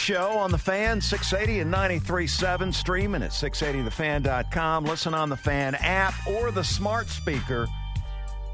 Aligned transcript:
Show 0.00 0.30
on 0.30 0.50
the 0.50 0.56
Fan, 0.56 0.98
680 0.98 1.60
and 1.60 1.72
93.7, 1.72 2.72
streaming 2.72 3.22
at 3.22 3.32
680thefan.com. 3.32 4.84
Listen 4.86 5.12
on 5.12 5.28
the 5.28 5.36
Fan 5.36 5.74
app 5.74 6.14
or 6.26 6.50
the 6.50 6.64
smart 6.64 7.08
speaker. 7.08 7.68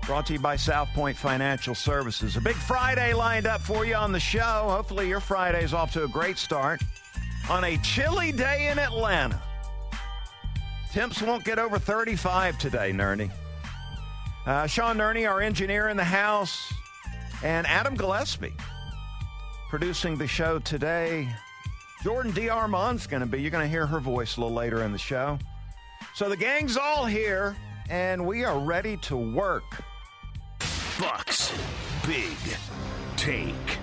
Brought 0.03 0.27
to 0.27 0.33
you 0.33 0.41
by 0.41 0.57
South 0.57 0.89
Point 0.89 1.17
Financial 1.17 1.75
Services. 1.75 2.37
A 2.37 2.41
big 2.41 2.57
Friday 2.57 3.15
lined 3.15 3.47
up 3.47 3.61
for 3.61 3.87
you 3.87 3.95
on 3.95 4.11
the 4.11 4.19
show. 4.19 4.67
Hopefully, 4.69 5.09
your 5.09 5.21
Friday's 5.21 5.73
off 5.73 5.93
to 5.93 6.03
a 6.03 6.09
great 6.09 6.37
start 6.37 6.83
on 7.49 7.63
a 7.63 7.79
chilly 7.79 8.33
day 8.33 8.67
in 8.69 8.81
Atlanta. 8.81 9.41
Temps 10.93 11.23
won't 11.23 11.45
get 11.45 11.61
over 11.61 11.79
35 11.79 12.59
today, 12.59 12.91
Nerney. 12.91 13.31
Uh, 14.47 14.67
Sean 14.67 14.97
Nerney, 14.97 15.31
our 15.31 15.41
engineer 15.41 15.89
in 15.89 15.97
the 15.97 16.05
house, 16.05 16.73
and 17.45 17.69
Adam 17.69 17.95
Gillespie 17.95 18.53
producing 19.69 20.17
the 20.17 20.27
show 20.27 20.59
today. 20.61 21.29
Jordan 22.07 22.31
D. 22.31 22.49
Armand's 22.49 23.09
going 23.09 23.23
to 23.23 23.27
be. 23.27 23.43
You're 23.43 23.51
going 23.51 23.65
to 23.65 23.69
hear 23.69 23.85
her 23.85 23.99
voice 23.99 24.37
a 24.37 24.41
little 24.41 24.55
later 24.55 24.85
in 24.85 24.93
the 24.93 24.97
show. 24.99 25.41
So 26.15 26.29
the 26.29 26.37
gang's 26.37 26.77
all 26.77 27.05
here, 27.05 27.57
and 27.91 28.25
we 28.25 28.45
are 28.45 28.61
ready 28.61 28.97
to 28.99 29.17
work. 29.17 29.65
Bucks, 31.01 31.53
big 32.07 32.37
take. 33.17 33.79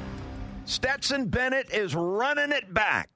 Stetson 0.63 1.25
Bennett 1.25 1.69
is 1.73 1.95
running 1.95 2.53
it 2.53 2.73
back. 2.73 3.09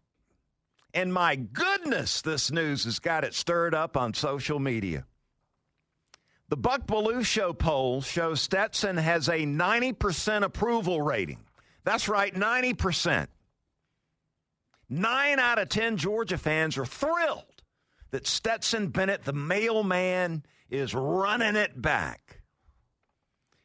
And 0.93 1.13
my 1.13 1.37
goodness, 1.37 2.21
this 2.21 2.51
news 2.51 2.83
has 2.83 2.99
got 2.99 3.23
it 3.23 3.33
stirred 3.33 3.73
up 3.73 3.95
on 3.95 4.13
social 4.13 4.59
media. 4.59 5.05
The 6.49 6.57
Buck 6.57 6.85
Belue 6.85 7.23
Show 7.23 7.53
poll 7.53 8.01
shows 8.01 8.41
Stetson 8.41 8.97
has 8.97 9.29
a 9.29 9.45
90% 9.45 10.43
approval 10.43 11.01
rating. 11.01 11.39
That's 11.85 12.09
right, 12.09 12.35
90%. 12.35 13.27
Nine 14.89 15.39
out 15.39 15.59
of 15.59 15.69
10 15.69 15.97
Georgia 15.97 16.37
fans 16.37 16.77
are 16.77 16.85
thrilled 16.85 17.63
that 18.11 18.25
Stetson 18.25 18.87
Bennett, 18.87 19.25
the 19.25 19.33
mailman, 19.33 20.43
is 20.69 20.93
running 20.93 21.55
it 21.55 21.81
back. 21.81 22.41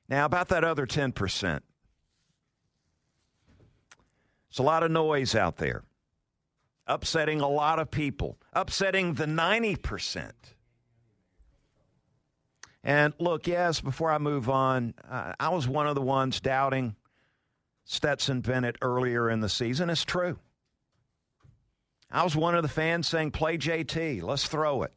Now, 0.08 0.24
about 0.24 0.48
that 0.48 0.64
other 0.64 0.86
10%. 0.86 1.60
It's 4.50 4.58
a 4.58 4.62
lot 4.62 4.82
of 4.82 4.90
noise 4.90 5.34
out 5.34 5.56
there, 5.56 5.84
upsetting 6.86 7.40
a 7.40 7.48
lot 7.48 7.78
of 7.78 7.90
people, 7.90 8.36
upsetting 8.52 9.14
the 9.14 9.24
90%. 9.24 10.32
And 12.84 13.14
look, 13.18 13.46
yes, 13.46 13.80
before 13.80 14.10
I 14.10 14.18
move 14.18 14.50
on, 14.50 14.94
uh, 15.08 15.34
I 15.38 15.50
was 15.50 15.68
one 15.68 15.86
of 15.86 15.94
the 15.94 16.02
ones 16.02 16.40
doubting 16.40 16.96
Stetson 17.84 18.40
Bennett 18.40 18.76
earlier 18.82 19.30
in 19.30 19.40
the 19.40 19.48
season. 19.48 19.88
It's 19.88 20.04
true. 20.04 20.38
I 22.12 22.24
was 22.24 22.36
one 22.36 22.54
of 22.54 22.62
the 22.62 22.68
fans 22.68 23.08
saying, 23.08 23.30
play 23.30 23.56
JT, 23.56 24.22
let's 24.22 24.46
throw 24.46 24.82
it. 24.82 24.92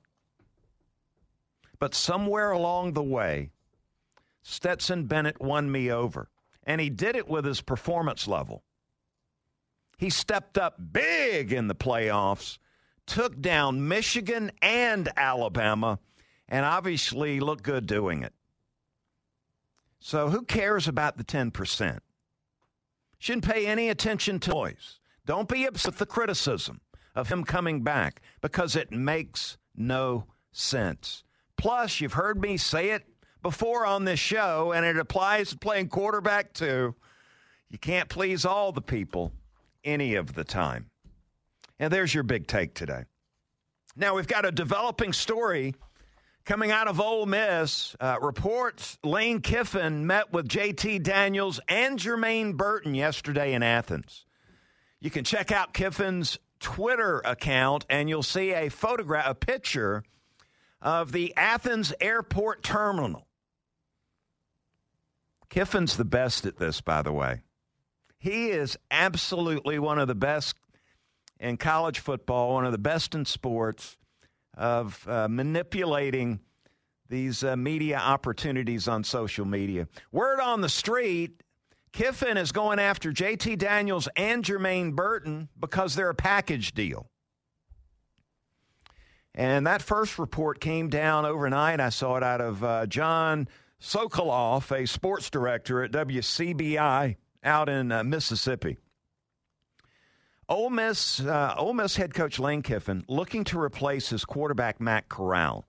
But 1.79 1.95
somewhere 1.95 2.51
along 2.51 2.93
the 2.93 3.03
way, 3.03 3.51
Stetson 4.43 5.05
Bennett 5.05 5.41
won 5.41 5.71
me 5.71 5.89
over. 5.91 6.29
And 6.67 6.81
he 6.81 6.89
did 6.89 7.15
it 7.15 7.27
with 7.27 7.45
his 7.45 7.61
performance 7.61 8.27
level. 8.27 8.63
He 9.97 10.09
stepped 10.09 10.57
up 10.57 10.75
big 10.91 11.53
in 11.53 11.67
the 11.67 11.75
playoffs, 11.75 12.57
took 13.05 13.39
down 13.39 13.87
Michigan 13.87 14.51
and 14.61 15.09
Alabama, 15.15 15.99
and 16.49 16.65
obviously 16.65 17.39
looked 17.39 17.63
good 17.63 17.85
doing 17.85 18.23
it. 18.23 18.33
So 19.99 20.29
who 20.29 20.41
cares 20.41 20.87
about 20.87 21.17
the 21.17 21.23
10%? 21.23 21.99
Shouldn't 23.19 23.45
pay 23.45 23.65
any 23.65 23.89
attention 23.89 24.39
to 24.41 24.49
noise. 24.49 24.99
Don't 25.25 25.47
be 25.47 25.65
upset 25.65 25.93
with 25.93 25.99
the 25.99 26.05
criticism 26.05 26.81
of 27.15 27.29
him 27.29 27.43
coming 27.43 27.81
back 27.81 28.21
because 28.41 28.75
it 28.75 28.91
makes 28.91 29.57
no 29.75 30.25
sense. 30.51 31.23
Plus, 31.57 32.01
you've 32.01 32.13
heard 32.13 32.39
me 32.39 32.57
say 32.57 32.89
it 32.89 33.05
before 33.41 33.85
on 33.85 34.05
this 34.05 34.19
show, 34.19 34.71
and 34.73 34.85
it 34.85 34.97
applies 34.97 35.51
to 35.51 35.57
playing 35.57 35.87
quarterback 35.87 36.53
too. 36.53 36.95
You 37.69 37.77
can't 37.77 38.09
please 38.09 38.45
all 38.45 38.71
the 38.71 38.81
people 38.81 39.31
any 39.83 40.15
of 40.15 40.33
the 40.33 40.43
time. 40.43 40.89
And 41.79 41.91
there's 41.91 42.13
your 42.13 42.23
big 42.23 42.47
take 42.47 42.73
today. 42.73 43.03
Now, 43.95 44.15
we've 44.15 44.27
got 44.27 44.45
a 44.45 44.51
developing 44.51 45.13
story 45.13 45.75
coming 46.45 46.71
out 46.71 46.87
of 46.87 46.99
Ole 46.99 47.25
Miss. 47.25 47.95
Uh, 47.99 48.17
reports 48.21 48.97
Lane 49.03 49.41
Kiffin 49.41 50.05
met 50.05 50.31
with 50.31 50.47
JT 50.47 51.03
Daniels 51.03 51.59
and 51.67 51.99
Jermaine 51.99 52.55
Burton 52.55 52.95
yesterday 52.95 53.53
in 53.53 53.63
Athens. 53.63 54.25
You 54.99 55.11
can 55.11 55.23
check 55.23 55.51
out 55.51 55.73
Kiffin's 55.73 56.39
Twitter 56.65 57.21
account, 57.23 57.85
and 57.91 58.09
you'll 58.09 58.23
see 58.23 58.51
a 58.51 58.69
photograph, 58.69 59.29
a 59.29 59.35
picture 59.35 60.03
of 60.81 61.11
the 61.11 61.31
Athens 61.37 61.93
airport 62.01 62.63
terminal. 62.63 63.27
Kiffin's 65.47 65.95
the 65.95 66.05
best 66.05 66.43
at 66.43 66.57
this, 66.57 66.81
by 66.81 67.03
the 67.03 67.11
way. 67.11 67.41
He 68.17 68.47
is 68.47 68.79
absolutely 68.89 69.77
one 69.77 69.99
of 69.99 70.07
the 70.07 70.15
best 70.15 70.55
in 71.39 71.57
college 71.57 71.99
football, 71.99 72.55
one 72.55 72.65
of 72.65 72.71
the 72.71 72.79
best 72.79 73.13
in 73.13 73.25
sports 73.25 73.95
of 74.57 75.07
uh, 75.07 75.27
manipulating 75.27 76.39
these 77.09 77.43
uh, 77.43 77.55
media 77.55 77.97
opportunities 77.99 78.87
on 78.87 79.03
social 79.03 79.45
media. 79.45 79.87
Word 80.11 80.39
on 80.39 80.61
the 80.61 80.69
street 80.69 81.43
Kiffin 81.95 82.35
is 82.35 82.51
going 82.51 82.77
after 82.77 83.13
JT 83.13 83.57
Daniels 83.57 84.09
and 84.17 84.43
Jermaine 84.43 84.93
Burton 84.93 85.47
because 85.57 85.95
they're 85.95 86.09
a 86.09 86.15
package 86.15 86.73
deal. 86.73 87.09
And 89.33 89.65
that 89.65 89.81
first 89.81 90.19
report 90.19 90.59
came 90.59 90.89
down 90.89 91.25
overnight. 91.25 91.79
I 91.79 91.87
saw 91.87 92.17
it 92.17 92.23
out 92.23 92.41
of 92.41 92.61
uh, 92.65 92.85
John 92.87 93.47
Sokoloff, 93.81 94.77
a 94.77 94.85
sports 94.85 95.29
director 95.29 95.83
at 95.83 95.91
WCBI 95.93 97.15
out 97.45 97.69
in 97.69 97.93
uh, 97.93 98.03
Mississippi. 98.03 98.77
Ole 100.49 100.69
Miss, 100.69 101.21
uh, 101.21 101.55
Ole 101.57 101.73
Miss 101.73 101.95
head 101.95 102.13
coach 102.13 102.39
Lane 102.39 102.61
Kiffin 102.61 103.05
looking 103.07 103.45
to 103.45 103.59
replace 103.59 104.09
his 104.09 104.25
quarterback 104.25 104.81
Matt 104.81 105.07
Corral, 105.07 105.65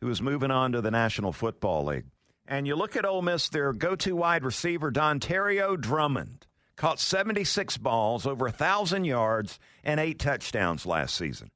who 0.00 0.08
is 0.08 0.22
moving 0.22 0.50
on 0.50 0.72
to 0.72 0.80
the 0.80 0.90
National 0.90 1.32
Football 1.32 1.84
League. 1.84 2.06
And 2.48 2.66
you 2.66 2.76
look 2.76 2.96
at 2.96 3.04
Ole 3.04 3.22
Miss, 3.22 3.48
their 3.48 3.72
go-to 3.72 4.14
wide 4.14 4.44
receiver 4.44 4.92
Dontario 4.92 5.80
Drummond 5.80 6.46
caught 6.76 7.00
76 7.00 7.76
balls, 7.78 8.26
over 8.26 8.44
1,000 8.44 9.04
yards, 9.04 9.58
and 9.82 9.98
eight 9.98 10.18
touchdowns 10.18 10.86
last 10.86 11.16
season. 11.16 11.50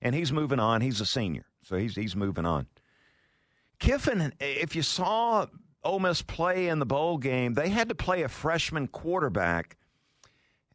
And 0.00 0.14
he's 0.14 0.32
moving 0.32 0.60
on. 0.60 0.82
He's 0.82 1.00
a 1.00 1.06
senior, 1.06 1.46
so 1.62 1.76
he's, 1.76 1.96
he's 1.96 2.14
moving 2.14 2.46
on. 2.46 2.66
Kiffin, 3.80 4.32
if 4.38 4.76
you 4.76 4.82
saw 4.82 5.46
Ole 5.82 6.00
Miss 6.00 6.22
play 6.22 6.68
in 6.68 6.78
the 6.78 6.86
bowl 6.86 7.18
game, 7.18 7.54
they 7.54 7.68
had 7.68 7.88
to 7.88 7.94
play 7.94 8.22
a 8.22 8.28
freshman 8.28 8.86
quarterback 8.86 9.76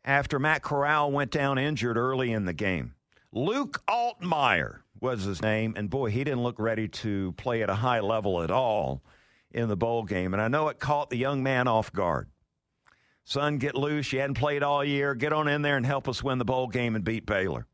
after 0.04 0.40
Matt 0.40 0.64
Corral 0.64 1.12
went 1.12 1.31
down 1.31 1.58
injured 1.58 1.98
early 1.98 2.31
in 2.31 2.46
the 2.46 2.54
game. 2.54 2.96
Luke 3.31 3.81
Altmyer 3.88 4.82
was 5.04 5.24
his 5.24 5.42
name, 5.42 5.74
and 5.76 5.90
boy, 5.90 6.10
he 6.10 6.24
didn't 6.24 6.42
look 6.42 6.58
ready 6.58 6.88
to 6.88 7.34
play 7.34 7.62
at 7.62 7.70
a 7.70 7.76
high 7.76 8.00
level 8.00 8.42
at 8.42 8.50
all 8.50 9.04
in 9.52 9.68
the 9.68 9.76
bowl 9.76 10.04
game. 10.04 10.34
And 10.34 10.42
I 10.42 10.48
know 10.48 10.70
it 10.70 10.80
caught 10.80 11.10
the 11.10 11.18
young 11.18 11.44
man 11.44 11.68
off 11.68 11.92
guard. 11.92 12.30
Son, 13.26 13.58
get 13.58 13.76
loose. 13.76 14.12
You 14.12 14.22
hadn't 14.22 14.38
played 14.38 14.64
all 14.64 14.84
year. 14.84 15.14
Get 15.14 15.34
on 15.34 15.48
in 15.48 15.62
there 15.62 15.78
and 15.78 15.86
help 15.86 16.08
us 16.08 16.24
win 16.24 16.40
the 16.40 16.46
bowl 16.46 16.68
game 16.68 16.96
and 16.96 17.04
beat 17.04 17.26
Baylor. 17.26 17.68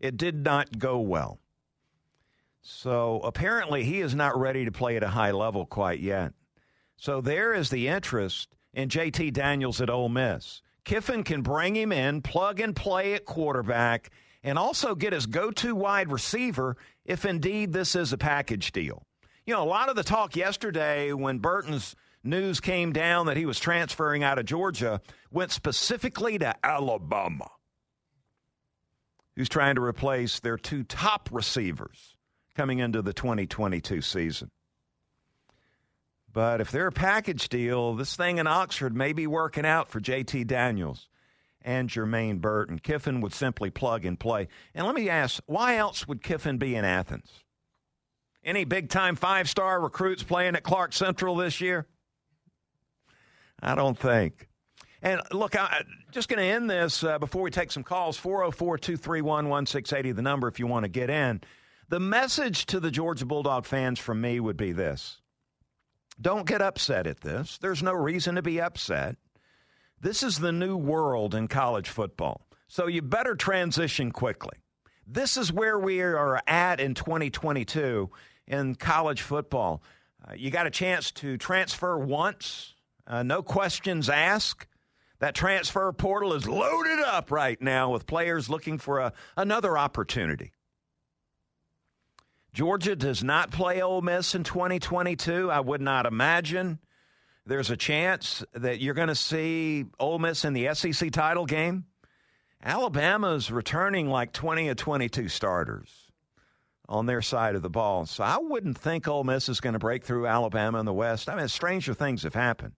It 0.00 0.16
did 0.16 0.44
not 0.44 0.78
go 0.78 0.98
well. 0.98 1.40
So 2.60 3.20
apparently 3.22 3.84
he 3.84 4.00
is 4.00 4.14
not 4.14 4.38
ready 4.38 4.64
to 4.64 4.72
play 4.72 4.96
at 4.96 5.02
a 5.02 5.08
high 5.08 5.30
level 5.30 5.66
quite 5.66 6.00
yet. 6.00 6.32
So 6.96 7.20
there 7.20 7.54
is 7.54 7.70
the 7.70 7.88
interest 7.88 8.56
in 8.72 8.88
JT 8.88 9.32
Daniels 9.32 9.80
at 9.80 9.90
Ole 9.90 10.08
Miss. 10.08 10.62
Kiffin 10.84 11.24
can 11.24 11.42
bring 11.42 11.74
him 11.76 11.92
in, 11.92 12.20
plug 12.20 12.60
and 12.60 12.74
play 12.74 13.14
at 13.14 13.24
quarterback, 13.24 14.10
and 14.44 14.58
also 14.58 14.94
get 14.94 15.14
his 15.14 15.26
go 15.26 15.50
to 15.50 15.74
wide 15.74 16.12
receiver 16.12 16.76
if 17.04 17.24
indeed 17.24 17.72
this 17.72 17.96
is 17.96 18.12
a 18.12 18.18
package 18.18 18.70
deal. 18.70 19.02
You 19.46 19.54
know, 19.54 19.62
a 19.62 19.64
lot 19.64 19.88
of 19.88 19.96
the 19.96 20.04
talk 20.04 20.36
yesterday 20.36 21.12
when 21.12 21.38
Burton's 21.38 21.96
news 22.22 22.60
came 22.60 22.92
down 22.92 23.26
that 23.26 23.36
he 23.36 23.46
was 23.46 23.58
transferring 23.58 24.22
out 24.22 24.38
of 24.38 24.44
Georgia 24.44 25.00
went 25.30 25.50
specifically 25.50 26.38
to 26.38 26.54
Alabama, 26.64 27.50
who's 29.34 29.48
trying 29.48 29.74
to 29.74 29.82
replace 29.82 30.40
their 30.40 30.58
two 30.58 30.84
top 30.84 31.28
receivers 31.32 32.14
coming 32.54 32.78
into 32.78 33.02
the 33.02 33.12
2022 33.12 34.00
season. 34.02 34.50
But 36.32 36.60
if 36.60 36.70
they're 36.70 36.88
a 36.88 36.92
package 36.92 37.48
deal, 37.48 37.94
this 37.94 38.16
thing 38.16 38.38
in 38.38 38.46
Oxford 38.46 38.94
may 38.96 39.12
be 39.12 39.26
working 39.26 39.64
out 39.64 39.88
for 39.88 40.00
JT 40.00 40.46
Daniels 40.46 41.08
and 41.64 41.88
Jermaine 41.88 42.40
Burton. 42.40 42.78
Kiffin 42.78 43.20
would 43.22 43.32
simply 43.32 43.70
plug 43.70 44.04
and 44.04 44.20
play. 44.20 44.48
And 44.74 44.86
let 44.86 44.94
me 44.94 45.08
ask, 45.08 45.42
why 45.46 45.76
else 45.76 46.06
would 46.06 46.22
Kiffin 46.22 46.58
be 46.58 46.76
in 46.76 46.84
Athens? 46.84 47.42
Any 48.44 48.64
big 48.64 48.90
time 48.90 49.16
five 49.16 49.48
star 49.48 49.80
recruits 49.80 50.22
playing 50.22 50.54
at 50.54 50.62
Clark 50.62 50.92
Central 50.92 51.34
this 51.36 51.60
year? 51.60 51.86
I 53.62 53.74
don't 53.74 53.98
think. 53.98 54.48
And 55.00 55.20
look, 55.32 55.58
I'm 55.58 55.86
just 56.12 56.28
going 56.28 56.38
to 56.38 56.44
end 56.44 56.68
this 56.68 57.02
uh, 57.02 57.18
before 57.18 57.42
we 57.42 57.50
take 57.50 57.72
some 57.72 57.82
calls 57.82 58.16
404 58.16 58.78
231 58.78 59.48
1680, 59.48 60.12
the 60.12 60.22
number 60.22 60.48
if 60.48 60.58
you 60.58 60.66
want 60.66 60.84
to 60.84 60.88
get 60.88 61.10
in. 61.10 61.40
The 61.88 62.00
message 62.00 62.66
to 62.66 62.80
the 62.80 62.90
Georgia 62.90 63.26
Bulldog 63.26 63.66
fans 63.66 63.98
from 63.98 64.20
me 64.20 64.40
would 64.40 64.56
be 64.56 64.72
this 64.72 65.20
Don't 66.20 66.46
get 66.46 66.62
upset 66.62 67.06
at 67.06 67.20
this. 67.20 67.58
There's 67.58 67.82
no 67.82 67.92
reason 67.92 68.34
to 68.34 68.42
be 68.42 68.60
upset. 68.60 69.16
This 70.04 70.22
is 70.22 70.38
the 70.38 70.52
new 70.52 70.76
world 70.76 71.34
in 71.34 71.48
college 71.48 71.88
football. 71.88 72.46
So 72.68 72.88
you 72.88 73.00
better 73.00 73.34
transition 73.34 74.12
quickly. 74.12 74.58
This 75.06 75.38
is 75.38 75.50
where 75.50 75.78
we 75.78 76.02
are 76.02 76.42
at 76.46 76.78
in 76.78 76.92
2022 76.92 78.10
in 78.46 78.74
college 78.74 79.22
football. 79.22 79.82
Uh, 80.22 80.34
you 80.34 80.50
got 80.50 80.66
a 80.66 80.70
chance 80.70 81.10
to 81.12 81.38
transfer 81.38 81.96
once, 81.96 82.74
uh, 83.06 83.22
no 83.22 83.42
questions 83.42 84.10
asked. 84.10 84.66
That 85.20 85.34
transfer 85.34 85.90
portal 85.94 86.34
is 86.34 86.46
loaded 86.46 86.98
up 86.98 87.30
right 87.30 87.60
now 87.62 87.90
with 87.90 88.06
players 88.06 88.50
looking 88.50 88.76
for 88.76 88.98
a, 88.98 89.14
another 89.38 89.78
opportunity. 89.78 90.52
Georgia 92.52 92.94
does 92.94 93.24
not 93.24 93.52
play 93.52 93.80
Ole 93.80 94.02
Miss 94.02 94.34
in 94.34 94.44
2022. 94.44 95.50
I 95.50 95.60
would 95.60 95.80
not 95.80 96.04
imagine 96.04 96.78
there's 97.46 97.70
a 97.70 97.76
chance 97.76 98.44
that 98.54 98.80
you're 98.80 98.94
going 98.94 99.08
to 99.08 99.14
see 99.14 99.84
Ole 100.00 100.18
Miss 100.18 100.44
in 100.44 100.52
the 100.52 100.74
SEC 100.74 101.10
title 101.10 101.46
game. 101.46 101.84
Alabama's 102.62 103.50
returning 103.50 104.08
like 104.08 104.32
20 104.32 104.68
or 104.68 104.74
22 104.74 105.28
starters 105.28 105.90
on 106.88 107.06
their 107.06 107.20
side 107.20 107.54
of 107.54 107.62
the 107.62 107.70
ball. 107.70 108.06
So 108.06 108.24
I 108.24 108.38
wouldn't 108.38 108.78
think 108.78 109.06
Ole 109.06 109.24
Miss 109.24 109.48
is 109.48 109.60
going 109.60 109.74
to 109.74 109.78
break 109.78 110.04
through 110.04 110.26
Alabama 110.26 110.78
in 110.80 110.86
the 110.86 110.92
West. 110.92 111.28
I 111.28 111.36
mean, 111.36 111.48
stranger 111.48 111.92
things 111.92 112.22
have 112.22 112.34
happened. 112.34 112.72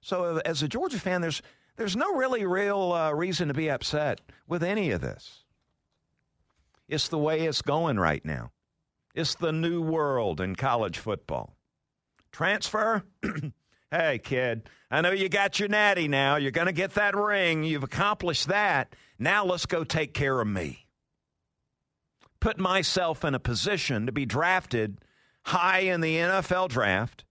So 0.00 0.40
as 0.44 0.62
a 0.62 0.68
Georgia 0.68 0.98
fan, 0.98 1.20
there's 1.20 1.42
there's 1.76 1.96
no 1.96 2.14
really 2.14 2.46
real 2.46 2.92
uh, 2.92 3.12
reason 3.12 3.48
to 3.48 3.54
be 3.54 3.68
upset 3.70 4.22
with 4.46 4.62
any 4.62 4.92
of 4.92 5.02
this. 5.02 5.44
It's 6.88 7.08
the 7.08 7.18
way 7.18 7.42
it's 7.42 7.60
going 7.60 7.98
right 7.98 8.24
now. 8.24 8.52
It's 9.14 9.34
the 9.34 9.52
new 9.52 9.82
world 9.82 10.40
in 10.40 10.56
college 10.56 10.98
football. 10.98 11.56
Transfer? 12.32 13.02
Hey, 13.96 14.18
kid, 14.18 14.68
I 14.90 15.00
know 15.00 15.10
you 15.10 15.30
got 15.30 15.58
your 15.58 15.70
natty 15.70 16.06
now. 16.06 16.36
You're 16.36 16.50
going 16.50 16.66
to 16.66 16.72
get 16.74 16.92
that 16.94 17.16
ring. 17.16 17.64
You've 17.64 17.82
accomplished 17.82 18.48
that. 18.48 18.94
Now 19.18 19.46
let's 19.46 19.64
go 19.64 19.84
take 19.84 20.12
care 20.12 20.38
of 20.38 20.46
me. 20.46 20.86
Put 22.38 22.58
myself 22.58 23.24
in 23.24 23.34
a 23.34 23.40
position 23.40 24.04
to 24.04 24.12
be 24.12 24.26
drafted 24.26 24.98
high 25.44 25.78
in 25.78 26.02
the 26.02 26.14
NFL 26.14 26.68
draft 26.68 27.24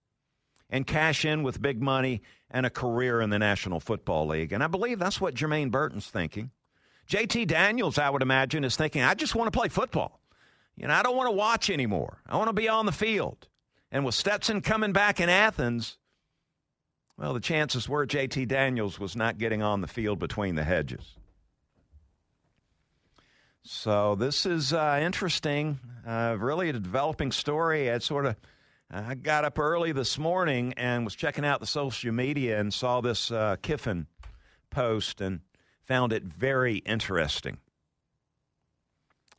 and 0.68 0.88
cash 0.88 1.24
in 1.24 1.44
with 1.44 1.62
big 1.62 1.84
money 1.84 2.24
and 2.50 2.66
a 2.66 2.72
career 2.72 3.22
in 3.22 3.30
the 3.30 3.38
National 3.38 3.80
Football 3.80 4.26
League. 4.26 4.52
And 4.52 4.64
I 4.64 4.68
believe 4.68 4.98
that's 4.98 5.22
what 5.22 5.36
Jermaine 5.36 5.70
Burton's 5.70 6.08
thinking. 6.08 6.50
JT 7.08 7.46
Daniels, 7.46 8.00
I 8.00 8.10
would 8.10 8.24
imagine, 8.24 8.64
is 8.64 8.76
thinking, 8.76 9.04
I 9.04 9.14
just 9.14 9.36
want 9.36 9.54
to 9.54 9.56
play 9.56 9.68
football. 9.68 10.20
You 10.76 10.88
know, 10.88 10.96
I 10.96 11.04
don't 11.04 11.16
want 11.16 11.28
to 11.28 11.36
watch 11.36 11.70
anymore. 11.70 12.24
I 12.26 12.38
want 12.38 12.48
to 12.48 12.54
be 12.54 12.68
on 12.68 12.88
the 12.88 12.92
field. 12.92 13.48
And 13.92 14.04
with 14.04 14.16
Stetson 14.16 14.62
coming 14.62 14.94
back 14.94 15.20
in 15.20 15.30
Athens, 15.30 16.00
well, 17.18 17.34
the 17.34 17.40
chances 17.40 17.88
were 17.88 18.06
JT 18.06 18.48
Daniels 18.48 19.00
was 19.00 19.16
not 19.16 19.38
getting 19.38 19.62
on 19.62 19.82
the 19.82 19.88
field 19.88 20.20
between 20.20 20.56
the 20.56 20.64
hedges. 20.64 21.16
So 23.64 24.16
this 24.16 24.46
is 24.46 24.74
uh, 24.74 25.00
interesting, 25.02 25.80
uh, 26.06 26.38
really 26.40 26.70
a 26.70 26.74
developing 26.74 27.32
story. 27.32 27.90
I 27.90 27.98
sort 27.98 28.26
of 28.28 28.36
I 28.92 29.16
got 29.16 29.46
up 29.46 29.58
early 29.58 29.92
this 29.92 30.20
morning 30.20 30.74
and 30.78 31.04
was 31.04 31.16
checking 31.16 31.44
out 31.44 31.60
the 31.60 31.66
social 31.66 32.12
media 32.12 32.60
and 32.60 32.72
saw 32.72 33.02
this 33.02 33.32
uh, 33.32 33.56
Kiffin 33.62 34.06
post 34.70 35.22
and 35.22 35.40
found 35.84 36.14
it 36.14 36.24
very 36.24 36.78
interesting. 36.78 37.58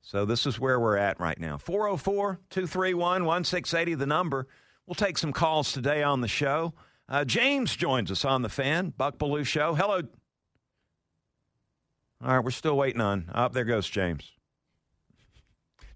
So 0.03 0.25
this 0.25 0.47
is 0.47 0.59
where 0.59 0.81
we're 0.81 0.97
at 0.97 1.21
right 1.21 1.39
now. 1.39 1.59
404 1.59 2.41
231 2.51 3.25
1680, 3.25 3.95
the 3.95 4.07
number. 4.07 4.49
We'll 4.87 4.95
take 4.95 5.19
some 5.19 5.33
calls 5.33 5.73
today 5.73 6.03
on 6.03 6.21
the 6.21 6.29
show. 6.29 6.75
Uh, 7.09 7.25
James 7.25 7.77
joins 7.77 8.11
us 8.11 8.25
on 8.25 8.43
the 8.43 8.49
fan, 8.49 8.93
Buck 8.97 9.19
Belue 9.19 9.47
Show. 9.47 9.75
Hello. 9.75 10.03
All 12.25 12.37
right, 12.37 12.45
we're 12.45 12.51
still 12.51 12.77
waiting 12.77 13.01
on. 13.01 13.27
Up 13.33 13.51
oh, 13.51 13.55
there 13.55 13.65
goes 13.65 13.89
James. 13.89 14.33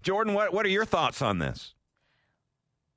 Jordan, 0.03 0.33
what 0.33 0.53
what 0.53 0.65
are 0.65 0.69
your 0.69 0.85
thoughts 0.85 1.21
on 1.21 1.39
this? 1.39 1.73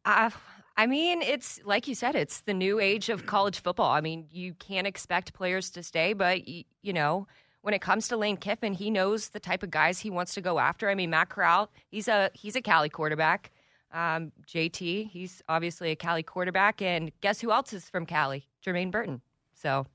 Uh, 0.04 0.30
I 0.76 0.86
mean, 0.86 1.22
it's 1.22 1.60
like 1.64 1.88
you 1.88 1.94
said, 1.94 2.14
it's 2.14 2.42
the 2.42 2.54
new 2.54 2.80
age 2.80 3.08
of 3.08 3.26
college 3.26 3.60
football. 3.60 3.90
I 3.90 4.00
mean, 4.00 4.26
you 4.30 4.54
can't 4.54 4.86
expect 4.86 5.32
players 5.32 5.70
to 5.70 5.82
stay, 5.82 6.12
but 6.12 6.46
you, 6.46 6.64
you 6.82 6.92
know, 6.92 7.26
when 7.62 7.74
it 7.74 7.80
comes 7.80 8.08
to 8.08 8.16
Lane 8.16 8.36
Kiffin, 8.36 8.74
he 8.74 8.90
knows 8.90 9.30
the 9.30 9.40
type 9.40 9.62
of 9.62 9.70
guys 9.70 9.98
he 9.98 10.10
wants 10.10 10.34
to 10.34 10.40
go 10.40 10.58
after. 10.58 10.90
I 10.90 10.94
mean, 10.94 11.10
Matt 11.10 11.30
Corral, 11.30 11.70
he's 11.88 12.08
a 12.08 12.30
he's 12.34 12.56
a 12.56 12.62
Cali 12.62 12.88
quarterback. 12.88 13.50
Um, 13.94 14.32
JT, 14.46 15.08
he's 15.08 15.40
obviously 15.48 15.92
a 15.92 15.96
Cali 15.96 16.24
quarterback, 16.24 16.82
and 16.82 17.12
guess 17.20 17.40
who 17.40 17.52
else 17.52 17.72
is 17.72 17.88
from 17.88 18.04
Cali? 18.04 18.46
Jermaine 18.64 18.90
Burton. 18.90 19.22
So 19.54 19.86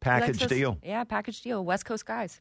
package 0.00 0.46
deal. 0.48 0.78
Yeah, 0.82 1.04
package 1.04 1.40
deal. 1.40 1.64
West 1.64 1.84
Coast 1.84 2.04
guys. 2.04 2.40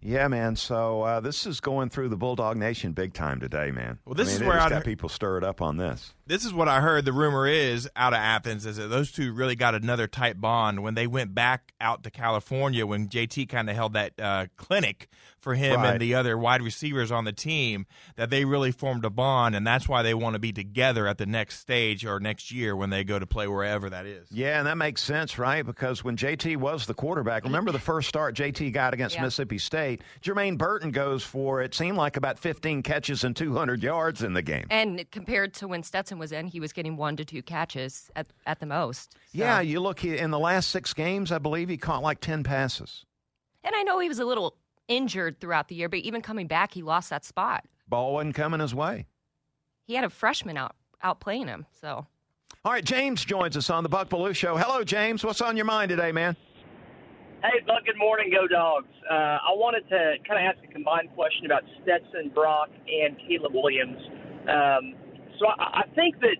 Yeah, 0.00 0.28
man. 0.28 0.54
So 0.54 1.02
uh, 1.02 1.20
this 1.20 1.46
is 1.46 1.60
going 1.60 1.88
through 1.88 2.10
the 2.10 2.16
Bulldog 2.16 2.56
Nation 2.56 2.92
big 2.92 3.14
time 3.14 3.40
today, 3.40 3.70
man. 3.72 3.98
Well, 4.04 4.14
this 4.14 4.28
I 4.28 4.32
mean, 4.32 4.42
is 4.42 4.48
where 4.48 4.60
I 4.60 4.68
got 4.68 4.84
people 4.84 5.08
stirred 5.08 5.42
up 5.42 5.60
on 5.60 5.76
this. 5.76 6.14
This 6.28 6.44
is 6.44 6.52
what 6.52 6.68
I 6.68 6.82
heard. 6.82 7.06
The 7.06 7.12
rumor 7.14 7.46
is 7.46 7.88
out 7.96 8.12
of 8.12 8.18
Athens 8.18 8.66
is 8.66 8.76
that 8.76 8.88
those 8.88 9.10
two 9.10 9.32
really 9.32 9.56
got 9.56 9.74
another 9.74 10.06
tight 10.06 10.38
bond 10.38 10.82
when 10.82 10.94
they 10.94 11.06
went 11.06 11.34
back 11.34 11.72
out 11.80 12.02
to 12.02 12.10
California 12.10 12.86
when 12.86 13.08
JT 13.08 13.48
kind 13.48 13.70
of 13.70 13.74
held 13.74 13.94
that 13.94 14.12
uh, 14.20 14.46
clinic 14.58 15.08
for 15.40 15.54
him 15.54 15.80
right. 15.80 15.92
and 15.92 16.00
the 16.00 16.14
other 16.14 16.36
wide 16.36 16.60
receivers 16.60 17.10
on 17.10 17.24
the 17.24 17.32
team. 17.32 17.86
That 18.16 18.28
they 18.28 18.44
really 18.44 18.72
formed 18.72 19.06
a 19.06 19.10
bond, 19.10 19.54
and 19.54 19.66
that's 19.66 19.88
why 19.88 20.02
they 20.02 20.12
want 20.12 20.34
to 20.34 20.38
be 20.38 20.52
together 20.52 21.06
at 21.06 21.16
the 21.16 21.24
next 21.24 21.60
stage 21.60 22.04
or 22.04 22.20
next 22.20 22.50
year 22.50 22.76
when 22.76 22.90
they 22.90 23.04
go 23.04 23.18
to 23.18 23.26
play 23.26 23.48
wherever 23.48 23.88
that 23.88 24.04
is. 24.04 24.26
Yeah, 24.30 24.58
and 24.58 24.66
that 24.66 24.76
makes 24.76 25.02
sense, 25.02 25.38
right? 25.38 25.64
Because 25.64 26.04
when 26.04 26.16
JT 26.16 26.58
was 26.58 26.84
the 26.84 26.94
quarterback, 26.94 27.44
remember 27.44 27.72
the 27.72 27.78
first 27.78 28.08
start 28.08 28.34
JT 28.34 28.72
got 28.72 28.92
against 28.92 29.14
Yeah. 29.14 29.22
Mississippi 29.22 29.58
State. 29.58 30.02
Jermaine 30.20 30.58
Burton 30.58 30.90
goes 30.90 31.22
for 31.24 31.62
it 31.62 31.74
seemed 31.74 31.96
like 31.96 32.18
about 32.18 32.38
15 32.38 32.82
catches 32.82 33.24
and 33.24 33.34
200 33.34 33.82
yards 33.82 34.22
in 34.22 34.34
the 34.34 34.42
game. 34.42 34.66
And 34.68 35.10
compared 35.10 35.54
to 35.54 35.68
when 35.68 35.82
Stetson 35.82 36.17
was 36.18 36.32
in, 36.32 36.46
he 36.46 36.60
was 36.60 36.72
getting 36.72 36.96
one 36.96 37.16
to 37.16 37.24
two 37.24 37.42
catches 37.42 38.10
at, 38.16 38.26
at 38.46 38.60
the 38.60 38.66
most. 38.66 39.12
So- 39.12 39.18
Yeah, 39.32 39.60
you 39.60 39.80
look 39.80 40.00
he- 40.00 40.16
in 40.18 40.30
the 40.30 40.38
last 40.38 40.70
six 40.70 40.92
games, 40.94 41.30
I 41.32 41.38
believe 41.38 41.68
he 41.68 41.76
caught 41.76 42.02
like 42.02 42.20
10 42.20 42.42
passes. 42.44 43.04
And 43.64 43.74
I 43.76 43.82
know 43.82 43.98
he 43.98 44.08
was 44.08 44.18
a 44.18 44.24
little 44.24 44.56
injured 44.88 45.40
throughout 45.40 45.68
the 45.68 45.74
year, 45.74 45.88
but 45.88 45.98
even 46.00 46.22
coming 46.22 46.46
back, 46.46 46.72
he 46.72 46.82
lost 46.82 47.10
that 47.10 47.24
spot. 47.24 47.64
Ball 47.88 48.14
wasn't 48.14 48.34
coming 48.34 48.60
his 48.60 48.74
way. 48.74 49.06
He 49.86 49.94
had 49.94 50.04
a 50.04 50.10
freshman 50.10 50.56
out 50.56 50.74
out 51.02 51.20
playing 51.20 51.46
him. 51.46 51.64
So 51.80 52.06
All 52.64 52.72
right, 52.72 52.84
James 52.84 53.24
joins 53.24 53.56
us 53.56 53.70
on 53.70 53.82
the 53.82 53.88
Buck 53.88 54.08
Belue 54.10 54.34
Show. 54.34 54.56
Hello, 54.56 54.82
James. 54.84 55.24
What's 55.24 55.40
on 55.40 55.56
your 55.56 55.64
mind 55.66 55.88
today, 55.90 56.10
man? 56.12 56.36
Hey, 57.42 57.60
Buck, 57.66 57.84
good 57.86 57.96
morning, 57.96 58.32
Go 58.32 58.48
Dogs. 58.48 58.88
Uh, 59.08 59.14
I 59.14 59.54
wanted 59.54 59.88
to 59.90 60.14
kind 60.26 60.44
of 60.44 60.54
ask 60.56 60.68
a 60.68 60.72
combined 60.72 61.08
question 61.14 61.46
about 61.46 61.62
Stetson, 61.82 62.30
Brock, 62.34 62.68
and 62.88 63.16
Caleb 63.28 63.52
Williams. 63.54 63.96
Um, 64.50 64.94
so 65.38 65.46
I, 65.48 65.82
I 65.82 65.84
think 65.94 66.20
that 66.20 66.36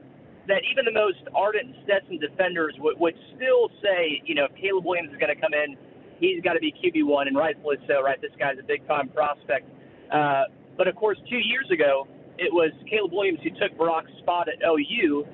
that 0.48 0.62
even 0.70 0.84
the 0.84 0.92
most 0.92 1.18
ardent 1.34 1.76
Stetson 1.84 2.18
defenders 2.18 2.74
would, 2.80 2.98
would 2.98 3.14
still 3.36 3.68
say, 3.82 4.22
you 4.24 4.34
know, 4.34 4.46
if 4.46 4.54
Caleb 4.56 4.84
Williams 4.86 5.10
is 5.12 5.18
going 5.18 5.34
to 5.34 5.40
come 5.40 5.52
in, 5.54 5.76
he's 6.20 6.42
got 6.42 6.54
to 6.54 6.60
be 6.60 6.72
QB 6.72 7.04
one, 7.06 7.28
and 7.28 7.36
rightfully 7.36 7.76
so, 7.86 8.02
right? 8.02 8.20
This 8.20 8.32
guy's 8.38 8.58
a 8.58 8.62
big 8.66 8.86
time 8.88 9.08
prospect. 9.10 9.68
Uh, 10.12 10.44
but 10.76 10.88
of 10.88 10.96
course, 10.96 11.18
two 11.28 11.38
years 11.38 11.70
ago, 11.70 12.08
it 12.38 12.52
was 12.52 12.72
Caleb 12.88 13.12
Williams 13.12 13.40
who 13.44 13.50
took 13.50 13.76
Brock's 13.76 14.10
spot 14.20 14.48
at 14.48 14.56
OU 14.66 15.26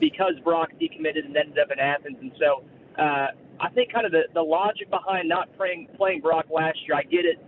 because 0.00 0.34
Brock 0.44 0.70
decommitted 0.80 1.26
and 1.26 1.36
ended 1.36 1.58
up 1.58 1.70
in 1.72 1.78
Athens, 1.78 2.18
and 2.20 2.32
so. 2.40 2.64
Uh, 2.98 3.28
I 3.60 3.68
think 3.70 3.92
kind 3.92 4.06
of 4.06 4.12
the, 4.12 4.22
the 4.34 4.42
logic 4.42 4.90
behind 4.90 5.28
not 5.28 5.48
playing 5.56 5.88
playing 5.96 6.20
Brock 6.20 6.46
last 6.50 6.78
year, 6.86 6.96
I 6.96 7.02
get 7.04 7.24
it. 7.24 7.38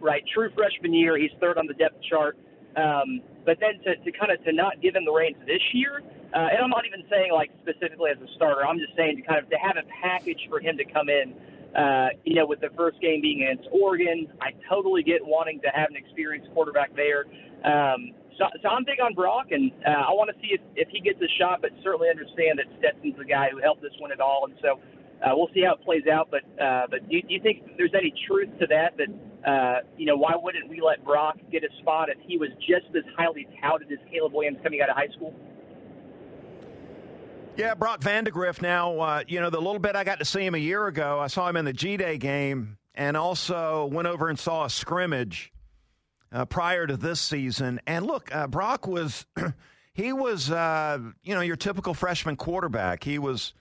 right? 0.00 0.22
True 0.34 0.50
freshman 0.56 0.92
year, 0.94 1.16
he's 1.18 1.30
third 1.40 1.58
on 1.58 1.66
the 1.66 1.74
depth 1.74 1.96
chart. 2.10 2.36
Um, 2.76 3.20
but 3.44 3.58
then 3.60 3.78
to, 3.84 3.96
to 3.96 4.10
kind 4.18 4.32
of 4.32 4.42
to 4.44 4.52
not 4.52 4.80
give 4.80 4.96
him 4.96 5.04
the 5.04 5.12
reins 5.12 5.36
this 5.46 5.62
year, 5.72 6.02
uh, 6.34 6.48
and 6.50 6.58
I'm 6.62 6.70
not 6.70 6.86
even 6.86 7.04
saying 7.10 7.32
like 7.32 7.50
specifically 7.62 8.10
as 8.10 8.20
a 8.20 8.30
starter. 8.36 8.66
I'm 8.66 8.78
just 8.78 8.96
saying 8.96 9.16
to 9.16 9.22
kind 9.22 9.38
of 9.38 9.48
to 9.50 9.56
have 9.56 9.76
a 9.76 9.86
package 10.02 10.40
for 10.48 10.60
him 10.60 10.76
to 10.78 10.84
come 10.84 11.08
in. 11.08 11.34
Uh, 11.74 12.10
you 12.22 12.36
know, 12.36 12.46
with 12.46 12.60
the 12.60 12.70
first 12.76 13.00
game 13.00 13.20
being 13.20 13.42
against 13.42 13.68
Oregon, 13.72 14.30
I 14.40 14.54
totally 14.68 15.02
get 15.02 15.18
wanting 15.26 15.60
to 15.62 15.68
have 15.74 15.90
an 15.90 15.96
experienced 15.96 16.48
quarterback 16.54 16.94
there. 16.94 17.26
Um, 17.64 18.14
so, 18.38 18.46
so 18.62 18.68
I'm 18.68 18.84
big 18.84 19.00
on 19.00 19.14
Brock, 19.14 19.50
and 19.50 19.72
uh, 19.86 20.06
I 20.06 20.14
want 20.14 20.30
to 20.30 20.36
see 20.40 20.54
if, 20.54 20.60
if 20.76 20.88
he 20.90 21.00
gets 21.00 21.20
a 21.22 21.30
shot, 21.38 21.62
but 21.62 21.70
certainly 21.82 22.08
understand 22.10 22.58
that 22.58 22.66
Stetson's 22.78 23.18
the 23.18 23.24
guy 23.24 23.50
who 23.50 23.58
helped 23.58 23.82
us 23.84 23.90
win 24.00 24.12
it 24.12 24.20
all, 24.20 24.46
and 24.46 24.54
so 24.62 24.78
uh, 25.22 25.30
we'll 25.34 25.50
see 25.54 25.62
how 25.62 25.74
it 25.74 25.82
plays 25.84 26.04
out. 26.10 26.28
But 26.30 26.42
uh, 26.62 26.86
but 26.90 27.08
do 27.08 27.16
you, 27.16 27.22
do 27.22 27.34
you 27.34 27.40
think 27.40 27.76
there's 27.76 27.94
any 27.94 28.12
truth 28.26 28.50
to 28.60 28.66
that? 28.68 28.96
That 28.96 29.50
uh, 29.50 29.80
you 29.96 30.06
know, 30.06 30.16
why 30.16 30.32
wouldn't 30.34 30.68
we 30.68 30.80
let 30.80 31.04
Brock 31.04 31.36
get 31.50 31.64
a 31.64 31.68
spot 31.80 32.08
if 32.08 32.18
he 32.26 32.38
was 32.38 32.50
just 32.60 32.94
as 32.96 33.04
highly 33.16 33.46
touted 33.60 33.90
as 33.92 33.98
Caleb 34.10 34.32
Williams 34.32 34.58
coming 34.62 34.80
out 34.80 34.90
of 34.90 34.96
high 34.96 35.08
school? 35.14 35.34
Yeah, 37.56 37.74
Brock 37.74 38.00
Vandagriff. 38.00 38.60
Now, 38.60 38.98
uh, 38.98 39.22
you 39.28 39.40
know, 39.40 39.50
the 39.50 39.60
little 39.60 39.78
bit 39.78 39.94
I 39.94 40.02
got 40.02 40.18
to 40.18 40.24
see 40.24 40.44
him 40.44 40.54
a 40.54 40.58
year 40.58 40.86
ago, 40.86 41.20
I 41.20 41.28
saw 41.28 41.48
him 41.48 41.56
in 41.56 41.64
the 41.64 41.72
G 41.72 41.96
Day 41.96 42.18
game, 42.18 42.78
and 42.94 43.16
also 43.16 43.86
went 43.86 44.08
over 44.08 44.28
and 44.28 44.38
saw 44.38 44.64
a 44.64 44.70
scrimmage 44.70 45.52
uh, 46.32 46.44
prior 46.46 46.86
to 46.86 46.96
this 46.96 47.20
season. 47.20 47.80
And 47.86 48.06
look, 48.06 48.34
uh, 48.34 48.46
Brock 48.46 48.86
was. 48.86 49.26
he 49.94 50.12
was, 50.12 50.50
uh, 50.50 50.98
you 51.22 51.34
know, 51.34 51.40
your 51.40 51.56
typical 51.56 51.94
freshman 51.94 52.36
quarterback. 52.36 53.04
He 53.04 53.18
was 53.18 53.54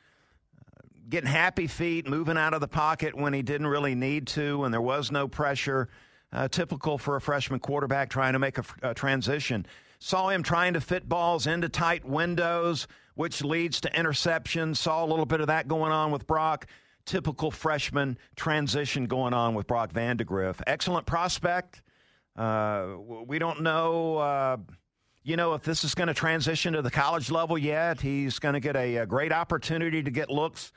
getting 1.09 1.29
happy 1.29 1.67
feet, 1.67 2.07
moving 2.07 2.37
out 2.37 2.53
of 2.53 2.61
the 2.61 2.67
pocket 2.67 3.15
when 3.15 3.33
he 3.33 3.41
didn't 3.41 3.67
really 3.67 3.95
need 3.95 4.27
to, 4.27 4.63
and 4.63 4.73
there 4.73 4.81
was 4.81 5.11
no 5.11 5.27
pressure. 5.27 5.89
Uh, 6.31 6.47
typical 6.47 6.97
for 6.97 7.15
a 7.15 7.21
freshman 7.21 7.59
quarterback 7.59 8.09
trying 8.09 8.33
to 8.33 8.39
make 8.39 8.57
a, 8.57 8.63
a, 8.81 8.93
transition. 8.93 9.67
Saw 9.99 10.29
him 10.29 10.41
trying 10.41 10.73
to 10.73 10.81
fit 10.81 11.07
balls 11.07 11.45
into 11.45 11.69
tight 11.69 12.03
windows, 12.03 12.87
which 13.13 13.43
leads 13.43 13.79
to 13.81 13.91
interceptions. 13.91 14.77
Saw 14.77 15.05
a 15.05 15.07
little 15.07 15.27
bit 15.27 15.41
of 15.41 15.47
that 15.47 15.67
going 15.67 15.91
on 15.91 16.11
with 16.11 16.25
Brock. 16.25 16.65
Typical 17.05 17.51
freshman 17.51 18.17
transition 18.35 19.05
going 19.05 19.33
on 19.33 19.53
with 19.53 19.67
Brock 19.67 19.93
Vandagriff. 19.93 20.59
Excellent 20.65 21.05
prospect. 21.05 21.83
Uh, 22.35 22.95
we 23.27 23.37
don't 23.37 23.61
know. 23.61 24.17
Uh, 24.17 24.57
you 25.23 25.37
know, 25.37 25.53
if 25.53 25.61
this 25.61 25.83
is 25.83 25.93
going 25.93 26.07
to 26.07 26.13
transition 26.15 26.73
to 26.73 26.81
the 26.81 26.91
college 26.91 27.29
level 27.29 27.57
yet, 27.59 28.01
he's 28.01 28.39
going 28.39 28.53
to 28.53 28.59
get 28.59 28.75
a, 28.75 28.97
a 28.97 29.05
great 29.05 29.31
opportunity 29.31 30.01
to 30.01 30.09
get 30.09 30.31
looks 30.31 30.71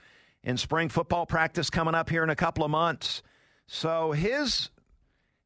in 0.47 0.57
spring 0.57 0.89
football 0.89 1.27
practice 1.27 1.69
coming 1.69 1.95
up 1.95 2.09
here 2.09 2.23
in 2.23 2.31
a 2.31 2.37
couple 2.37 2.65
of 2.65 2.71
months. 2.71 3.23
So 3.67 4.13
his 4.13 4.71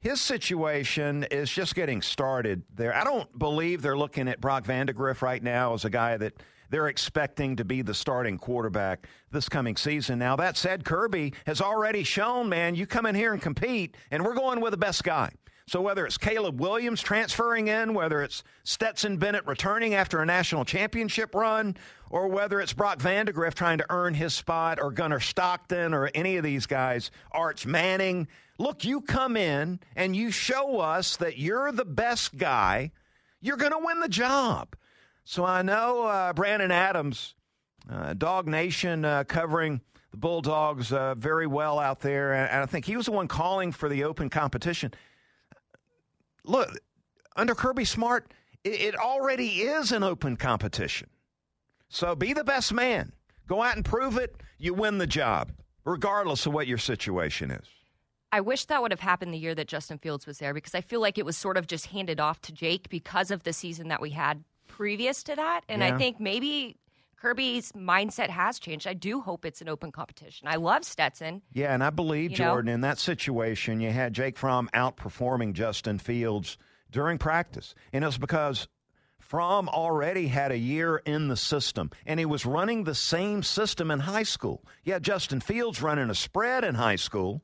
his 0.01 0.21
situation 0.21 1.25
is 1.25 1.51
just 1.51 1.75
getting 1.75 2.01
started 2.01 2.63
there. 2.75 2.95
I 2.95 3.05
don't 3.05 3.39
believe 3.39 3.83
they're 3.83 3.99
looking 3.99 4.29
at 4.29 4.41
Brock 4.41 4.65
Vandagriff 4.65 5.21
right 5.21 5.43
now 5.43 5.75
as 5.75 5.85
a 5.85 5.91
guy 5.91 6.17
that 6.17 6.35
they're 6.71 6.89
expecting 6.89 7.57
to 7.57 7.65
be 7.65 7.83
the 7.83 7.93
starting 7.93 8.39
quarterback 8.39 9.09
this 9.31 9.49
coming 9.49 9.77
season. 9.77 10.19
Now, 10.19 10.37
that 10.37 10.57
said, 10.57 10.85
Kirby 10.85 11.35
has 11.45 11.61
already 11.61 12.03
shown, 12.03 12.49
man, 12.49 12.77
you 12.77 12.87
come 12.87 13.05
in 13.05 13.15
here 13.15 13.35
and 13.35 13.43
compete, 13.43 13.95
and 14.11 14.25
we're 14.25 14.35
going 14.35 14.61
with 14.61 14.71
the 14.71 14.79
best 14.79 15.05
guy. 15.05 15.33
So 15.71 15.81
whether 15.81 16.05
it's 16.05 16.19
Caleb 16.19 16.61
Williams 16.61 17.01
transferring 17.01 17.69
in, 17.69 17.95
whether 17.95 18.25
it's 18.25 18.43
Stetson 18.65 19.19
Bennett 19.19 19.47
returning 19.47 19.95
after 19.95 20.19
a 20.19 20.27
national 20.27 20.65
championship 20.65 21.33
run, 21.33 21.77
or 22.11 22.27
whether 22.27 22.61
it's 22.61 22.73
Brock 22.73 22.99
Vandagriff 22.99 23.55
trying 23.55 23.79
to 23.79 23.87
earn 23.89 24.15
his 24.15 24.35
spot, 24.35 24.81
or 24.83 24.91
Gunnar 24.91 25.21
Stockton, 25.21 25.95
or 25.95 26.11
any 26.13 26.37
of 26.39 26.43
these 26.43 26.67
guys, 26.67 27.13
Arch 27.31 27.67
Manning. 27.67 28.27
Look, 28.59 28.85
you 28.85 29.01
come 29.01 29.37
in 29.37 29.79
and 29.95 30.17
you 30.17 30.33
show 30.33 30.81
us 30.81 31.17
that 31.19 31.39
you're 31.39 31.71
the 31.71 31.85
best 31.85 32.37
guy, 32.37 32.91
you're 33.41 33.57
going 33.57 33.71
to 33.71 33.79
win 33.81 34.01
the 34.01 34.09
job. 34.09 34.75
So 35.23 35.45
I 35.45 35.63
know 35.63 36.03
uh, 36.03 36.33
Brandon 36.33 36.73
Adams, 36.73 37.37
uh, 37.89 38.15
Dog 38.15 38.49
Nation, 38.49 39.05
uh, 39.05 39.23
covering 39.23 39.83
the 40.11 40.17
Bulldogs 40.17 40.93
uh, 40.93 41.15
very 41.15 41.47
well 41.47 41.79
out 41.79 42.01
there, 42.01 42.33
and 42.33 42.61
I 42.61 42.67
think 42.67 42.87
he 42.87 42.97
was 42.97 43.07
the 43.07 43.13
one 43.13 43.29
calling 43.29 43.71
for 43.71 43.89
the 43.89 44.03
open 44.03 44.31
competition 44.31 44.93
look, 46.45 46.79
under 47.37 47.55
Kirby 47.55 47.85
Smart, 47.85 48.33
it, 48.65 48.95
already 48.97 49.63
is 49.63 49.93
an 49.93 50.03
open 50.03 50.37
competition. 50.37 51.09
So 51.89 52.15
be 52.15 52.33
the 52.33 52.45
best 52.45 52.73
man. 52.73 53.13
Go 53.47 53.63
out 53.63 53.77
and 53.77 53.85
prove 53.85 54.17
it. 54.17 54.37
You 54.59 54.75
win 54.75 54.99
the 54.99 55.07
job, 55.07 55.53
regardless 55.85 56.47
of 56.47 56.53
what 56.53 56.67
your 56.67 56.79
situation 56.79 57.51
is. 57.51 57.67
I 58.33 58.41
wish 58.41 58.67
that 58.67 58.81
would 58.81 58.93
have 58.93 59.01
happened 59.01 59.35
the 59.35 59.39
year 59.39 59.57
that 59.57 59.67
Justin 59.67 59.99
Fields 59.99 60.27
was 60.27 60.39
there 60.39 60.55
because 60.55 60.75
I 60.75 60.83
feel 60.83 61.01
like 61.01 61.19
it 61.19 61.25
was 61.25 61.37
sort 61.37 61.57
of 61.57 61.67
just 61.67 61.87
handed 61.87 62.21
off 62.21 62.41
to 62.43 62.53
Jake 62.53 62.89
because 62.89 63.33
of 63.33 63.43
the 63.43 63.53
season 63.53 63.89
that 63.89 64.01
we 64.01 64.11
had 64.11 64.45
previous 64.69 65.25
to 65.25 65.35
that. 65.35 65.63
And 65.69 65.83
yeah. 65.83 65.95
I 65.95 65.99
think 65.99 66.21
maybe 66.21 66.77
Kirby's 67.21 67.73
mindset 67.73 68.31
has 68.31 68.59
changed. 68.59 68.87
I 68.87 68.95
do 68.95 69.21
hope 69.21 69.45
it's 69.45 69.61
an 69.61 69.69
open 69.69 69.93
competition. 69.93 70.49
I 70.49 70.57
love 70.57 70.85
Stetson. 70.85 71.43
Yeah, 71.53 71.75
and 71.75 71.85
I 71.85 71.91
believe, 71.91 72.33
Jordan, 72.33 72.67
know? 72.67 72.75
in 72.75 72.81
that 72.81 72.99
situation, 72.99 73.81
you 73.81 73.91
had 73.91 74.15
Jake 74.15 74.39
Fromm 74.39 74.71
outperforming 74.75 75.53
Justin 75.53 75.99
Fields 75.99 76.57
during 76.91 77.19
practice. 77.19 77.75
And 77.93 78.03
it 78.03 78.07
was 78.07 78.17
because 78.17 78.69
Fromm 79.19 79.69
already 79.69 80.29
had 80.29 80.51
a 80.51 80.57
year 80.57 80.97
in 80.97 81.29
the 81.29 81.37
system, 81.37 81.91
and 82.07 82.19
he 82.19 82.27
was 82.27 82.47
running 82.47 82.85
the 82.85 82.95
same 82.95 83.43
system 83.43 83.91
in 83.91 84.01
high 84.01 84.23
school. 84.23 84.65
Yeah, 84.83 84.99
Justin 84.99 85.41
Fields 85.41 85.83
running 85.83 86.09
a 86.09 86.15
spread 86.15 86.65
in 86.65 86.75
high 86.75 86.97
school, 86.97 87.43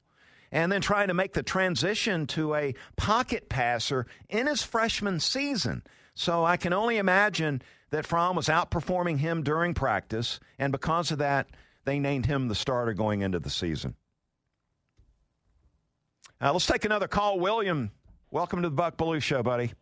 and 0.51 0.73
then 0.73 0.81
trying 0.81 1.09
to 1.09 1.15
make 1.15 1.35
the 1.35 1.43
transition 1.43 2.27
to 2.29 2.55
a 2.55 2.75
pocket 2.97 3.51
passer 3.51 4.07
in 4.31 4.47
his 4.47 4.63
freshman 4.63 5.21
season. 5.21 5.83
So 6.15 6.45
I 6.45 6.57
can 6.57 6.73
only 6.73 6.97
imagine 6.97 7.61
that 7.91 8.07
Fromm 8.07 8.37
was 8.37 8.49
outperforming 8.49 9.19
him 9.19 9.43
during 9.43 9.75
practice, 9.75 10.41
and 10.59 10.73
because 10.73 11.11
of 11.11 11.19
that, 11.19 11.49
they 11.85 11.99
named 11.99 12.27
him 12.27 12.49
the 12.49 12.55
starter 12.55 12.93
going 12.93 13.21
into 13.21 13.39
the 13.39 13.51
season. 13.51 13.95
Uh, 16.41 16.53
let's 16.53 16.67
take 16.67 16.85
another 16.85 17.09
call. 17.09 17.39
William, 17.39 17.91
welcome 18.31 18.63
to 18.63 18.69
the 18.69 18.75
Buck 18.75 18.97
Belue 18.97 19.23
Show, 19.23 19.43
buddy. 19.43 19.73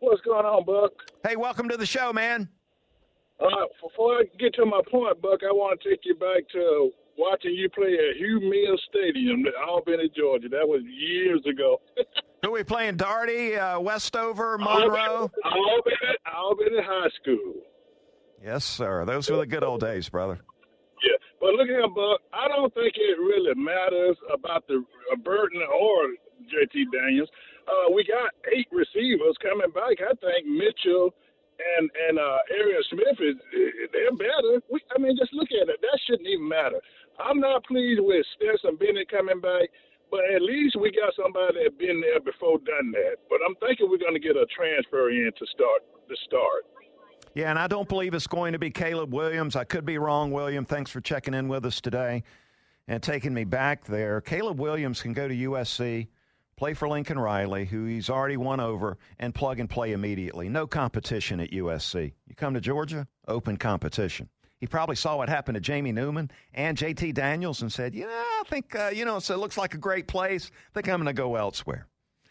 What's 0.00 0.20
going 0.22 0.44
on, 0.44 0.64
Buck? 0.64 0.92
Hey, 1.26 1.36
welcome 1.36 1.68
to 1.70 1.78
the 1.78 1.86
show, 1.86 2.12
man. 2.12 2.48
Uh, 3.40 3.46
before 3.82 4.18
I 4.18 4.24
get 4.38 4.54
to 4.54 4.66
my 4.66 4.80
point, 4.90 5.20
Buck, 5.22 5.40
I 5.42 5.50
want 5.50 5.80
to 5.80 5.88
take 5.88 6.00
you 6.04 6.14
back 6.14 6.46
to 6.52 6.90
watching 7.16 7.54
you 7.54 7.70
play 7.70 7.94
at 7.94 8.16
Hugh 8.16 8.40
Mills 8.40 8.82
Stadium, 8.90 9.46
in 9.46 9.52
Albany, 9.66 10.10
Georgia. 10.14 10.48
That 10.48 10.68
was 10.68 10.82
years 10.84 11.40
ago. 11.50 11.80
Who 12.44 12.50
are 12.50 12.60
we 12.60 12.62
playing? 12.62 12.98
Darty, 12.98 13.56
uh, 13.56 13.80
Westover, 13.80 14.58
Monroe? 14.58 15.30
Albany, 15.44 15.96
Albany 16.28 16.76
High 16.76 17.08
School. 17.22 17.54
Yes, 18.44 18.66
sir. 18.66 19.06
Those 19.06 19.30
were 19.30 19.38
the 19.38 19.46
good 19.46 19.64
old 19.64 19.80
days, 19.80 20.10
brother. 20.10 20.38
Yeah, 21.02 21.16
but 21.40 21.54
look 21.54 21.68
here, 21.68 21.88
Buck. 21.88 22.20
I 22.34 22.48
don't 22.48 22.68
think 22.74 22.92
it 22.96 23.16
really 23.16 23.54
matters 23.56 24.18
about 24.28 24.68
the 24.68 24.84
uh, 25.10 25.16
Burton 25.24 25.62
or 25.62 26.12
JT 26.52 26.92
Daniels. 26.92 27.30
Uh, 27.64 27.90
we 27.94 28.04
got 28.04 28.28
eight 28.54 28.68
receivers 28.70 29.40
coming 29.40 29.72
back. 29.72 30.04
I 30.04 30.12
think 30.20 30.44
Mitchell 30.44 31.14
and 31.78 31.88
and 32.08 32.18
uh, 32.18 32.36
Arian 32.60 32.82
Smith 32.90 33.24
is 33.24 33.36
they're 33.88 34.12
better. 34.20 34.60
We, 34.70 34.84
I 34.94 35.00
mean, 35.00 35.16
just 35.16 35.32
look 35.32 35.48
at 35.48 35.70
it. 35.70 35.80
That 35.80 35.98
shouldn't 36.04 36.28
even 36.28 36.46
matter. 36.46 36.76
I'm 37.18 37.40
not 37.40 37.64
pleased 37.64 38.02
with 38.04 38.26
Stetson 38.36 38.76
Bennett 38.76 39.08
coming 39.08 39.40
back, 39.40 39.70
but 40.10 40.20
at 40.34 40.42
least 40.42 40.76
we 40.80 40.90
got 40.90 41.12
somebody 41.20 41.64
that 41.64 41.78
been 41.78 42.00
there 42.00 42.20
before, 42.20 42.58
done 42.58 42.92
that. 42.92 43.16
But 43.28 43.38
I'm 43.46 43.54
thinking 43.56 43.88
we're 43.90 43.98
going 43.98 44.14
to 44.14 44.20
get 44.20 44.36
a 44.36 44.46
transfer 44.56 45.10
in 45.10 45.30
to 45.36 45.46
start 45.52 45.82
the 46.08 46.16
start. 46.26 46.64
Yeah, 47.34 47.50
and 47.50 47.58
I 47.58 47.66
don't 47.66 47.88
believe 47.88 48.14
it's 48.14 48.28
going 48.28 48.52
to 48.52 48.58
be 48.58 48.70
Caleb 48.70 49.12
Williams. 49.12 49.56
I 49.56 49.64
could 49.64 49.84
be 49.84 49.98
wrong, 49.98 50.30
William. 50.30 50.64
Thanks 50.64 50.90
for 50.90 51.00
checking 51.00 51.34
in 51.34 51.48
with 51.48 51.64
us 51.66 51.80
today 51.80 52.22
and 52.86 53.02
taking 53.02 53.34
me 53.34 53.44
back 53.44 53.84
there. 53.86 54.20
Caleb 54.20 54.60
Williams 54.60 55.02
can 55.02 55.12
go 55.12 55.26
to 55.26 55.34
USC 55.34 56.08
play 56.56 56.74
for 56.74 56.88
Lincoln 56.88 57.18
Riley, 57.18 57.64
who 57.64 57.84
he's 57.84 58.08
already 58.08 58.36
won 58.36 58.60
over, 58.60 58.98
and 59.18 59.34
plug 59.34 59.58
and 59.58 59.68
play 59.68 59.92
immediately. 59.92 60.48
No 60.48 60.66
competition 60.66 61.40
at 61.40 61.50
USC. 61.50 62.12
You 62.26 62.34
come 62.34 62.54
to 62.54 62.60
Georgia, 62.60 63.06
open 63.26 63.56
competition. 63.56 64.28
He 64.64 64.66
probably 64.66 64.96
saw 64.96 65.18
what 65.18 65.28
happened 65.28 65.56
to 65.56 65.60
Jamie 65.60 65.92
Newman 65.92 66.30
and 66.54 66.74
JT 66.74 67.12
Daniels 67.12 67.60
and 67.60 67.70
said, 67.70 67.94
Yeah, 67.94 68.06
I 68.08 68.42
think, 68.48 68.74
uh, 68.74 68.90
you 68.94 69.04
know, 69.04 69.18
so 69.18 69.34
it 69.34 69.36
looks 69.36 69.58
like 69.58 69.74
a 69.74 69.76
great 69.76 70.08
place. 70.08 70.50
I 70.54 70.72
think 70.72 70.88
I'm 70.88 71.02
going 71.02 71.04
to 71.04 71.12
go 71.12 71.36
elsewhere. 71.36 71.86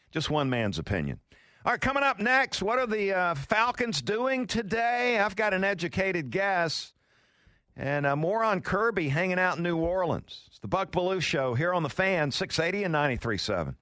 Just 0.10 0.32
one 0.32 0.50
man's 0.50 0.80
opinion. 0.80 1.20
All 1.64 1.74
right, 1.74 1.80
coming 1.80 2.02
up 2.02 2.20
next, 2.20 2.64
what 2.64 2.80
are 2.80 2.88
the 2.88 3.14
uh, 3.14 3.36
Falcons 3.36 4.02
doing 4.02 4.48
today? 4.48 5.20
I've 5.20 5.36
got 5.36 5.54
an 5.54 5.64
educated 5.64 6.32
guess. 6.32 6.94
And 7.78 8.08
uh, 8.08 8.16
more 8.16 8.44
on 8.44 8.62
Kirby 8.62 9.10
hanging 9.10 9.38
out 9.38 9.58
in 9.58 9.64
New 9.64 9.78
Orleans. 9.78 10.46
It's 10.48 10.58
the 10.58 10.68
Buck 10.68 10.92
Belue 10.92 11.22
Show 11.22 11.54
here 11.54 11.72
on 11.72 11.84
the 11.84 11.90
fan, 11.90 12.32
680 12.32 12.86
and 12.86 12.96
93.7. 12.96 13.76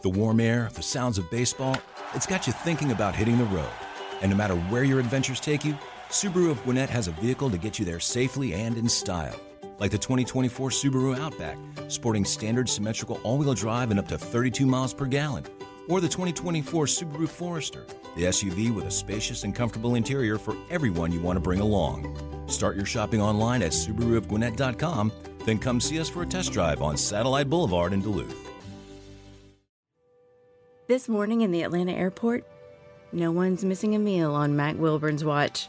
The 0.00 0.08
warm 0.08 0.40
air, 0.40 0.70
the 0.72 0.82
sounds 0.82 1.18
of 1.18 1.30
baseball, 1.30 1.76
it's 2.14 2.24
got 2.24 2.46
you 2.46 2.54
thinking 2.54 2.90
about 2.90 3.14
hitting 3.14 3.36
the 3.36 3.44
road. 3.44 3.68
And 4.22 4.30
no 4.30 4.36
matter 4.38 4.54
where 4.54 4.84
your 4.84 4.98
adventures 4.98 5.40
take 5.40 5.66
you, 5.66 5.76
Subaru 6.14 6.48
of 6.48 6.62
Gwinnett 6.62 6.90
has 6.90 7.08
a 7.08 7.10
vehicle 7.10 7.50
to 7.50 7.58
get 7.58 7.80
you 7.80 7.84
there 7.84 7.98
safely 7.98 8.54
and 8.54 8.78
in 8.78 8.88
style. 8.88 9.34
like 9.80 9.90
the 9.90 9.98
2024 9.98 10.70
Subaru 10.70 11.18
Outback, 11.18 11.58
sporting 11.88 12.24
standard 12.24 12.68
symmetrical 12.68 13.18
all 13.24 13.36
wheel 13.36 13.52
drive 13.52 13.90
and 13.90 13.98
up 13.98 14.06
to 14.06 14.16
32 14.16 14.64
miles 14.64 14.94
per 14.94 15.06
gallon. 15.06 15.44
Or 15.88 16.00
the 16.00 16.06
2024 16.06 16.86
Subaru 16.86 17.28
Forester, 17.28 17.84
the 18.14 18.26
SUV 18.26 18.72
with 18.72 18.84
a 18.84 18.92
spacious 18.92 19.42
and 19.42 19.56
comfortable 19.56 19.96
interior 19.96 20.38
for 20.38 20.56
everyone 20.70 21.10
you 21.10 21.18
want 21.18 21.36
to 21.36 21.40
bring 21.40 21.58
along. 21.58 22.16
Start 22.46 22.76
your 22.76 22.86
shopping 22.86 23.20
online 23.20 23.60
at 23.60 23.72
SubaruofGwinnett.com, 23.72 25.10
then 25.44 25.58
come 25.58 25.80
see 25.80 25.98
us 25.98 26.08
for 26.08 26.22
a 26.22 26.26
test 26.26 26.52
drive 26.52 26.80
on 26.80 26.96
Satellite 26.96 27.50
Boulevard 27.50 27.92
in 27.92 28.00
Duluth. 28.00 28.38
This 30.86 31.08
morning 31.08 31.40
in 31.40 31.50
the 31.50 31.64
Atlanta 31.64 31.92
airport, 31.92 32.46
no 33.10 33.32
one's 33.32 33.64
missing 33.64 33.96
a 33.96 33.98
meal 33.98 34.32
on 34.32 34.54
Mac 34.54 34.78
Wilburn's 34.78 35.24
watch. 35.24 35.68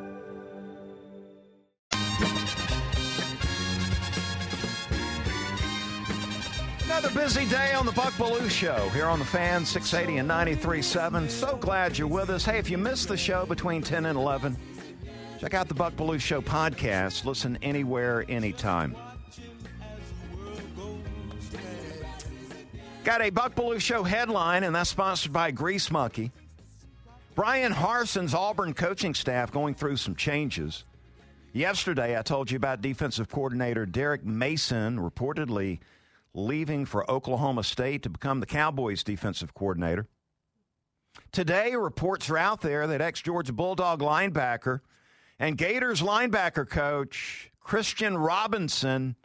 Another 6.91 7.21
busy 7.21 7.45
day 7.45 7.71
on 7.73 7.85
the 7.85 7.91
Buck 7.93 8.11
Belue 8.15 8.49
Show 8.49 8.89
here 8.89 9.05
on 9.05 9.17
the 9.17 9.23
Fan 9.23 9.65
680 9.65 10.19
and 10.19 10.29
93.7. 10.29 11.29
So 11.29 11.55
glad 11.55 11.97
you're 11.97 12.05
with 12.05 12.29
us. 12.29 12.43
Hey, 12.43 12.57
if 12.57 12.69
you 12.69 12.77
missed 12.77 13.07
the 13.07 13.15
show 13.15 13.45
between 13.45 13.81
10 13.81 14.07
and 14.07 14.17
11, 14.17 14.57
check 15.39 15.53
out 15.53 15.69
the 15.69 15.73
Buck 15.73 15.93
Belue 15.93 16.19
Show 16.19 16.41
podcast. 16.41 17.23
Listen 17.23 17.57
anywhere, 17.61 18.25
anytime. 18.27 18.97
Got 23.05 23.21
a 23.21 23.29
Buck 23.29 23.55
Belue 23.55 23.79
Show 23.79 24.03
headline, 24.03 24.65
and 24.65 24.75
that's 24.75 24.89
sponsored 24.89 25.31
by 25.31 25.51
Grease 25.51 25.89
Monkey. 25.91 26.33
Bryan 27.35 27.71
Harsin's 27.71 28.33
Auburn 28.33 28.73
coaching 28.73 29.13
staff 29.13 29.49
going 29.49 29.75
through 29.75 29.95
some 29.95 30.17
changes. 30.17 30.83
Yesterday, 31.53 32.19
I 32.19 32.21
told 32.21 32.51
you 32.51 32.57
about 32.57 32.81
defensive 32.81 33.29
coordinator 33.29 33.85
Derek 33.85 34.25
Mason 34.25 34.99
reportedly 34.99 35.79
leaving 36.33 36.85
for 36.85 37.09
Oklahoma 37.09 37.63
State 37.63 38.03
to 38.03 38.09
become 38.09 38.39
the 38.39 38.45
Cowboys 38.45 39.03
defensive 39.03 39.53
coordinator. 39.53 40.07
Today, 41.31 41.75
reports 41.75 42.29
are 42.29 42.37
out 42.37 42.61
there 42.61 42.87
that 42.87 43.01
ex 43.01 43.21
Georgia 43.21 43.53
Bulldog 43.53 43.99
linebacker 43.99 44.79
and 45.39 45.57
Gators 45.57 46.01
linebacker 46.01 46.67
coach 46.67 47.51
Christian 47.59 48.17
Robinson 48.17 49.15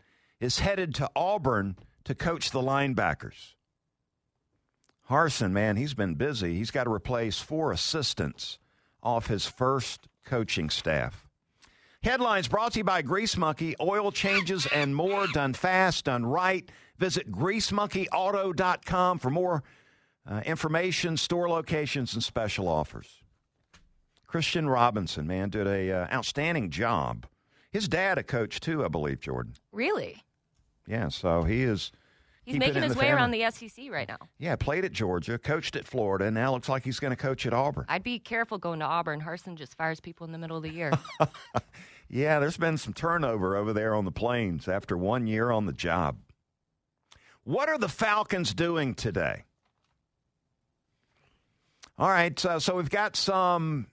is 0.40 0.58
headed 0.58 0.94
to 0.96 1.10
Auburn 1.14 1.76
to 2.04 2.14
coach 2.14 2.50
the 2.50 2.60
linebackers. 2.60 3.54
Harsin, 5.08 5.52
man, 5.52 5.76
he's 5.76 5.94
been 5.94 6.14
busy. 6.14 6.56
He's 6.56 6.70
got 6.70 6.84
to 6.84 6.92
replace 6.92 7.38
four 7.38 7.70
assistants 7.70 8.58
off 9.02 9.28
his 9.28 9.46
first 9.46 10.08
coaching 10.25 10.68
staff. 10.68 11.26
Headlines 12.02 12.48
brought 12.48 12.72
to 12.72 12.78
you 12.78 12.84
by 12.84 13.02
Grease 13.02 13.36
Monkey. 13.36 13.75
Oil 13.80 14.12
changes 14.12 14.66
and 14.66 14.94
more 14.94 15.26
done 15.28 15.54
fast, 15.54 16.04
done 16.04 16.25
right. 16.25 16.68
Visit 16.98 17.30
greasemonkeyauto.com 17.30 19.18
for 19.18 19.30
more 19.30 19.62
uh, 20.28 20.42
information, 20.44 21.16
store 21.16 21.48
locations, 21.48 22.14
and 22.14 22.22
special 22.22 22.68
offers. 22.68 23.22
Christian 24.26 24.68
Robinson, 24.68 25.26
man, 25.26 25.50
did 25.50 25.66
a 25.66 25.92
uh, 25.92 26.14
outstanding 26.14 26.70
job. 26.70 27.26
His 27.70 27.88
dad 27.88 28.18
a 28.18 28.22
coach 28.22 28.60
too, 28.60 28.84
I 28.84 28.88
believe, 28.88 29.20
Jordan. 29.20 29.54
Really? 29.72 30.22
Yeah, 30.86 31.08
so 31.08 31.44
he 31.44 31.62
is. 31.62 31.92
He's 32.44 32.58
making 32.58 32.82
his 32.82 32.94
way 32.94 33.06
family. 33.06 33.12
around 33.12 33.30
the 33.32 33.50
SEC 33.50 33.90
right 33.90 34.06
now. 34.06 34.18
Yeah, 34.38 34.54
played 34.54 34.85
at 34.85 34.92
Georgia, 34.92 35.37
coached 35.37 35.74
at 35.74 35.85
Florida, 35.85 36.26
and 36.26 36.35
now 36.35 36.52
looks 36.52 36.68
like 36.68 36.85
he's 36.85 37.00
going 37.00 37.11
to 37.11 37.16
coach 37.16 37.44
at 37.44 37.52
Auburn. 37.52 37.87
I'd 37.88 38.04
be 38.04 38.20
careful 38.20 38.56
going 38.56 38.78
to 38.78 38.85
Auburn. 38.85 39.20
Harsin 39.20 39.56
just 39.56 39.76
fires 39.76 39.98
people 39.98 40.26
in 40.26 40.32
the 40.32 40.38
middle 40.38 40.56
of 40.56 40.62
the 40.62 40.70
year. 40.70 40.92
Yeah, 42.09 42.38
there's 42.38 42.56
been 42.56 42.78
some 42.78 42.92
turnover 42.92 43.56
over 43.56 43.72
there 43.72 43.94
on 43.94 44.04
the 44.04 44.12
plains 44.12 44.68
after 44.68 44.96
one 44.96 45.26
year 45.26 45.50
on 45.50 45.66
the 45.66 45.72
job. 45.72 46.16
What 47.46 47.68
are 47.68 47.78
the 47.78 47.88
Falcons 47.88 48.52
doing 48.52 48.96
today? 48.96 49.44
All 51.96 52.09
right, 52.09 52.44
uh, 52.44 52.59
so 52.59 52.74
we've 52.74 52.90
got 52.90 53.14
some 53.14 53.87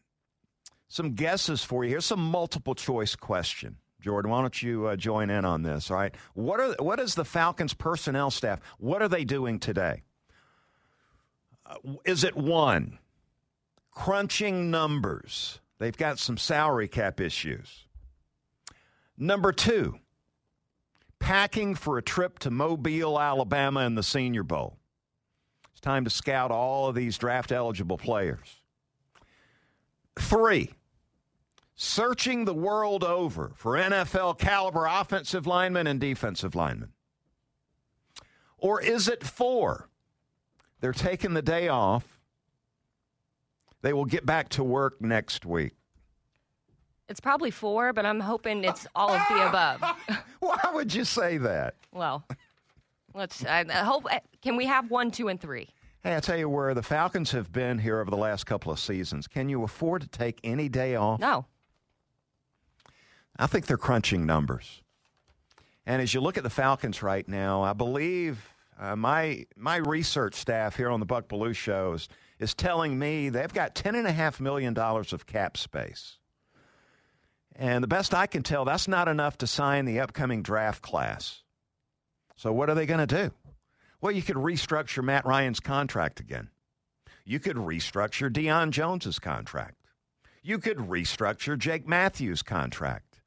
some 0.87 1.13
guesses 1.13 1.63
for 1.63 1.83
you. 1.83 1.91
Here's 1.91 2.07
some 2.07 2.19
multiple 2.19 2.73
choice 2.73 3.15
question. 3.15 3.77
Jordan, 4.01 4.31
why 4.31 4.41
don't 4.41 4.59
you 4.59 4.87
uh, 4.87 4.95
join 4.95 5.29
in 5.29 5.45
on 5.45 5.61
this? 5.61 5.91
All 5.91 5.97
right, 5.97 6.15
what 6.33 6.59
are 6.59 6.73
what 6.79 6.99
is 6.99 7.13
the 7.13 7.23
Falcons 7.23 7.75
personnel 7.75 8.31
staff? 8.31 8.59
What 8.79 9.03
are 9.03 9.07
they 9.07 9.23
doing 9.23 9.59
today? 9.59 10.01
Uh, 11.63 11.75
is 12.05 12.23
it 12.23 12.35
one 12.35 12.97
crunching 13.91 14.71
numbers? 14.71 15.59
They've 15.77 15.95
got 15.95 16.17
some 16.17 16.37
salary 16.37 16.87
cap 16.87 17.21
issues. 17.21 17.85
Number 19.15 19.51
two, 19.51 19.99
packing 21.23 21.73
for 21.73 21.97
a 21.97 22.01
trip 22.01 22.37
to 22.37 22.51
Mobile, 22.51 23.17
Alabama 23.17 23.85
in 23.85 23.95
the 23.95 24.03
Senior 24.03 24.43
Bowl. 24.43 24.77
It's 25.71 25.79
time 25.79 26.03
to 26.03 26.09
scout 26.09 26.51
all 26.51 26.89
of 26.89 26.95
these 26.95 27.17
draft 27.17 27.53
eligible 27.53 27.97
players. 27.97 28.61
Three, 30.19 30.73
searching 31.75 32.43
the 32.43 32.53
world 32.53 33.05
over 33.05 33.53
for 33.55 33.77
NFL 33.77 34.37
caliber 34.37 34.85
offensive 34.85 35.47
linemen 35.47 35.87
and 35.87 35.97
defensive 35.97 36.55
linemen. 36.55 36.91
Or 38.57 38.81
is 38.81 39.07
it 39.07 39.23
four? 39.23 39.87
They're 40.81 40.91
taking 40.91 41.35
the 41.35 41.41
day 41.41 41.69
off. 41.69 42.19
They 43.81 43.93
will 43.93 44.03
get 44.03 44.25
back 44.25 44.49
to 44.49 44.63
work 44.63 45.01
next 45.01 45.45
week. 45.45 45.75
It's 47.09 47.19
probably 47.19 47.51
four, 47.51 47.93
but 47.93 48.05
I'm 48.05 48.19
hoping 48.19 48.63
it's 48.63 48.87
all 48.95 49.11
of 49.11 49.21
the 49.29 49.47
above. 49.47 49.81
Why 50.39 50.59
would 50.73 50.93
you 50.93 51.03
say 51.05 51.37
that? 51.37 51.75
well, 51.91 52.25
let's. 53.13 53.45
I, 53.45 53.65
I 53.69 53.83
hope. 53.83 54.05
uh, 54.11 54.19
Can 54.41 54.55
we 54.55 54.65
have 54.65 54.89
one, 54.89 55.11
two, 55.11 55.27
and 55.27 55.39
three? 55.39 55.69
Hey, 56.03 56.15
I 56.17 56.19
tell 56.19 56.37
you 56.37 56.49
where 56.49 56.73
the 56.73 56.83
Falcons 56.83 57.31
have 57.31 57.51
been 57.51 57.79
here 57.79 57.99
over 57.99 58.11
the 58.11 58.17
last 58.17 58.45
couple 58.45 58.71
of 58.73 58.79
seasons. 58.79 59.25
Can 59.27 59.47
you 59.47 59.63
afford 59.63 60.01
to 60.01 60.07
take 60.07 60.39
any 60.43 60.67
day 60.67 60.95
off? 60.95 61.19
No. 61.19 61.45
I 63.37 63.47
think 63.47 63.65
they're 63.65 63.77
crunching 63.77 64.25
numbers. 64.25 64.81
And 65.85 66.01
as 66.01 66.13
you 66.13 66.21
look 66.21 66.37
at 66.37 66.43
the 66.43 66.49
Falcons 66.49 67.01
right 67.01 67.27
now, 67.27 67.61
I 67.63 67.73
believe 67.73 68.53
uh, 68.79 68.95
my 68.95 69.45
my 69.55 69.77
research 69.77 70.35
staff 70.35 70.75
here 70.75 70.89
on 70.89 70.99
the 70.99 71.05
Buck 71.05 71.27
Belue 71.27 71.55
show 71.55 71.93
is, 71.93 72.09
is 72.39 72.53
telling 72.53 72.97
me 72.97 73.29
they've 73.29 73.53
got 73.53 73.75
ten 73.75 73.95
and 73.95 74.07
a 74.07 74.11
half 74.11 74.39
million 74.39 74.73
dollars 74.73 75.13
of 75.13 75.25
cap 75.25 75.57
space. 75.57 76.17
And 77.55 77.83
the 77.83 77.87
best 77.87 78.13
I 78.13 78.25
can 78.25 78.43
tell, 78.43 78.65
that's 78.65 78.87
not 78.87 79.07
enough 79.07 79.37
to 79.39 79.47
sign 79.47 79.85
the 79.85 79.99
upcoming 79.99 80.41
draft 80.41 80.81
class. 80.81 81.43
So 82.35 82.51
what 82.51 82.69
are 82.69 82.75
they 82.75 82.85
going 82.85 83.05
to 83.05 83.29
do? 83.29 83.31
Well, 84.01 84.11
you 84.11 84.21
could 84.21 84.35
restructure 84.35 85.03
Matt 85.03 85.25
Ryan's 85.25 85.59
contract 85.59 86.19
again. 86.19 86.49
You 87.25 87.39
could 87.39 87.55
restructure 87.55 88.29
Deion 88.29 88.71
Jones's 88.71 89.19
contract. 89.19 89.77
You 90.41 90.59
could 90.59 90.77
restructure 90.77 91.57
Jake 91.57 91.87
Matthews' 91.87 92.41
contract 92.41 93.21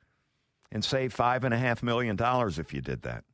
and 0.71 0.85
save 0.85 1.15
five 1.15 1.45
and 1.45 1.55
a 1.55 1.57
half 1.57 1.83
million 1.83 2.17
dollars 2.17 2.59
if 2.59 2.75
you 2.75 2.83
did 2.83 3.03
that. 3.03 3.25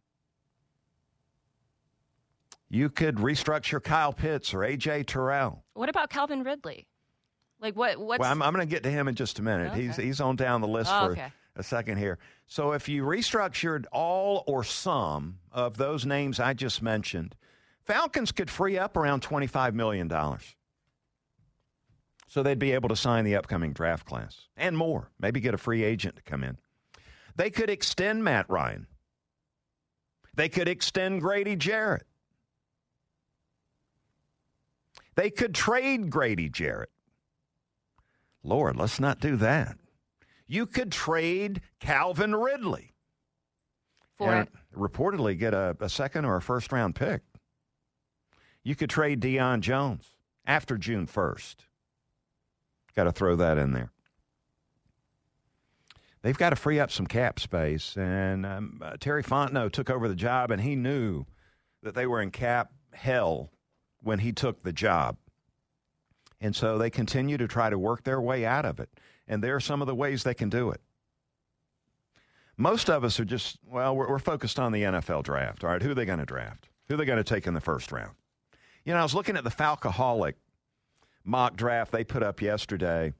You 2.68 2.88
could 2.88 3.16
restructure 3.16 3.82
Kyle 3.82 4.12
Pitts 4.12 4.54
or 4.54 4.60
AJ 4.60 5.06
Terrell. 5.06 5.64
What 5.74 5.88
about 5.88 6.10
Calvin 6.10 6.42
Ridley? 6.42 6.86
Like 7.62 7.76
what? 7.76 7.96
What's 7.96 8.20
Well, 8.20 8.30
I'm, 8.30 8.42
I'm 8.42 8.52
going 8.52 8.66
to 8.66 8.70
get 8.70 8.82
to 8.82 8.90
him 8.90 9.06
in 9.06 9.14
just 9.14 9.38
a 9.38 9.42
minute. 9.42 9.72
He's 9.74 9.96
he's 9.96 10.20
on 10.20 10.34
down 10.34 10.60
the 10.60 10.68
list 10.68 10.90
Oh, 10.92 11.06
for 11.06 11.12
okay. 11.12 11.32
a 11.56 11.62
second 11.62 11.98
here. 11.98 12.18
So 12.48 12.72
if 12.72 12.88
you 12.88 13.04
restructured 13.04 13.84
all 13.92 14.42
or 14.48 14.64
some 14.64 15.38
of 15.52 15.76
those 15.76 16.04
names 16.04 16.40
I 16.40 16.54
just 16.54 16.82
mentioned, 16.82 17.36
Falcons 17.84 18.32
could 18.32 18.50
free 18.50 18.76
up 18.78 18.96
around 18.96 19.22
$25 19.22 19.74
million. 19.74 20.10
So 22.28 22.42
they'd 22.42 22.58
be 22.58 22.72
able 22.72 22.88
to 22.88 22.96
sign 22.96 23.24
the 23.24 23.36
upcoming 23.36 23.72
draft 23.72 24.06
class 24.06 24.48
and 24.56 24.76
more. 24.76 25.10
Maybe 25.20 25.40
get 25.40 25.54
a 25.54 25.58
free 25.58 25.84
agent 25.84 26.16
to 26.16 26.22
come 26.22 26.42
in. 26.42 26.58
They 27.36 27.50
could 27.50 27.70
extend 27.70 28.24
Matt 28.24 28.46
Ryan. 28.48 28.86
They 30.34 30.48
could 30.48 30.68
extend 30.68 31.20
Grady 31.20 31.56
Jarrett. 31.56 32.06
They 35.14 35.30
could 35.30 35.54
trade 35.54 36.10
Grady 36.10 36.48
Jarrett. 36.48 36.90
Lord, 38.44 38.76
let's 38.76 38.98
not 38.98 39.20
do 39.20 39.36
that. 39.36 39.76
You 40.46 40.66
could 40.66 40.92
trade 40.92 41.60
Calvin 41.80 42.34
Ridley. 42.34 42.94
for 44.18 44.32
and 44.32 44.48
it? 44.48 44.78
reportedly 44.78 45.38
get 45.38 45.54
a, 45.54 45.76
a 45.80 45.88
second 45.88 46.24
or 46.24 46.36
a 46.36 46.42
first 46.42 46.72
round 46.72 46.94
pick. 46.94 47.22
You 48.64 48.74
could 48.74 48.90
trade 48.90 49.20
Deion 49.20 49.60
Jones 49.60 50.16
after 50.46 50.76
June 50.76 51.06
1st. 51.06 51.56
Got 52.94 53.04
to 53.04 53.12
throw 53.12 53.36
that 53.36 53.58
in 53.58 53.72
there. 53.72 53.90
They've 56.22 56.38
got 56.38 56.50
to 56.50 56.56
free 56.56 56.78
up 56.78 56.92
some 56.92 57.06
cap 57.06 57.40
space, 57.40 57.96
and 57.96 58.46
um, 58.46 58.80
uh, 58.80 58.96
Terry 59.00 59.24
Fontenot 59.24 59.72
took 59.72 59.90
over 59.90 60.06
the 60.06 60.14
job, 60.14 60.52
and 60.52 60.60
he 60.60 60.76
knew 60.76 61.24
that 61.82 61.96
they 61.96 62.06
were 62.06 62.22
in 62.22 62.30
cap 62.30 62.70
hell 62.92 63.50
when 64.02 64.20
he 64.20 64.32
took 64.32 64.62
the 64.62 64.72
job. 64.72 65.16
And 66.42 66.56
so 66.56 66.76
they 66.76 66.90
continue 66.90 67.38
to 67.38 67.46
try 67.46 67.70
to 67.70 67.78
work 67.78 68.02
their 68.02 68.20
way 68.20 68.44
out 68.44 68.66
of 68.66 68.80
it. 68.80 68.90
And 69.28 69.42
there 69.42 69.54
are 69.54 69.60
some 69.60 69.80
of 69.80 69.86
the 69.86 69.94
ways 69.94 70.24
they 70.24 70.34
can 70.34 70.50
do 70.50 70.70
it. 70.70 70.80
Most 72.56 72.90
of 72.90 73.04
us 73.04 73.20
are 73.20 73.24
just, 73.24 73.58
well, 73.64 73.94
we're, 73.94 74.08
we're 74.10 74.18
focused 74.18 74.58
on 74.58 74.72
the 74.72 74.82
NFL 74.82 75.22
draft. 75.22 75.62
All 75.62 75.70
right, 75.70 75.80
who 75.80 75.92
are 75.92 75.94
they 75.94 76.04
going 76.04 76.18
to 76.18 76.26
draft? 76.26 76.68
Who 76.88 76.94
are 76.94 76.96
they 76.98 77.04
going 77.04 77.18
to 77.18 77.24
take 77.24 77.46
in 77.46 77.54
the 77.54 77.60
first 77.60 77.92
round? 77.92 78.10
You 78.84 78.92
know, 78.92 78.98
I 78.98 79.04
was 79.04 79.14
looking 79.14 79.36
at 79.36 79.44
the 79.44 79.50
Falcoholic 79.50 80.34
mock 81.24 81.54
draft 81.54 81.92
they 81.92 82.02
put 82.02 82.24
up 82.24 82.42
yesterday, 82.42 83.12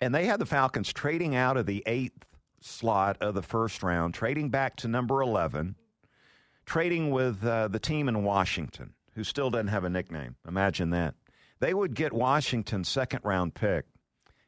and 0.00 0.14
they 0.14 0.26
had 0.26 0.38
the 0.38 0.46
Falcons 0.46 0.92
trading 0.92 1.34
out 1.34 1.56
of 1.56 1.66
the 1.66 1.82
eighth 1.84 2.24
slot 2.60 3.16
of 3.20 3.34
the 3.34 3.42
first 3.42 3.82
round, 3.82 4.14
trading 4.14 4.50
back 4.50 4.76
to 4.76 4.88
number 4.88 5.20
11, 5.20 5.74
trading 6.64 7.10
with 7.10 7.44
uh, 7.44 7.66
the 7.66 7.80
team 7.80 8.08
in 8.08 8.22
Washington, 8.22 8.94
who 9.16 9.24
still 9.24 9.50
doesn't 9.50 9.68
have 9.68 9.84
a 9.84 9.90
nickname. 9.90 10.36
Imagine 10.46 10.90
that. 10.90 11.16
They 11.58 11.74
would 11.74 11.94
get 11.94 12.12
Washington's 12.12 12.88
second 12.88 13.20
round 13.24 13.54
pick. 13.54 13.86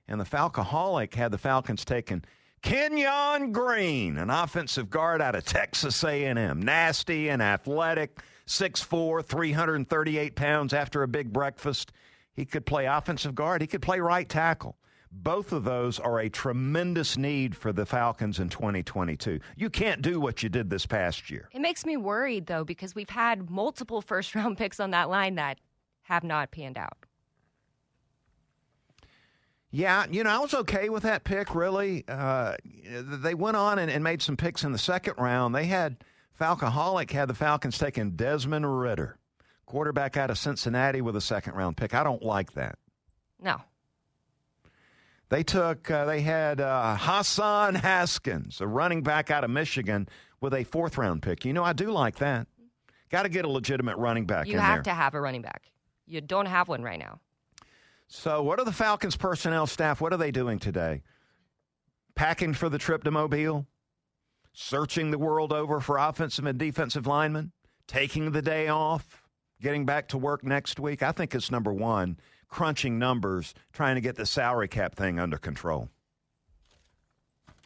And 0.07 0.21
the 0.21 0.25
Falcoholic 0.25 1.14
had 1.14 1.33
the 1.33 1.38
Falcons 1.38 1.85
taking 1.85 2.25
Kenyon 2.62 3.53
Green, 3.53 4.18
an 4.18 4.31
offensive 4.31 4.90
guard 4.90 5.23
out 5.23 5.35
of 5.35 5.44
Texas 5.44 6.03
A&M, 6.03 6.61
nasty 6.61 7.29
and 7.29 7.40
athletic, 7.40 8.21
6'4", 8.47 9.25
338 9.25 10.35
pounds 10.35 10.73
after 10.73 11.03
a 11.03 11.09
big 11.09 11.33
breakfast. 11.33 11.92
He 12.35 12.44
could 12.44 12.66
play 12.66 12.87
offensive 12.87 13.35
guard. 13.35 13.61
He 13.61 13.66
could 13.66 13.83
play 13.83 14.01
right 14.01 14.29
tackle. 14.29 14.77
Both 15.11 15.53
of 15.53 15.64
those 15.64 15.99
are 15.99 16.21
a 16.21 16.29
tremendous 16.29 17.16
need 17.16 17.57
for 17.57 17.73
the 17.73 17.87
Falcons 17.87 18.38
in 18.38 18.49
2022. 18.51 19.40
You 19.57 19.71
can't 19.71 20.03
do 20.03 20.21
what 20.21 20.42
you 20.42 20.49
did 20.49 20.68
this 20.68 20.85
past 20.85 21.31
year. 21.31 21.49
It 21.53 21.61
makes 21.61 21.87
me 21.87 21.97
worried, 21.97 22.47
though, 22.47 22.64
because 22.64 22.94
we've 22.94 23.09
had 23.09 23.51
multiple 23.51 24.03
first 24.03 24.35
round 24.35 24.59
picks 24.59 24.81
on 24.81 24.90
that 24.90 25.09
line 25.09 25.37
that 25.37 25.59
have 26.09 26.25
not 26.25 26.51
panned 26.51 26.79
out. 26.79 26.97
Yeah, 29.71 30.07
you 30.11 30.25
know, 30.25 30.31
I 30.31 30.38
was 30.38 30.55
okay 30.55 30.88
with 30.88 31.03
that 31.03 31.25
pick, 31.25 31.55
really. 31.55 32.03
Uh, 32.09 32.57
they 32.87 33.35
went 33.35 33.59
on 33.59 33.79
and, 33.79 33.90
and, 33.90 34.03
made 34.03 34.23
some 34.23 34.35
picks 34.35 34.64
in 34.64 34.73
the 34.73 34.79
second 34.79 35.14
round. 35.18 35.55
They 35.55 35.66
had 35.66 36.03
Falcoholic 36.40 37.11
had 37.11 37.29
the 37.29 37.35
Falcons 37.35 37.77
taking 37.77 38.12
Desmond 38.12 38.81
Ridder, 38.81 39.18
quarterback 39.66 40.16
out 40.16 40.31
of 40.31 40.38
Cincinnati, 40.38 41.03
with 41.03 41.16
a 41.16 41.21
second 41.21 41.53
round 41.53 41.77
pick. 41.77 41.92
I 41.92 42.03
don't 42.03 42.23
like 42.23 42.55
that. 42.55 42.79
No. 43.38 43.61
They 45.29 45.42
took, 45.42 45.90
uh, 45.90 46.07
they 46.07 46.23
had 46.23 46.62
uh, 46.62 46.97
Hassan 46.99 47.75
Haskins, 47.75 48.62
a 48.62 48.66
running 48.66 49.03
back 49.03 49.31
out 49.31 49.44
of 49.44 49.51
Michigan, 49.51 50.09
with 50.40 50.55
a 50.55 50.64
fourth 50.64 50.97
round 50.97 51.21
pick. 51.21 51.44
You 51.44 51.53
know, 51.53 51.62
I 51.62 51.75
do 51.75 51.90
like 51.90 52.16
that. 52.16 52.47
Got 53.11 53.25
to 53.25 53.29
get 53.29 53.44
a 53.44 53.49
legitimate 53.49 53.99
running 53.99 54.25
back 54.25 54.47
you 54.47 54.59
have 54.59 54.85
to 54.85 54.94
have 54.94 55.12
a 55.12 55.21
running 55.21 55.42
back. 55.42 55.71
You 56.09 56.21
don't 56.21 56.47
have 56.47 56.68
one 56.68 56.83
right 56.83 56.99
now. 56.99 57.21
So, 58.09 58.42
what 58.42 58.59
are 58.59 58.64
the 58.64 58.73
Falcons 58.73 59.16
personnel 59.16 59.66
staff? 59.66 60.01
What 60.01 60.12
are 60.14 60.16
they 60.16 60.31
doing 60.31 60.59
today? 60.59 61.03
Packing 62.14 62.55
for 62.55 62.68
the 62.68 62.79
trip 62.79 63.05
to 63.05 63.11
Mobile? 63.11 63.66
Searching 64.55 65.11
the 65.11 65.18
world 65.18 65.53
over 65.53 65.79
for 65.81 65.99
offensive 65.99 66.47
and 66.47 66.59
defensive 66.59 67.07
linemen? 67.07 67.53
Taking 67.87 68.33
the 68.33 68.42
day 68.42 68.68
off? 68.68 69.23
Getting 69.61 69.85
back 69.85 70.09
to 70.09 70.18
work 70.18 70.42
next 70.42 70.81
week? 70.81 71.03
I 71.03 71.12
think 71.12 71.35
it's 71.35 71.51
number 71.51 71.73
one, 71.73 72.18
crunching 72.49 72.99
numbers, 72.99 73.55
trying 73.73 73.97
to 73.97 74.01
get 74.01 74.16
the 74.16 74.27
salary 74.27 74.68
cap 74.68 74.94
thing 74.94 75.18
under 75.18 75.37
control. 75.37 75.90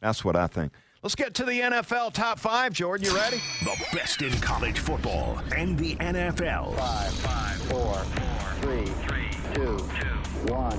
That's 0.00 0.24
what 0.24 0.34
I 0.34 0.48
think. 0.48 0.72
Let's 1.02 1.14
get 1.14 1.34
to 1.34 1.44
the 1.44 1.60
NFL 1.60 2.12
top 2.12 2.38
five, 2.38 2.72
Jordan. 2.72 3.06
You 3.06 3.14
ready? 3.14 3.40
The 3.64 3.76
best 3.92 4.22
in 4.22 4.32
college 4.40 4.78
football 4.78 5.40
and 5.56 5.78
the 5.78 5.96
NFL. 5.96 6.76
Five, 6.76 7.12
five, 7.14 7.56
four, 7.62 7.94
four, 7.94 8.31
three, 8.62 8.84
three, 8.84 9.28
two, 9.54 9.76
two 9.76 10.52
one. 10.52 10.78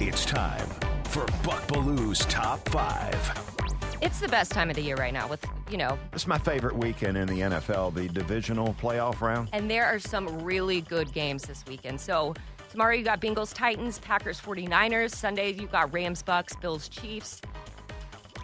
It's 0.00 0.24
time 0.24 0.66
for 1.04 1.24
Buck 1.44 1.66
Belue's 1.68 2.18
Top 2.26 2.68
5. 2.70 3.98
It's 4.02 4.18
the 4.18 4.26
best 4.26 4.50
time 4.50 4.70
of 4.70 4.76
the 4.76 4.82
year 4.82 4.96
right 4.96 5.12
now 5.12 5.28
with, 5.28 5.46
you 5.70 5.76
know. 5.76 5.96
It's 6.12 6.26
my 6.26 6.38
favorite 6.38 6.76
weekend 6.76 7.16
in 7.16 7.28
the 7.28 7.40
NFL, 7.40 7.94
the 7.94 8.08
divisional 8.08 8.74
playoff 8.74 9.20
round. 9.20 9.50
And 9.52 9.70
there 9.70 9.86
are 9.86 10.00
some 10.00 10.42
really 10.42 10.80
good 10.80 11.12
games 11.12 11.44
this 11.44 11.64
weekend. 11.68 12.00
So 12.00 12.34
tomorrow 12.70 12.94
you 12.94 13.04
got 13.04 13.20
Bengals 13.20 13.54
Titans, 13.54 14.00
Packers 14.00 14.40
49ers. 14.40 15.14
Sunday 15.14 15.52
you 15.52 15.68
got 15.68 15.92
Rams 15.92 16.22
Bucks, 16.22 16.56
Bills 16.56 16.88
Chiefs. 16.88 17.40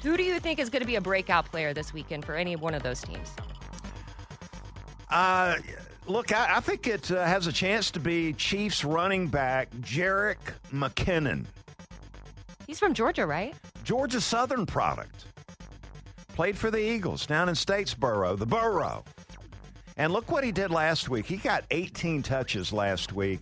Who 0.05 0.17
do 0.17 0.23
you 0.23 0.39
think 0.39 0.61
is 0.61 0.71
going 0.71 0.83
to 0.83 0.87
be 0.87 0.97
a 0.97 1.01
breakout 1.01 1.47
player 1.47 1.75
this 1.75 1.93
weekend 1.93 2.25
for 2.25 2.37
any 2.37 2.55
one 2.55 2.75
of 2.75 2.85
those 2.85 3.01
teams? 3.03 3.33
Uh, 5.11 5.57
look, 6.07 6.33
I, 6.33 6.57
I 6.57 6.61
think 6.61 6.87
it 6.87 7.11
uh, 7.11 7.25
has 7.25 7.47
a 7.47 7.53
chance 7.53 7.91
to 7.93 8.01
be 8.01 8.33
Chiefs 8.35 8.85
running 8.85 9.29
back 9.29 9.71
Jerick 9.81 10.55
McKinnon. 10.73 11.45
He's 12.67 12.79
from 12.79 12.95
Georgia, 12.95 13.27
right? 13.27 13.55
Georgia 13.83 14.21
Southern 14.21 14.67
product. 14.67 15.27
Played 16.35 16.57
for 16.57 16.71
the 16.71 16.79
Eagles 16.79 17.27
down 17.27 17.49
in 17.49 17.55
Statesboro, 17.55 18.39
the 18.39 18.47
Borough. 18.47 19.05
And 19.97 20.13
look 20.13 20.31
what 20.31 20.45
he 20.45 20.53
did 20.53 20.71
last 20.71 21.09
week. 21.09 21.27
He 21.27 21.37
got 21.37 21.65
18 21.71 22.23
touches 22.23 22.73
last 22.73 23.13
week 23.13 23.41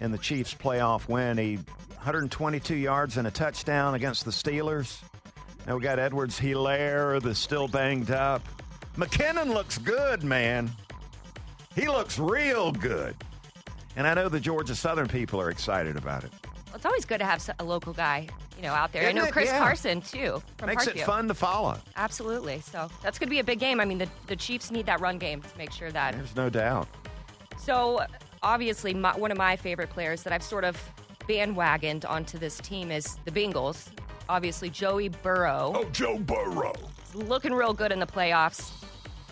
in 0.00 0.12
the 0.12 0.18
Chiefs 0.18 0.54
playoff 0.54 1.08
win. 1.08 1.36
He 1.36 1.56
122 1.56 2.76
yards 2.76 3.16
and 3.16 3.26
a 3.26 3.30
touchdown 3.30 3.94
against 3.94 4.24
the 4.24 4.30
Steelers. 4.30 5.02
Now 5.66 5.76
we 5.76 5.82
got 5.82 5.98
Edwards 5.98 6.38
Helaire 6.40 7.20
that's 7.20 7.38
still 7.38 7.68
banged 7.68 8.10
up. 8.10 8.42
McKinnon 8.96 9.52
looks 9.52 9.78
good, 9.78 10.22
man. 10.22 10.70
He 11.74 11.88
looks 11.88 12.18
real 12.18 12.72
good. 12.72 13.16
And 13.96 14.06
I 14.06 14.14
know 14.14 14.28
the 14.28 14.40
Georgia 14.40 14.74
Southern 14.74 15.08
people 15.08 15.40
are 15.40 15.50
excited 15.50 15.96
about 15.96 16.24
it. 16.24 16.30
Well, 16.44 16.76
it's 16.76 16.86
always 16.86 17.04
good 17.04 17.18
to 17.18 17.26
have 17.26 17.48
a 17.58 17.64
local 17.64 17.92
guy, 17.92 18.28
you 18.56 18.62
know, 18.62 18.72
out 18.72 18.92
there. 18.92 19.02
Isn't 19.02 19.18
I 19.18 19.20
know 19.24 19.30
Chris 19.30 19.50
yeah. 19.50 19.58
Carson 19.58 20.00
too. 20.00 20.42
Makes 20.64 20.86
Parkview. 20.86 20.96
it 20.96 21.04
fun 21.04 21.28
to 21.28 21.34
follow. 21.34 21.78
Absolutely. 21.96 22.60
So 22.60 22.88
that's 23.02 23.18
going 23.18 23.28
to 23.28 23.30
be 23.30 23.40
a 23.40 23.44
big 23.44 23.58
game. 23.58 23.80
I 23.80 23.84
mean, 23.84 23.98
the, 23.98 24.08
the 24.26 24.36
Chiefs 24.36 24.70
need 24.70 24.86
that 24.86 25.00
run 25.00 25.18
game 25.18 25.42
to 25.42 25.58
make 25.58 25.70
sure 25.72 25.90
that. 25.92 26.14
There's 26.14 26.34
no 26.34 26.48
doubt. 26.48 26.88
So 27.58 28.06
obviously, 28.42 28.94
my, 28.94 29.16
one 29.16 29.30
of 29.30 29.36
my 29.36 29.56
favorite 29.56 29.90
players 29.90 30.22
that 30.22 30.32
I've 30.32 30.42
sort 30.42 30.64
of 30.64 30.78
bandwagoned 31.28 32.08
onto 32.08 32.38
this 32.38 32.58
team 32.58 32.90
is 32.90 33.16
the 33.24 33.30
Bengals. 33.30 33.88
Obviously, 34.28 34.70
Joey 34.70 35.08
Burrow. 35.08 35.72
Oh, 35.74 35.84
Joe 35.92 36.18
Burrow. 36.18 36.72
Looking 37.12 37.52
real 37.52 37.74
good 37.74 37.92
in 37.92 37.98
the 37.98 38.06
playoffs. 38.06 38.81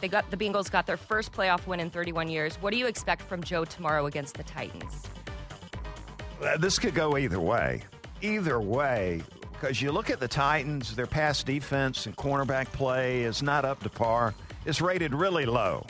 They 0.01 0.09
got 0.09 0.31
the 0.31 0.37
Bengals 0.37 0.71
got 0.71 0.87
their 0.87 0.97
first 0.97 1.33
playoff 1.33 1.67
win 1.67 1.81
in 1.81 1.91
31 1.91 2.29
years. 2.29 2.57
What 2.57 2.71
do 2.71 2.79
you 2.79 2.87
expect 2.87 3.23
from 3.23 3.43
Joe 3.43 3.65
tomorrow 3.65 4.07
against 4.07 4.37
the 4.37 4.43
Titans? 4.43 5.05
Uh, 6.43 6.57
this 6.57 6.79
could 6.79 6.95
go 6.95 7.19
either 7.19 7.41
way. 7.41 7.83
Either 8.23 8.61
way, 8.61 9.23
because 9.53 9.83
you 9.83 9.93
look 9.93 10.09
at 10.09 10.21
the 10.21 10.29
Titans, 10.29 10.97
their 10.97 11.07
pass 11.07 11.43
defense 11.43 12.07
and 12.07 12.17
cornerback 12.17 12.67
play 12.73 13.23
is 13.23 13.43
not 13.43 13.65
up 13.65 13.83
to 13.83 13.91
par. 13.91 14.35
It's 14.65 14.81
rated 14.81 15.15
really 15.15 15.45
low. 15.45 15.85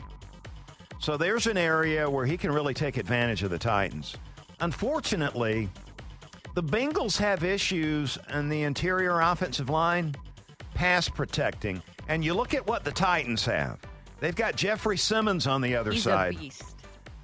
So 0.98 1.16
there's 1.16 1.46
an 1.46 1.56
area 1.56 2.08
where 2.08 2.26
he 2.26 2.36
can 2.36 2.52
really 2.52 2.74
take 2.74 2.96
advantage 2.96 3.42
of 3.42 3.50
the 3.50 3.58
Titans. 3.58 4.16
Unfortunately, 4.60 5.68
the 6.54 6.62
Bengals 6.62 7.16
have 7.16 7.44
issues 7.44 8.18
in 8.34 8.48
the 8.48 8.64
interior 8.64 9.20
offensive 9.20 9.70
line, 9.70 10.14
pass 10.74 11.08
protecting. 11.08 11.80
And 12.08 12.24
you 12.24 12.34
look 12.34 12.54
at 12.54 12.66
what 12.66 12.84
the 12.84 12.92
Titans 12.92 13.44
have. 13.46 13.78
They've 14.20 14.36
got 14.36 14.54
Jeffrey 14.54 14.98
Simmons 14.98 15.46
on 15.46 15.60
the 15.60 15.74
other 15.74 15.92
He's 15.92 16.02
side. 16.02 16.36
A 16.36 16.38
beast. 16.38 16.62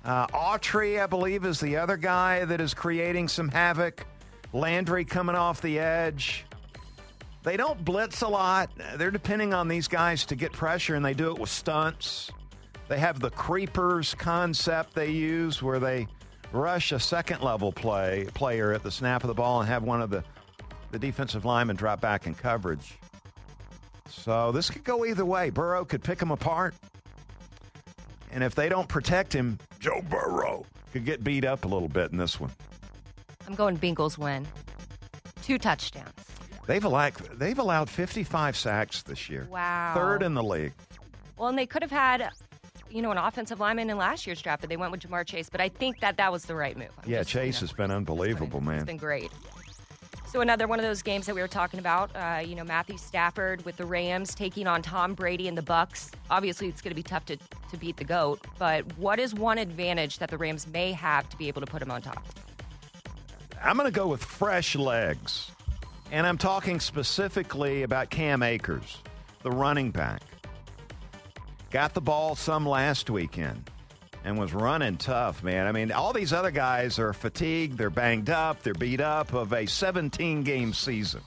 Uh, 0.05 0.27
Autry, 0.29 1.03
I 1.03 1.07
believe, 1.07 1.45
is 1.45 1.61
the 1.61 1.77
other 1.77 1.97
guy 1.97 2.45
that 2.45 2.61
is 2.61 2.73
creating 2.75 3.29
some 3.29 3.49
havoc. 3.49 4.07
Landry 4.53 5.05
coming 5.05 5.37
off 5.37 5.61
the 5.61 5.79
edge. 5.79 6.47
They 7.43 7.57
don't 7.57 7.85
blitz 7.85 8.23
a 8.23 8.29
lot. 8.29 8.71
They're 8.97 9.11
depending 9.11 9.53
on 9.53 9.69
these 9.69 9.89
guys 9.89 10.25
to 10.27 10.37
get 10.37 10.53
pressure, 10.53 10.95
and 10.95 11.05
they 11.05 11.15
do 11.15 11.31
it 11.31 11.39
with 11.39 11.51
stunts. 11.51 12.31
They 12.89 12.99
have 12.99 13.21
the 13.21 13.31
creepers 13.31 14.15
concept 14.15 14.95
they 14.95 15.11
use 15.11 15.63
where 15.63 15.79
they 15.79 16.07
rush 16.53 16.93
a 16.93 17.01
second 17.01 17.43
level 17.43 17.73
play 17.73 18.29
player 18.33 18.73
at 18.73 18.83
the 18.83 18.91
snap 18.91 19.25
of 19.25 19.29
the 19.29 19.35
ball 19.35 19.61
and 19.61 19.69
have 19.69 19.83
one 19.83 20.01
of 20.01 20.11
the, 20.11 20.23
the 20.93 20.99
defensive 20.99 21.45
linemen 21.45 21.77
drop 21.77 22.01
back 22.01 22.27
in 22.27 22.35
coverage. 22.35 22.99
So 24.09 24.53
this 24.53 24.71
could 24.71 24.85
go 24.85 25.05
either 25.05 25.25
way. 25.25 25.51
Burrow 25.51 25.85
could 25.85 26.03
pick 26.03 26.21
him 26.21 26.31
apart. 26.31 26.75
And 28.33 28.43
if 28.45 28.55
they 28.55 28.69
don't 28.69 28.89
protect 28.89 29.33
him, 29.33 29.59
Joe 29.81 30.03
Burrow 30.09 30.67
could 30.93 31.05
get 31.05 31.25
beat 31.25 31.45
up 31.45 31.65
a 31.65 31.69
little 31.69 31.89
bit 31.89 32.13
in 32.13 32.19
this 32.19 32.41
one. 32.41 32.51
I'm 33.47 33.55
going 33.55 33.79
Bengals 33.79 34.19
win. 34.19 34.47
Two 35.43 35.59
touchdowns. 35.59 36.11
They've 36.67 36.85
allowed, 36.85 37.15
they've 37.39 37.59
allowed 37.59 37.89
55 37.89 38.57
sacks 38.57 39.03
this 39.03 39.31
year. 39.31 39.47
Wow. 39.49 39.93
Third 39.95 40.23
in 40.23 40.35
the 40.35 40.43
league. 40.43 40.73
Well, 41.39 41.49
and 41.49 41.59
they 41.59 41.67
could 41.67 41.83
have 41.83 41.93
had 41.93 42.31
you 42.91 43.03
know, 43.03 43.11
an 43.11 43.19
offensive 43.19 43.61
lineman 43.61 43.91
in 43.91 43.97
last 43.97 44.27
year's 44.27 44.41
draft, 44.41 44.61
but 44.63 44.71
they 44.71 44.77
went 44.77 44.93
with 44.93 45.01
Ja'Marr 45.01 45.27
Chase. 45.27 45.51
But 45.51 45.61
I 45.61 45.69
think 45.69 46.01
that 46.01 46.17
that 46.17 46.33
was 46.33 46.45
the 46.45 46.55
right 46.55 46.77
move. 46.77 46.89
I'm 47.03 47.11
yeah, 47.11 47.23
Chase 47.23 47.61
has 47.61 47.73
been 47.73 47.91
unbelievable, 47.91 48.61
man. 48.61 48.77
It's 48.77 48.85
been 48.85 48.97
great. 48.97 49.31
So 50.37 50.43
another 50.43 50.69
one 50.69 50.79
of 50.79 50.85
those 50.85 51.01
games 51.01 51.25
that 51.25 51.35
we 51.35 51.41
were 51.41 51.49
talking 51.49 51.81
about. 51.81 52.15
Uh, 52.15 52.43
you 52.45 52.55
know, 52.55 52.63
Matthew 52.63 52.99
Stafford 52.99 53.65
with 53.65 53.79
the 53.79 53.87
Rams 53.87 54.35
taking 54.35 54.67
on 54.67 54.83
Tom 54.83 55.15
Brady 55.15 55.49
and 55.49 55.57
the 55.57 55.63
Bucks. 55.63 56.11
Obviously, 56.29 56.69
it's 56.69 56.83
going 56.83 56.91
to 56.91 56.95
be 56.95 57.03
tough 57.03 57.25
to, 57.25 57.39
to 57.71 57.79
beat 57.79 57.97
the 57.97 58.05
goat. 58.05 58.47
But 58.59 58.85
what 58.99 59.19
is 59.19 59.35
one 59.35 59.57
advantage 59.57 60.19
that 60.19 60.29
the 60.29 60.37
Rams 60.37 60.67
may 60.67 60.93
have 60.93 61.27
to 61.31 61.39
be 61.39 61.49
able 61.49 61.63
to 61.63 61.67
put 61.67 61.81
him 61.81 61.91
on 61.91 62.03
top? 62.03 62.23
I'm 63.65 63.79
going 63.79 63.91
to 63.91 63.91
go 63.91 64.09
with 64.09 64.23
fresh 64.23 64.77
legs. 64.77 65.51
And 66.13 66.27
I'm 66.27 66.37
talking 66.37 66.81
specifically 66.81 67.83
about 67.83 68.11
Cam 68.11 68.43
Akers, 68.43 68.99
the 69.41 69.51
running 69.51 69.91
back. 69.91 70.21
Got 71.71 71.95
the 71.95 72.03
ball 72.03 72.37
some 72.37 72.69
last 72.69 73.09
weekend 73.09 73.71
and 74.27 74.37
was 74.37 74.53
running 74.53 74.97
tough, 74.97 75.45
man. 75.45 75.69
I 75.69 75.73
mean, 75.73 75.93
all 75.93 76.13
these 76.13 76.33
other 76.33 76.51
guys 76.51 76.99
are 76.99 77.13
fatigued, 77.13 77.79
they're 77.79 77.91
banged 77.91 78.29
up, 78.29 78.61
they're 78.65 78.75
beat 78.75 79.01
up 79.01 79.33
of 79.33 79.53
a 79.53 79.67
17 79.67 80.43
game 80.43 80.73
season. 80.75 81.21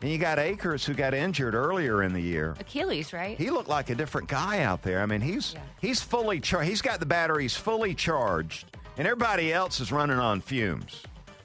And 0.00 0.10
you 0.10 0.16
got 0.16 0.38
Akers 0.38 0.86
who 0.86 0.94
got 0.94 1.12
injured 1.12 1.54
earlier 1.56 2.04
in 2.04 2.12
the 2.12 2.20
year. 2.20 2.54
Achilles, 2.60 3.12
right? 3.12 3.36
He 3.36 3.50
looked 3.50 3.68
like 3.68 3.90
a 3.90 3.94
different 3.96 4.28
guy 4.28 4.62
out 4.62 4.80
there. 4.82 5.02
I 5.02 5.06
mean, 5.06 5.20
he's 5.20 5.54
Yeah. 5.54 5.60
he's 5.80 6.00
fully 6.00 6.38
charged. 6.40 6.68
He's 6.68 6.80
got 6.80 7.00
the 7.00 7.06
batteries 7.06 7.56
fully 7.56 7.94
charged, 7.96 8.76
and 8.96 9.06
everybody 9.08 9.52
else 9.52 9.80
is 9.80 9.90
running 9.90 10.18
on 10.20 10.40
fumes. 10.40 11.02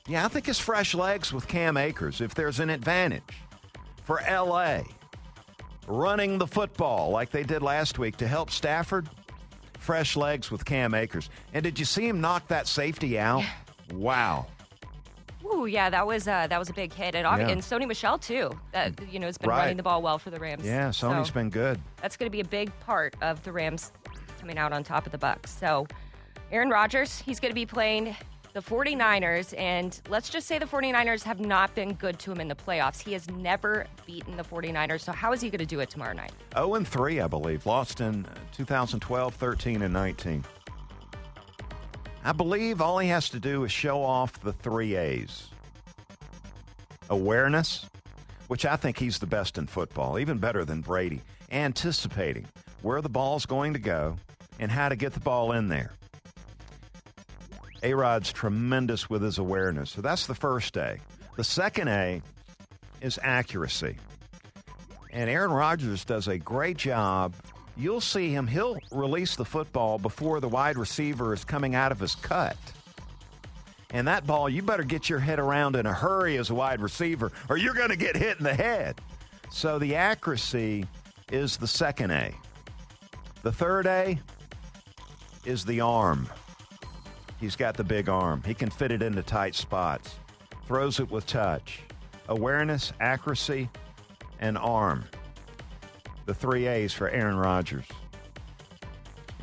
Yeah, 0.07 0.23
I 0.23 0.27
think 0.27 0.47
it's 0.47 0.59
fresh 0.59 0.93
legs 0.93 1.33
with 1.33 1.47
Cam 1.47 1.77
Akers. 1.77 2.21
If 2.21 2.35
there's 2.35 2.59
an 2.59 2.69
advantage 2.69 3.23
for 4.03 4.21
LA 4.29 4.83
running 5.87 6.37
the 6.37 6.47
football 6.47 7.09
like 7.09 7.31
they 7.31 7.43
did 7.43 7.61
last 7.63 7.97
week 7.99 8.17
to 8.17 8.27
help 8.27 8.51
Stafford, 8.51 9.09
fresh 9.85 10.15
legs 10.17 10.49
with 10.49 10.65
Cam 10.65 10.93
Akers. 10.95 11.29
And 11.53 11.63
did 11.63 11.77
you 11.77 11.85
see 11.85 12.07
him 12.07 12.19
knock 12.19 12.47
that 12.47 12.67
safety 12.67 13.19
out? 13.19 13.43
Wow. 13.93 14.47
Ooh, 15.45 15.67
yeah, 15.67 15.91
that 15.91 16.07
was 16.07 16.27
uh, 16.27 16.47
that 16.47 16.57
was 16.57 16.69
a 16.69 16.73
big 16.73 16.91
hit, 16.91 17.13
and, 17.13 17.23
Yeah. 17.23 17.47
and 17.49 17.61
Sony 17.61 17.87
Michel 17.87 18.17
too. 18.17 18.49
That 18.71 18.93
you 19.13 19.19
know 19.19 19.27
has 19.27 19.37
been 19.37 19.51
Right. 19.51 19.59
running 19.59 19.77
the 19.77 19.83
ball 19.83 20.01
well 20.01 20.17
for 20.17 20.31
the 20.31 20.39
Rams. 20.39 20.65
Yeah, 20.65 20.89
Sony's 20.89 21.27
So 21.27 21.33
been 21.35 21.51
good. 21.51 21.79
That's 22.01 22.17
going 22.17 22.25
to 22.25 22.31
be 22.31 22.39
a 22.41 22.45
big 22.45 22.71
part 22.79 23.15
of 23.21 23.43
the 23.43 23.51
Rams 23.51 23.91
coming 24.39 24.57
out 24.57 24.73
on 24.73 24.83
top 24.83 25.05
of 25.05 25.11
the 25.11 25.19
Bucks. 25.19 25.51
So, 25.51 25.85
Aaron 26.51 26.69
Rodgers, 26.69 27.19
he's 27.19 27.39
going 27.39 27.51
to 27.51 27.55
be 27.55 27.65
playing 27.67 28.15
the 28.55 28.61
49ers, 28.61 29.53
and 29.59 29.99
let's 30.07 30.29
just 30.29 30.47
say 30.47 30.57
the 30.57 30.65
49ers 30.65 31.23
have 31.23 31.41
not 31.41 31.75
been 31.75 31.93
good 31.93 32.17
to 32.19 32.31
him 32.31 32.39
in 32.39 32.47
the 32.47 32.55
playoffs. 32.55 33.01
He 33.01 33.11
has 33.11 33.29
never 33.31 33.85
beaten 34.05 34.37
the 34.37 34.45
49ers. 34.45 35.01
So, 35.01 35.11
how 35.11 35.33
is 35.33 35.41
he 35.41 35.49
going 35.49 35.59
to 35.59 35.65
do 35.65 35.81
it 35.81 35.89
tomorrow 35.89 36.13
night? 36.13 36.31
0 36.53 36.75
and 36.75 36.87
3, 36.87 37.19
I 37.19 37.27
believe. 37.27 37.65
Lost 37.65 37.99
in 37.99 38.25
uh, 38.25 38.29
2012, 38.53 39.35
13, 39.35 39.81
and 39.81 39.93
19. 39.93 40.45
I 42.23 42.31
believe 42.31 42.79
all 42.79 42.97
he 42.97 43.09
has 43.09 43.27
to 43.31 43.41
do 43.41 43.65
is 43.65 43.73
show 43.73 44.01
off 44.01 44.39
the 44.39 44.53
three 44.53 44.95
A's 44.95 45.49
awareness, 47.09 47.87
which 48.47 48.65
I 48.65 48.77
think 48.77 48.97
he's 48.97 49.19
the 49.19 49.27
best 49.27 49.57
in 49.57 49.67
football, 49.67 50.17
even 50.17 50.37
better 50.37 50.63
than 50.63 50.79
Brady, 50.79 51.19
anticipating 51.51 52.45
where 52.83 53.01
the 53.01 53.09
ball's 53.09 53.45
going 53.45 53.73
to 53.73 53.79
go 53.79 54.15
and 54.59 54.71
how 54.71 54.87
to 54.87 54.95
get 54.95 55.11
the 55.11 55.19
ball 55.19 55.51
in 55.51 55.67
there. 55.67 55.91
A 57.85 57.93
Rod's 57.93 58.33
tremendous 58.33 59.11
with 59.11 59.21
his 59.21 59.37
awareness. 59.37 59.91
So 59.91 60.01
that's 60.01 60.25
the 60.25 60.33
first 60.33 60.75
A. 60.75 60.97
The 61.35 61.43
second 61.43 61.87
A 61.87 62.19
is 62.99 63.19
accuracy. 63.21 63.97
And 65.11 65.29
Aaron 65.29 65.51
Rodgers 65.51 66.03
does 66.03 66.27
a 66.27 66.39
great 66.39 66.77
job. 66.77 67.35
You'll 67.77 68.01
see 68.01 68.31
him, 68.31 68.47
he'll 68.47 68.79
release 68.91 69.35
the 69.35 69.45
football 69.45 69.99
before 69.99 70.39
the 70.39 70.49
wide 70.49 70.79
receiver 70.79 71.31
is 71.31 71.45
coming 71.45 71.75
out 71.75 71.91
of 71.91 71.99
his 71.99 72.15
cut. 72.15 72.57
And 73.91 74.07
that 74.07 74.25
ball, 74.25 74.49
you 74.49 74.63
better 74.63 74.83
get 74.83 75.07
your 75.07 75.19
head 75.19 75.37
around 75.37 75.75
in 75.75 75.85
a 75.85 75.93
hurry 75.93 76.37
as 76.37 76.49
a 76.49 76.55
wide 76.55 76.81
receiver, 76.81 77.31
or 77.49 77.57
you're 77.57 77.75
going 77.75 77.89
to 77.89 77.95
get 77.95 78.15
hit 78.15 78.39
in 78.39 78.43
the 78.43 78.55
head. 78.55 78.99
So 79.51 79.77
the 79.77 79.93
accuracy 79.93 80.87
is 81.31 81.57
the 81.57 81.67
second 81.67 82.09
A. 82.09 82.33
The 83.43 83.51
third 83.51 83.85
A 83.85 84.19
is 85.45 85.65
the 85.65 85.81
arm. 85.81 86.27
He's 87.45 87.55
got 87.55 87.77
the 87.77 87.83
big 87.83 88.09
arm. 88.09 88.41
He 88.43 88.55
can 88.55 88.71
fit 88.71 88.91
it 88.91 89.03
into 89.03 89.21
tight 89.21 89.53
spots, 89.53 90.15
throws 90.65 90.99
it 90.99 91.11
with 91.11 91.27
touch. 91.27 91.81
Awareness, 92.27 92.91
accuracy, 92.99 93.69
and 94.39 94.57
arm. 94.57 95.05
The 96.25 96.33
three 96.33 96.65
A's 96.65 96.91
for 96.91 97.07
Aaron 97.07 97.37
Rodgers. 97.37 97.85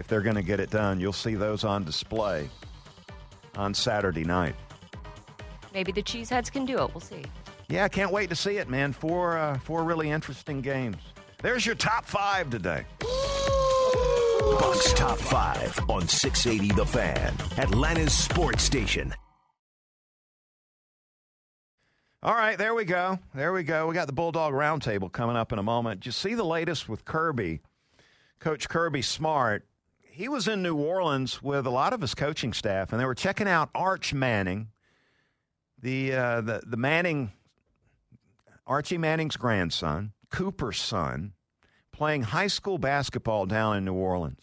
If 0.01 0.09
they're 0.09 0.21
going 0.21 0.35
to 0.35 0.43
get 0.43 0.59
it 0.59 0.69
done, 0.69 0.99
you'll 0.99 1.13
see 1.13 1.37
those 1.37 1.63
on 1.63 1.85
display 1.85 2.51
on 3.55 3.73
Saturday 3.73 4.25
night. 4.25 4.57
Maybe 5.73 5.93
the 5.93 6.03
Cheeseheads 6.03 6.51
can 6.51 6.65
do 6.65 6.79
it. 6.79 6.93
We'll 6.93 7.01
see. 7.03 7.23
Yeah, 7.69 7.85
I 7.85 7.89
can't 7.89 8.11
wait 8.11 8.31
to 8.31 8.35
see 8.35 8.57
it, 8.57 8.69
man. 8.69 8.93
Four, 8.93 9.39
uh, 9.39 9.61
four 9.61 9.85
really 9.85 10.11
interesting 10.11 10.61
games. 10.61 10.97
There's 11.41 11.65
your 11.65 11.77
top 11.77 12.05
five 12.07 12.51
today. 12.51 12.85
Bucks 14.51 14.93
Top 14.95 15.19
5 15.19 15.91
on 15.91 16.09
680 16.09 16.75
The 16.75 16.87
Fan, 16.87 17.35
Atlanta's 17.59 18.13
sports 18.13 18.63
station. 18.63 19.15
All 22.23 22.35
right, 22.35 22.57
there 22.59 22.75
we 22.75 22.85
go. 22.85 23.19
There 23.35 23.53
we 23.53 23.63
go. 23.63 23.87
We 23.87 23.95
got 23.95 24.07
the 24.07 24.13
Bulldog 24.13 24.53
Roundtable 24.53 25.11
coming 25.11 25.37
up 25.37 25.53
in 25.53 25.59
a 25.59 25.63
moment. 25.63 26.01
Did 26.01 26.07
you 26.07 26.13
see 26.13 26.35
the 26.35 26.45
latest 26.45 26.89
with 26.89 27.05
Kirby? 27.05 27.61
Coach 28.39 28.69
Kirby 28.69 29.03
Smart. 29.03 29.67
He 30.01 30.29
was 30.29 30.47
in 30.49 30.63
New 30.63 30.77
Orleans 30.77 31.43
with 31.43 31.67
a 31.67 31.71
lot 31.71 31.93
of 31.93 32.01
his 32.01 32.15
coaching 32.15 32.53
staff, 32.53 32.93
and 32.93 33.01
they 33.01 33.05
were 33.05 33.15
checking 33.15 33.49
out 33.49 33.71
Arch 33.75 34.13
Manning, 34.13 34.69
the 35.81 36.13
uh, 36.13 36.41
the 36.43 36.63
the 36.67 36.77
Manning, 36.77 37.33
Archie 38.67 38.99
Manning's 38.99 39.37
grandson, 39.37 40.13
Cooper's 40.31 40.81
son, 40.81 41.33
playing 42.03 42.23
high 42.23 42.49
school 42.49 42.79
basketball 42.79 43.47
down 43.47 43.77
in 43.77 43.85
New 43.85 43.95
Orleans. 43.95 44.43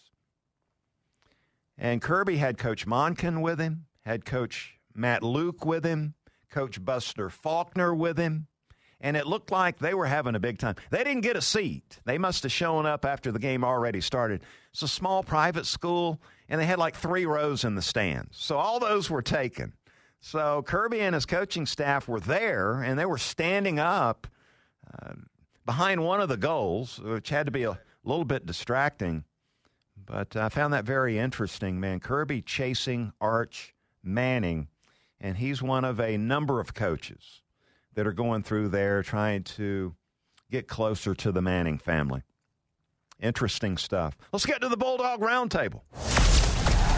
And 1.77 2.01
Kirby 2.01 2.37
had 2.37 2.57
Coach 2.57 2.87
Monken 2.87 3.41
with 3.41 3.59
him, 3.59 3.85
had 4.05 4.23
Coach 4.23 4.77
Matt 4.95 5.23
Luke 5.23 5.65
with 5.65 5.83
him, 5.83 6.13
Coach 6.49 6.81
Buster 6.85 7.29
Faulkner 7.29 7.93
with 7.93 8.17
him, 8.17 8.47
and 9.01 9.17
it 9.17 9.27
looked 9.27 9.51
like 9.51 9.77
they 9.77 9.93
were 9.93 10.05
having 10.05 10.35
a 10.35 10.39
big 10.39 10.57
time. 10.57 10.75
They 10.89 11.03
didn't 11.03 11.19
get 11.19 11.35
a 11.35 11.41
seat. 11.41 11.99
They 12.05 12.17
must 12.17 12.43
have 12.43 12.51
shown 12.53 12.85
up 12.85 13.03
after 13.03 13.29
the 13.29 13.39
game 13.39 13.65
already 13.65 13.99
started. 13.99 14.41
It's 14.71 14.83
a 14.83 14.87
small 14.87 15.21
private 15.21 15.65
school, 15.65 16.21
and 16.47 16.61
they 16.61 16.65
had 16.65 16.79
like 16.79 16.95
three 16.95 17.25
rows 17.25 17.65
in 17.65 17.75
the 17.75 17.81
stands. 17.81 18.37
So 18.37 18.55
all 18.55 18.79
those 18.79 19.09
were 19.09 19.21
taken. 19.21 19.73
So 20.21 20.61
Kirby 20.61 21.01
and 21.01 21.13
his 21.13 21.25
coaching 21.25 21.65
staff 21.65 22.07
were 22.07 22.21
there, 22.21 22.81
and 22.81 22.97
they 22.97 23.05
were 23.05 23.17
standing 23.17 23.79
up 23.79 24.27
uh, 25.03 25.15
behind 25.69 26.03
one 26.03 26.19
of 26.19 26.27
the 26.27 26.35
goals, 26.35 26.97
which 26.97 27.29
had 27.29 27.45
to 27.45 27.51
be 27.51 27.61
a 27.61 27.77
little 28.03 28.25
bit 28.25 28.43
distracting. 28.43 29.23
But 30.03 30.35
I 30.35 30.49
found 30.49 30.73
that 30.73 30.83
very 30.83 31.19
interesting, 31.19 31.79
man. 31.79 31.99
Kirby 31.99 32.41
chasing 32.41 33.13
Arch 33.21 33.75
Manning, 34.01 34.67
and 35.21 35.37
he's 35.37 35.61
one 35.61 35.85
of 35.85 35.99
a 35.99 36.17
number 36.17 36.59
of 36.59 36.73
coaches 36.73 37.43
that 37.93 38.07
are 38.07 38.13
going 38.13 38.41
through 38.41 38.69
there 38.69 39.03
trying 39.03 39.43
to 39.43 39.93
get 40.49 40.67
closer 40.67 41.13
to 41.13 41.31
the 41.31 41.43
Manning 41.43 41.77
family. 41.77 42.23
Interesting 43.21 43.77
stuff. 43.77 44.17
Let's 44.33 44.47
get 44.47 44.61
to 44.61 44.69
the 44.69 44.77
Bulldog 44.77 45.19
Roundtable. 45.19 45.81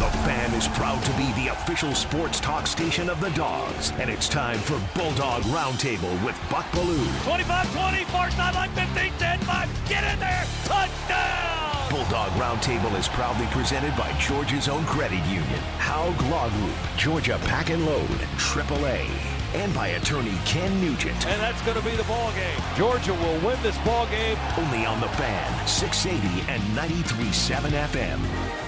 The 0.01 0.09
Fan 0.25 0.51
is 0.55 0.67
proud 0.69 0.99
to 1.03 1.11
be 1.11 1.31
the 1.33 1.49
official 1.49 1.93
sports 1.93 2.39
talk 2.39 2.65
station 2.65 3.07
of 3.07 3.21
the 3.21 3.29
Dogs, 3.31 3.91
and 3.99 4.09
it's 4.09 4.27
time 4.27 4.57
for 4.57 4.81
Bulldog 4.95 5.43
Roundtable 5.43 6.11
with 6.25 6.35
Buck 6.49 6.65
Belue. 6.71 7.23
25 7.23 7.71
20, 7.71 8.03
far 8.05 8.31
sideline 8.31 8.71
15 8.71 9.13
10 9.19 9.39
5. 9.41 9.69
Get 9.87 10.03
in 10.11 10.19
there. 10.19 10.43
Touchdown. 10.63 11.91
Bulldog 11.91 12.31
Roundtable 12.31 12.97
is 12.97 13.07
proudly 13.09 13.45
presented 13.51 13.95
by 13.95 14.11
Georgia's 14.13 14.67
own 14.67 14.83
credit 14.85 15.23
union, 15.25 15.61
Haug 15.77 16.19
Law 16.31 16.49
Group, 16.49 16.97
Georgia 16.97 17.37
Pack 17.43 17.69
and 17.69 17.85
Load, 17.85 18.09
AAA, 18.37 19.07
and 19.53 19.71
by 19.75 19.89
attorney 19.89 20.33
Ken 20.45 20.81
Nugent. 20.81 21.27
And 21.27 21.39
that's 21.39 21.61
going 21.61 21.77
to 21.77 21.83
be 21.87 21.95
the 21.95 22.05
ball 22.05 22.31
game. 22.31 22.59
Georgia 22.75 23.13
will 23.13 23.39
win 23.45 23.61
this 23.61 23.77
ball 23.85 24.07
game. 24.07 24.39
Only 24.57 24.83
on 24.83 24.99
the 24.99 25.09
Fan, 25.09 25.67
680 25.67 26.51
and 26.51 26.63
93.7 26.75 27.69
FM. 27.69 28.60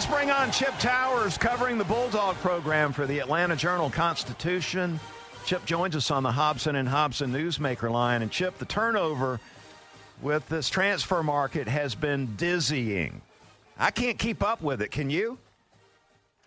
Let's 0.00 0.10
bring 0.10 0.30
on 0.30 0.50
Chip 0.50 0.72
Towers 0.78 1.36
covering 1.36 1.76
the 1.76 1.84
Bulldog 1.84 2.34
program 2.36 2.90
for 2.90 3.06
the 3.06 3.18
Atlanta 3.18 3.54
Journal 3.54 3.90
Constitution. 3.90 4.98
Chip 5.44 5.62
joins 5.66 5.94
us 5.94 6.10
on 6.10 6.22
the 6.22 6.32
Hobson 6.32 6.76
and 6.76 6.88
Hobson 6.88 7.30
Newsmaker 7.30 7.90
line. 7.90 8.22
And 8.22 8.30
Chip, 8.30 8.56
the 8.56 8.64
turnover 8.64 9.40
with 10.22 10.48
this 10.48 10.70
transfer 10.70 11.22
market 11.22 11.68
has 11.68 11.94
been 11.94 12.34
dizzying. 12.36 13.20
I 13.78 13.90
can't 13.90 14.18
keep 14.18 14.42
up 14.42 14.62
with 14.62 14.80
it. 14.80 14.90
Can 14.90 15.10
you? 15.10 15.36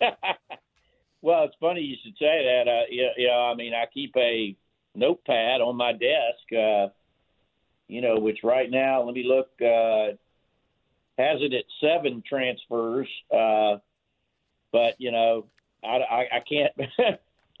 well, 1.22 1.44
it's 1.44 1.54
funny 1.60 1.82
you 1.82 1.94
should 2.02 2.18
say 2.18 2.44
that. 2.44 2.68
Uh, 2.68 2.86
you, 2.90 3.08
you 3.16 3.28
know, 3.28 3.52
I 3.52 3.54
mean, 3.54 3.72
I 3.72 3.84
keep 3.94 4.16
a 4.16 4.56
notepad 4.96 5.60
on 5.60 5.76
my 5.76 5.92
desk. 5.92 6.52
Uh, 6.52 6.88
you 7.86 8.00
know, 8.00 8.18
which 8.18 8.40
right 8.42 8.68
now, 8.68 9.04
let 9.04 9.14
me 9.14 9.22
look. 9.22 9.50
Uh, 9.62 10.16
has 11.18 11.40
it 11.40 11.52
at 11.54 11.64
seven 11.80 12.22
transfers. 12.28 13.08
Uh, 13.32 13.78
but 14.72 14.94
you 14.98 15.12
know, 15.12 15.46
I, 15.82 15.96
I, 15.96 16.20
I 16.32 16.40
can't 16.48 16.72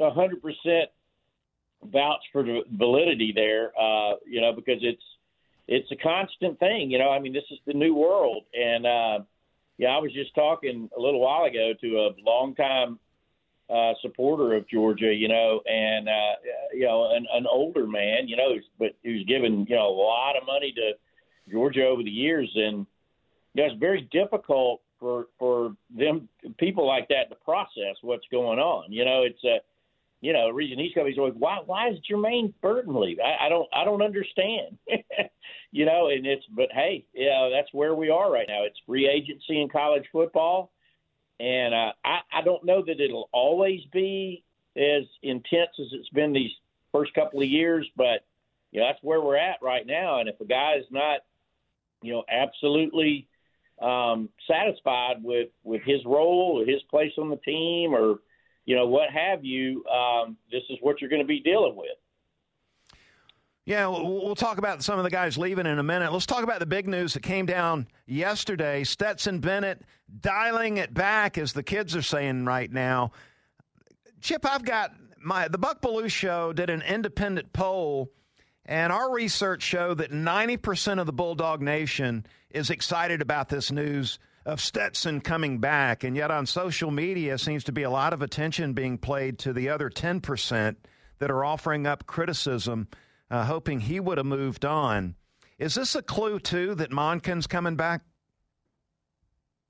hundred 0.00 0.42
percent 0.42 0.90
vouch 1.84 2.22
for 2.32 2.42
the 2.42 2.62
validity 2.72 3.32
there. 3.34 3.72
Uh, 3.80 4.14
you 4.26 4.40
know, 4.40 4.52
because 4.52 4.78
it's 4.82 5.02
it's 5.68 5.90
a 5.92 5.96
constant 5.96 6.58
thing. 6.58 6.90
You 6.90 6.98
know, 6.98 7.10
I 7.10 7.18
mean, 7.18 7.32
this 7.32 7.44
is 7.50 7.58
the 7.66 7.74
new 7.74 7.94
world, 7.94 8.44
and 8.54 8.86
uh, 8.86 9.18
yeah, 9.78 9.88
I 9.88 9.98
was 9.98 10.12
just 10.12 10.34
talking 10.34 10.90
a 10.96 11.00
little 11.00 11.20
while 11.20 11.44
ago 11.44 11.72
to 11.80 11.98
a 11.98 12.10
longtime 12.24 12.98
uh, 13.70 13.92
supporter 14.02 14.54
of 14.54 14.68
Georgia, 14.68 15.12
you 15.12 15.28
know, 15.28 15.60
and 15.66 16.08
uh, 16.08 16.34
you 16.72 16.84
know, 16.84 17.10
an, 17.14 17.26
an 17.32 17.46
older 17.50 17.86
man, 17.86 18.28
you 18.28 18.36
know, 18.36 18.56
but 18.78 18.94
who's 19.02 19.24
given 19.24 19.66
you 19.68 19.76
know 19.76 19.88
a 19.88 19.96
lot 19.96 20.36
of 20.36 20.46
money 20.46 20.72
to 20.72 20.92
Georgia 21.50 21.86
over 21.86 22.02
the 22.02 22.10
years, 22.10 22.50
and 22.54 22.86
it's 23.62 23.78
very 23.78 24.08
difficult 24.12 24.80
for 24.98 25.26
for 25.38 25.76
them 25.96 26.28
people 26.58 26.86
like 26.86 27.08
that 27.08 27.28
to 27.30 27.36
process 27.44 27.96
what's 28.02 28.26
going 28.30 28.58
on. 28.58 28.92
You 28.92 29.04
know, 29.04 29.22
it's 29.22 29.42
a 29.44 29.58
you 30.24 30.32
know, 30.32 30.48
reason 30.48 30.78
he's 30.78 30.94
coming, 30.94 31.12
he's 31.12 31.18
always 31.18 31.34
why 31.36 31.58
why 31.66 31.90
is 31.90 31.98
Jermaine 32.10 32.54
Burton 32.62 32.98
leave? 32.98 33.18
I, 33.20 33.44
I 33.44 33.48
don't 33.50 33.68
I 33.74 33.84
don't 33.84 34.00
understand. 34.00 34.78
you 35.70 35.84
know, 35.84 36.08
and 36.08 36.26
it's 36.26 36.46
but 36.56 36.70
hey, 36.72 37.04
know, 37.14 37.50
that's 37.52 37.68
where 37.72 37.94
we 37.94 38.08
are 38.08 38.32
right 38.32 38.48
now. 38.48 38.64
It's 38.64 38.78
free 38.86 39.06
agency 39.06 39.60
in 39.60 39.68
college 39.68 40.04
football, 40.10 40.72
and 41.40 41.74
uh, 41.74 41.92
I 42.06 42.20
I 42.32 42.42
don't 42.42 42.64
know 42.64 42.82
that 42.86 43.00
it'll 43.00 43.28
always 43.32 43.82
be 43.92 44.42
as 44.78 45.02
intense 45.22 45.72
as 45.78 45.88
it's 45.92 46.08
been 46.08 46.32
these 46.32 46.52
first 46.90 47.12
couple 47.12 47.42
of 47.42 47.48
years, 47.48 47.86
but 47.94 48.24
you 48.72 48.80
know 48.80 48.86
that's 48.86 49.02
where 49.02 49.20
we're 49.20 49.36
at 49.36 49.60
right 49.60 49.86
now. 49.86 50.20
And 50.20 50.28
if 50.30 50.40
a 50.40 50.46
guy 50.46 50.76
is 50.78 50.86
not, 50.90 51.20
you 52.00 52.14
know, 52.14 52.24
absolutely 52.30 53.28
um, 53.80 54.28
satisfied 54.48 55.22
with 55.22 55.48
with 55.62 55.82
his 55.82 56.04
role 56.04 56.60
or 56.60 56.66
his 56.66 56.82
place 56.90 57.12
on 57.18 57.30
the 57.30 57.36
team 57.36 57.94
or 57.94 58.20
you 58.64 58.76
know, 58.76 58.86
what 58.86 59.10
have 59.10 59.44
you, 59.44 59.84
um, 59.86 60.36
this 60.50 60.62
is 60.70 60.78
what 60.80 61.00
you're 61.00 61.10
going 61.10 61.22
to 61.22 61.28
be 61.28 61.40
dealing 61.40 61.76
with. 61.76 61.88
Yeah, 63.66 63.86
we'll 63.86 64.34
talk 64.34 64.58
about 64.58 64.82
some 64.82 64.98
of 64.98 65.04
the 65.04 65.10
guys 65.10 65.38
leaving 65.38 65.64
in 65.64 65.78
a 65.78 65.82
minute. 65.82 66.12
Let's 66.12 66.26
talk 66.26 66.44
about 66.44 66.60
the 66.60 66.66
big 66.66 66.86
news 66.86 67.14
that 67.14 67.22
came 67.22 67.46
down 67.46 67.86
yesterday. 68.06 68.84
Stetson 68.84 69.38
Bennett 69.38 69.82
dialing 70.20 70.76
it 70.76 70.92
back, 70.92 71.38
as 71.38 71.54
the 71.54 71.62
kids 71.62 71.96
are 71.96 72.02
saying 72.02 72.44
right 72.44 72.70
now. 72.70 73.12
Chip, 74.20 74.44
I've 74.44 74.66
got 74.66 74.92
my 75.18 75.48
the 75.48 75.56
Buck 75.56 75.80
Belue 75.80 76.10
show 76.10 76.52
did 76.52 76.68
an 76.68 76.82
independent 76.82 77.54
poll, 77.54 78.10
and 78.66 78.92
our 78.92 79.12
research 79.12 79.62
showed 79.62 79.98
that 79.98 80.10
90% 80.10 80.98
of 80.98 81.06
the 81.06 81.12
Bulldog 81.12 81.60
Nation 81.60 82.26
is 82.50 82.70
excited 82.70 83.20
about 83.20 83.48
this 83.48 83.70
news 83.70 84.18
of 84.46 84.60
Stetson 84.60 85.20
coming 85.20 85.58
back, 85.58 86.04
and 86.04 86.16
yet 86.16 86.30
on 86.30 86.46
social 86.46 86.90
media 86.90 87.38
seems 87.38 87.64
to 87.64 87.72
be 87.72 87.82
a 87.82 87.90
lot 87.90 88.12
of 88.12 88.22
attention 88.22 88.72
being 88.72 88.98
played 88.98 89.38
to 89.40 89.52
the 89.52 89.68
other 89.70 89.88
10% 89.90 90.76
that 91.18 91.30
are 91.30 91.44
offering 91.44 91.86
up 91.86 92.06
criticism, 92.06 92.88
uh, 93.30 93.44
hoping 93.44 93.80
he 93.80 94.00
would 94.00 94.18
have 94.18 94.26
moved 94.26 94.64
on. 94.64 95.14
Is 95.58 95.74
this 95.74 95.94
a 95.94 96.02
clue, 96.02 96.38
too, 96.38 96.74
that 96.74 96.90
Monken's 96.90 97.46
coming 97.46 97.76
back? 97.76 98.02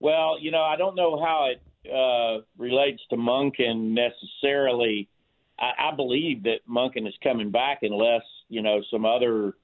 Well, 0.01 0.39
you 0.41 0.51
know, 0.51 0.63
I 0.63 0.77
don't 0.77 0.97
know 0.97 1.23
how 1.23 1.51
it 1.51 1.63
uh, 1.91 2.43
relates 2.59 3.03
to 3.11 3.17
Monken 3.17 3.95
necessarily. 3.95 5.09
I, 5.59 5.91
I 5.91 5.97
believe 5.97 6.45
that 6.45 6.61
Monken 6.69 7.07
is 7.07 7.15
coming 7.23 7.51
back 7.51 7.79
unless, 7.83 8.23
you 8.49 8.63
know, 8.63 8.83
some 8.91 9.05
other 9.05 9.55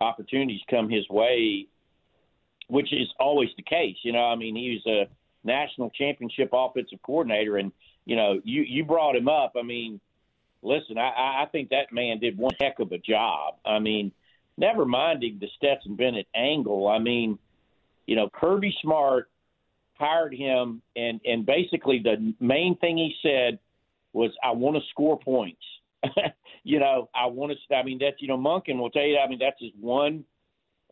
opportunities 0.00 0.60
come 0.68 0.88
his 0.88 1.08
way 1.08 1.68
which 2.72 2.90
is 2.90 3.08
always 3.20 3.50
the 3.56 3.62
case. 3.62 3.96
You 4.02 4.12
know, 4.12 4.24
I 4.24 4.34
mean, 4.34 4.56
he 4.56 4.70
was 4.70 4.86
a 4.86 5.46
national 5.46 5.90
championship 5.90 6.50
offensive 6.52 7.00
coordinator, 7.02 7.58
and 7.58 7.70
you 8.06 8.16
know, 8.16 8.40
you 8.44 8.62
you 8.62 8.84
brought 8.84 9.14
him 9.14 9.28
up. 9.28 9.52
I 9.58 9.62
mean, 9.62 10.00
listen, 10.62 10.96
I, 10.96 11.42
I 11.42 11.46
think 11.52 11.68
that 11.68 11.92
man 11.92 12.18
did 12.18 12.38
one 12.38 12.54
heck 12.58 12.78
of 12.78 12.92
a 12.92 12.98
job. 12.98 13.56
I 13.64 13.78
mean, 13.78 14.10
never 14.56 14.86
minding 14.86 15.38
the 15.38 15.48
Stetson 15.56 15.96
Bennett 15.96 16.26
angle. 16.34 16.88
I 16.88 16.98
mean, 16.98 17.38
you 18.06 18.16
know, 18.16 18.30
Kirby 18.32 18.74
Smart 18.80 19.28
hired 19.98 20.34
him, 20.34 20.80
and 20.96 21.20
and 21.26 21.44
basically 21.44 21.98
the 21.98 22.34
main 22.40 22.76
thing 22.78 22.96
he 22.96 23.14
said 23.22 23.58
was, 24.12 24.30
"I 24.42 24.52
want 24.52 24.76
to 24.76 24.82
score 24.90 25.18
points." 25.18 25.62
you 26.64 26.78
know, 26.78 27.08
I 27.14 27.26
want 27.26 27.52
to. 27.52 27.74
I 27.74 27.82
mean, 27.82 27.98
that's 28.00 28.20
you 28.20 28.28
know, 28.28 28.38
Monken 28.38 28.78
will 28.78 28.90
tell 28.90 29.02
you. 29.02 29.18
I 29.18 29.28
mean, 29.28 29.38
that's 29.38 29.60
his 29.60 29.72
one 29.80 30.24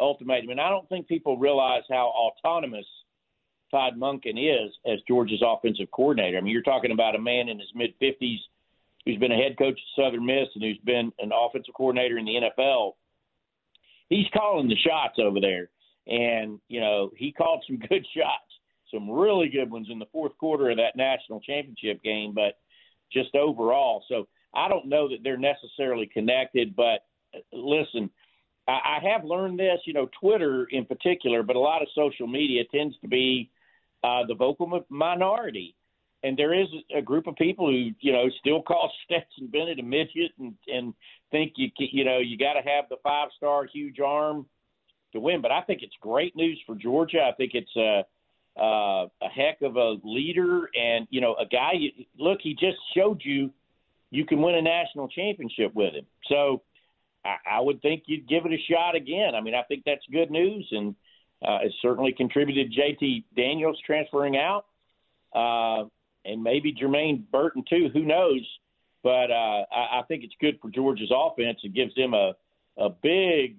ultimatum. 0.01 0.51
And 0.51 0.61
I 0.61 0.71
don't 0.71 0.89
think 0.89 1.07
people 1.07 1.37
realize 1.37 1.83
how 1.89 2.13
autonomous 2.17 2.87
Todd 3.71 3.95
Monken 3.97 4.37
is 4.37 4.73
as 4.87 4.99
Georgia's 5.07 5.43
offensive 5.47 5.91
coordinator. 5.93 6.39
I 6.39 6.41
mean, 6.41 6.53
you're 6.53 6.63
talking 6.63 6.91
about 6.91 7.15
a 7.15 7.21
man 7.21 7.49
in 7.49 7.59
his 7.59 7.69
mid 7.75 7.95
50s 8.01 8.39
who's 9.05 9.19
been 9.19 9.33
a 9.33 9.37
head 9.37 9.57
coach 9.59 9.79
at 9.79 10.03
Southern 10.03 10.27
Miss 10.27 10.49
and 10.55 10.65
who's 10.65 10.81
been 10.85 11.13
an 11.21 11.31
offensive 11.33 11.75
coordinator 11.75 12.19
in 12.19 12.25
the 12.25 12.51
NFL. 12.59 12.95
He's 14.09 14.27
calling 14.35 14.69
the 14.69 14.77
shots 14.77 15.19
over 15.23 15.41
there. 15.41 15.71
And, 16.07 16.59
you 16.69 16.81
know, 16.81 17.11
he 17.17 17.33
called 17.33 17.65
some 17.67 17.79
good 17.89 18.07
shots, 18.17 18.51
some 18.93 19.09
really 19.09 19.49
good 19.49 19.71
ones 19.71 19.89
in 19.91 19.99
the 19.99 20.07
fourth 20.13 20.37
quarter 20.39 20.71
of 20.71 20.79
that 20.79 20.97
national 20.97 21.41
championship 21.41 22.03
game, 22.03 22.35
but 22.35 22.59
just 23.13 23.35
overall. 23.35 24.05
So 24.09 24.27
I 24.55 24.69
don't 24.69 24.87
know 24.87 25.09
that 25.09 25.19
they're 25.23 25.37
necessarily 25.37 26.07
connected, 26.07 26.75
but 26.75 27.05
listen, 27.53 28.11
I, 28.67 28.99
I 29.01 29.11
have 29.13 29.25
learned 29.25 29.59
this, 29.59 29.81
you 29.87 29.93
know, 29.93 30.09
Twitter 30.21 30.67
in 30.71 30.85
particular, 30.85 31.43
but 31.43 31.57
a 31.57 31.61
lot 31.61 31.83
of 31.83 31.89
social 31.95 32.27
media 32.27 32.63
tends 32.73 32.97
to 33.01 33.09
be 33.09 33.51
uh, 34.03 34.25
the 34.27 34.35
vocal 34.35 34.85
minority. 34.89 35.75
And 36.23 36.37
there 36.37 36.53
is 36.53 36.69
a 36.95 37.01
group 37.01 37.27
of 37.27 37.35
people 37.37 37.71
who, 37.71 37.91
you 38.01 38.13
know, 38.13 38.29
still 38.41 38.63
call 38.67 38.93
Stetson 39.05 39.49
Bennett 39.49 39.79
a 39.79 39.83
midget 39.83 40.33
and 40.39 40.55
and 40.69 40.95
think 41.31 41.53
you 41.57 41.71
you 41.79 42.05
know 42.05 42.19
you 42.19 42.37
got 42.37 42.55
to 42.55 42.61
have 42.61 42.85
the 42.91 42.97
five 43.03 43.29
star 43.37 43.67
huge 43.67 44.01
arm 44.01 44.47
to 45.13 45.21
win. 45.21 45.41
But 45.41 45.53
I 45.53 45.63
think 45.63 45.83
it's 45.83 45.95
great 46.01 46.37
news 46.37 46.61
for 46.67 46.75
Georgia. 46.75 47.23
I 47.23 47.33
think 47.33 47.53
it's 47.55 47.75
uh, 47.77 48.03
a 48.57 49.29
heck 49.35 49.63
of 49.63 49.77
a 49.77 49.97
leader 50.05 50.69
and 50.75 51.07
you 51.11 51.21
know 51.21 51.35
a 51.35 51.47
guy. 51.47 51.73
You, 51.75 51.91
look, 52.19 52.41
he 52.43 52.55
just 52.55 52.79
showed 52.97 53.23
you 53.25 53.51
you 54.11 54.27
can 54.27 54.43
win 54.43 54.57
a 54.57 54.63
national 54.63 55.09
championship 55.09 55.75
with 55.75 55.95
him. 55.95 56.07
So 56.27 56.63
I, 57.25 57.37
I 57.59 57.61
would 57.61 57.81
think 57.81 58.05
you'd 58.07 58.29
give 58.29 58.45
it 58.45 58.53
a 58.53 58.73
shot 58.73 58.97
again. 58.97 59.35
I 59.35 59.41
mean, 59.41 59.55
I 59.55 59.63
think 59.63 59.85
that's 59.87 60.05
good 60.11 60.31
news, 60.31 60.67
and 60.73 60.95
uh, 61.47 61.59
it 61.63 61.73
certainly 61.81 62.13
contributed 62.13 62.73
JT 62.73 63.25
Daniels 63.37 63.79
transferring 63.85 64.37
out, 64.37 64.67
uh, 65.35 65.89
and 66.25 66.43
maybe 66.43 66.75
Jermaine 66.75 67.23
Burton 67.31 67.65
too. 67.69 67.89
Who 67.93 68.03
knows? 68.03 68.47
But 69.03 69.31
uh, 69.31 69.65
I, 69.73 70.01
I 70.01 70.03
think 70.09 70.25
it's 70.25 70.35
good 70.41 70.59
for 70.61 70.71
Georgia's 70.71 71.13
offense. 71.15 71.61
It 71.63 71.73
gives 71.73 71.95
them 71.95 72.15
a 72.15 72.33
a 72.77 72.89
big 72.89 73.57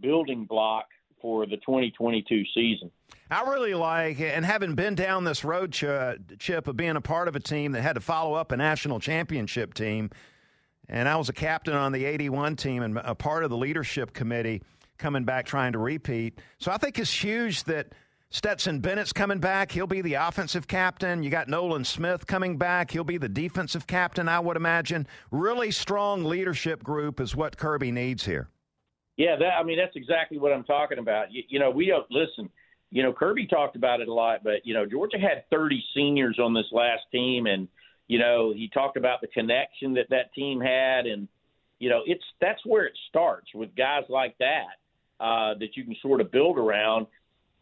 building 0.00 0.44
block 0.44 0.86
for 1.22 1.46
the 1.46 1.56
2022 1.58 2.42
season. 2.54 2.90
I 3.30 3.48
really 3.48 3.72
like, 3.72 4.20
and 4.20 4.44
having 4.44 4.74
been 4.74 4.94
down 4.94 5.24
this 5.24 5.42
road, 5.44 5.72
Chip, 5.72 6.66
of 6.68 6.76
being 6.76 6.96
a 6.96 7.00
part 7.00 7.28
of 7.28 7.36
a 7.36 7.40
team 7.40 7.72
that 7.72 7.80
had 7.80 7.94
to 7.94 8.00
follow 8.00 8.34
up 8.34 8.52
a 8.52 8.56
national 8.58 9.00
championship 9.00 9.72
team, 9.72 10.10
and 10.88 11.08
I 11.08 11.16
was 11.16 11.30
a 11.30 11.32
captain 11.32 11.74
on 11.74 11.92
the 11.92 12.04
81 12.04 12.56
team 12.56 12.82
and 12.82 12.98
a 12.98 13.14
part 13.14 13.44
of 13.44 13.50
the 13.50 13.56
leadership 13.56 14.12
committee 14.12 14.62
coming 14.98 15.24
back 15.24 15.46
trying 15.46 15.72
to 15.72 15.78
repeat. 15.78 16.40
So 16.58 16.70
I 16.70 16.76
think 16.76 16.98
it's 16.98 17.10
huge 17.10 17.64
that 17.64 17.94
Stetson 18.30 18.80
Bennett's 18.80 19.12
coming 19.12 19.38
back. 19.38 19.72
He'll 19.72 19.86
be 19.86 20.00
the 20.00 20.14
offensive 20.14 20.66
captain. 20.66 21.22
You 21.22 21.30
got 21.30 21.48
Nolan 21.48 21.84
Smith 21.84 22.26
coming 22.26 22.56
back. 22.58 22.90
He'll 22.90 23.04
be 23.04 23.18
the 23.18 23.28
defensive 23.28 23.86
captain, 23.86 24.28
I 24.28 24.40
would 24.40 24.56
imagine. 24.56 25.06
Really 25.30 25.70
strong 25.70 26.24
leadership 26.24 26.82
group 26.82 27.20
is 27.20 27.34
what 27.34 27.56
Kirby 27.56 27.92
needs 27.92 28.24
here. 28.26 28.48
Yeah, 29.16 29.36
that 29.36 29.52
I 29.58 29.62
mean 29.62 29.78
that's 29.78 29.96
exactly 29.96 30.38
what 30.38 30.52
I'm 30.52 30.64
talking 30.64 30.98
about. 30.98 31.32
You, 31.32 31.42
you 31.48 31.58
know, 31.58 31.70
we 31.70 31.86
don't 31.86 32.10
listen. 32.10 32.50
You 32.90 33.02
know, 33.02 33.12
Kirby 33.12 33.46
talked 33.46 33.76
about 33.76 34.00
it 34.00 34.08
a 34.08 34.12
lot, 34.12 34.44
but 34.44 34.64
you 34.64 34.74
know, 34.74 34.84
Georgia 34.86 35.18
had 35.18 35.44
30 35.50 35.82
seniors 35.94 36.38
on 36.38 36.54
this 36.54 36.66
last 36.72 37.02
team, 37.10 37.46
and 37.46 37.68
you 38.08 38.18
know, 38.18 38.52
he 38.52 38.68
talked 38.68 38.96
about 38.96 39.20
the 39.20 39.28
connection 39.28 39.94
that 39.94 40.08
that 40.10 40.32
team 40.34 40.60
had, 40.60 41.06
and 41.06 41.28
you 41.78 41.88
know, 41.90 42.02
it's 42.06 42.24
that's 42.40 42.64
where 42.64 42.84
it 42.84 42.92
starts 43.08 43.48
with 43.54 43.74
guys 43.76 44.04
like 44.08 44.36
that 44.38 44.78
uh, 45.22 45.54
that 45.60 45.76
you 45.76 45.84
can 45.84 45.96
sort 46.02 46.20
of 46.20 46.30
build 46.32 46.58
around, 46.58 47.06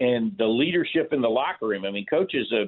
and 0.00 0.32
the 0.38 0.46
leadership 0.46 1.12
in 1.12 1.20
the 1.20 1.28
locker 1.28 1.68
room. 1.68 1.84
I 1.84 1.90
mean, 1.90 2.06
coaches, 2.06 2.50
uh, 2.52 2.64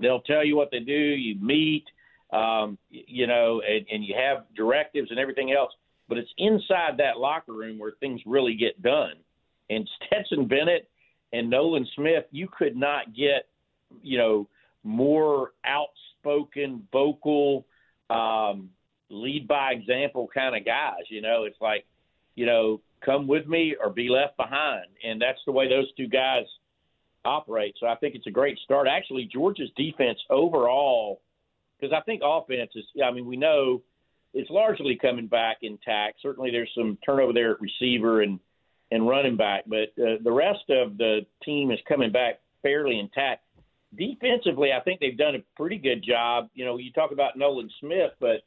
they'll 0.00 0.22
tell 0.22 0.44
you 0.44 0.56
what 0.56 0.70
they 0.72 0.80
do. 0.80 0.92
You 0.92 1.36
meet, 1.40 1.84
um, 2.32 2.78
you 2.90 3.26
know, 3.28 3.62
and, 3.66 3.86
and 3.90 4.04
you 4.04 4.14
have 4.18 4.44
directives 4.56 5.10
and 5.10 5.20
everything 5.20 5.52
else, 5.52 5.72
but 6.12 6.18
it's 6.18 6.30
inside 6.36 6.98
that 6.98 7.16
locker 7.16 7.54
room 7.54 7.78
where 7.78 7.92
things 7.98 8.20
really 8.26 8.54
get 8.54 8.82
done. 8.82 9.14
And 9.70 9.88
Stetson 10.06 10.46
Bennett 10.46 10.86
and 11.32 11.48
Nolan 11.48 11.86
Smith, 11.96 12.24
you 12.30 12.48
could 12.48 12.76
not 12.76 13.14
get, 13.16 13.48
you 14.02 14.18
know, 14.18 14.46
more 14.84 15.52
outspoken, 15.64 16.86
vocal, 16.92 17.64
um, 18.10 18.68
lead 19.08 19.48
by 19.48 19.72
example 19.72 20.28
kind 20.34 20.54
of 20.54 20.66
guys. 20.66 21.04
You 21.08 21.22
know, 21.22 21.44
it's 21.44 21.56
like, 21.62 21.86
you 22.34 22.44
know, 22.44 22.82
come 23.02 23.26
with 23.26 23.46
me 23.46 23.74
or 23.82 23.88
be 23.88 24.10
left 24.10 24.36
behind, 24.36 24.88
and 25.02 25.18
that's 25.18 25.40
the 25.46 25.52
way 25.52 25.66
those 25.66 25.90
two 25.94 26.08
guys 26.08 26.44
operate. 27.24 27.74
So 27.80 27.86
I 27.86 27.94
think 27.94 28.14
it's 28.14 28.26
a 28.26 28.30
great 28.30 28.58
start. 28.58 28.86
Actually, 28.86 29.30
Georgia's 29.32 29.70
defense 29.78 30.18
overall, 30.28 31.22
because 31.80 31.96
I 31.96 32.02
think 32.02 32.20
offense 32.22 32.72
is. 32.74 32.84
I 33.02 33.10
mean, 33.12 33.24
we 33.24 33.38
know 33.38 33.80
it's 34.34 34.50
largely 34.50 34.98
coming 35.00 35.26
back 35.26 35.58
intact. 35.62 36.18
Certainly, 36.22 36.50
there's 36.50 36.70
some 36.76 36.98
turnover 37.04 37.32
there 37.32 37.52
at 37.52 37.60
receiver 37.60 38.22
and 38.22 38.38
and 38.90 39.08
running 39.08 39.38
back, 39.38 39.64
but 39.66 39.88
uh, 40.02 40.16
the 40.22 40.30
rest 40.30 40.68
of 40.68 40.98
the 40.98 41.20
team 41.42 41.70
is 41.70 41.78
coming 41.88 42.12
back 42.12 42.40
fairly 42.62 42.98
intact. 42.98 43.42
Defensively, 43.96 44.70
I 44.70 44.80
think 44.80 45.00
they've 45.00 45.16
done 45.16 45.34
a 45.34 45.38
pretty 45.56 45.78
good 45.78 46.04
job. 46.06 46.50
You 46.54 46.66
know, 46.66 46.76
you 46.76 46.92
talk 46.92 47.10
about 47.10 47.38
Nolan 47.38 47.70
Smith, 47.80 48.10
but 48.20 48.42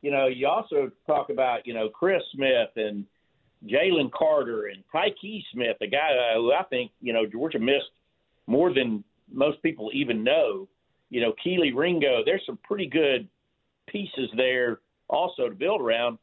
you 0.00 0.10
know, 0.10 0.26
you 0.26 0.46
also 0.46 0.90
talk 1.06 1.30
about 1.30 1.66
you 1.66 1.74
know 1.74 1.88
Chris 1.88 2.22
Smith 2.34 2.70
and 2.76 3.04
Jalen 3.66 4.10
Carter 4.12 4.66
and 4.66 4.82
Tykee 4.94 5.42
Smith, 5.52 5.76
a 5.82 5.86
guy 5.86 6.10
who 6.34 6.52
I 6.52 6.64
think 6.64 6.92
you 7.00 7.12
know 7.12 7.26
Georgia 7.26 7.58
missed 7.58 7.92
more 8.46 8.72
than 8.72 9.04
most 9.32 9.62
people 9.62 9.90
even 9.92 10.24
know. 10.24 10.68
You 11.10 11.20
know, 11.20 11.34
Kelee 11.44 11.74
Ringo. 11.74 12.22
There's 12.24 12.42
some 12.46 12.58
pretty 12.62 12.86
good 12.86 13.28
pieces 13.88 14.30
there 14.36 14.80
also 15.10 15.48
to 15.48 15.54
build 15.54 15.80
around. 15.80 16.18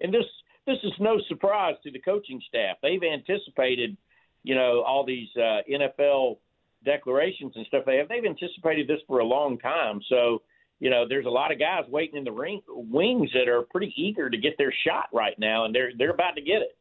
And 0.00 0.12
this 0.12 0.24
this 0.66 0.78
is 0.84 0.92
no 1.00 1.18
surprise 1.28 1.74
to 1.84 1.90
the 1.90 1.98
coaching 1.98 2.40
staff. 2.48 2.76
They've 2.82 3.02
anticipated, 3.02 3.96
you 4.42 4.54
know, 4.54 4.82
all 4.82 5.04
these 5.04 5.28
uh, 5.36 5.60
NFL 5.70 6.38
declarations 6.84 7.52
and 7.56 7.66
stuff 7.66 7.84
they 7.86 7.96
have. 7.96 8.08
They've 8.08 8.24
anticipated 8.24 8.88
this 8.88 9.00
for 9.06 9.18
a 9.18 9.24
long 9.24 9.58
time. 9.58 10.00
So, 10.08 10.42
you 10.78 10.90
know, 10.90 11.06
there's 11.08 11.26
a 11.26 11.30
lot 11.30 11.52
of 11.52 11.58
guys 11.58 11.84
waiting 11.88 12.16
in 12.16 12.24
the 12.24 12.32
ring 12.32 12.62
wings 12.68 13.30
that 13.34 13.48
are 13.48 13.62
pretty 13.62 13.92
eager 13.96 14.30
to 14.30 14.36
get 14.36 14.56
their 14.58 14.72
shot 14.86 15.08
right 15.12 15.38
now, 15.38 15.64
and 15.64 15.74
they're 15.74 15.92
they're 15.96 16.12
about 16.12 16.36
to 16.36 16.42
get 16.42 16.62
it. 16.62 16.76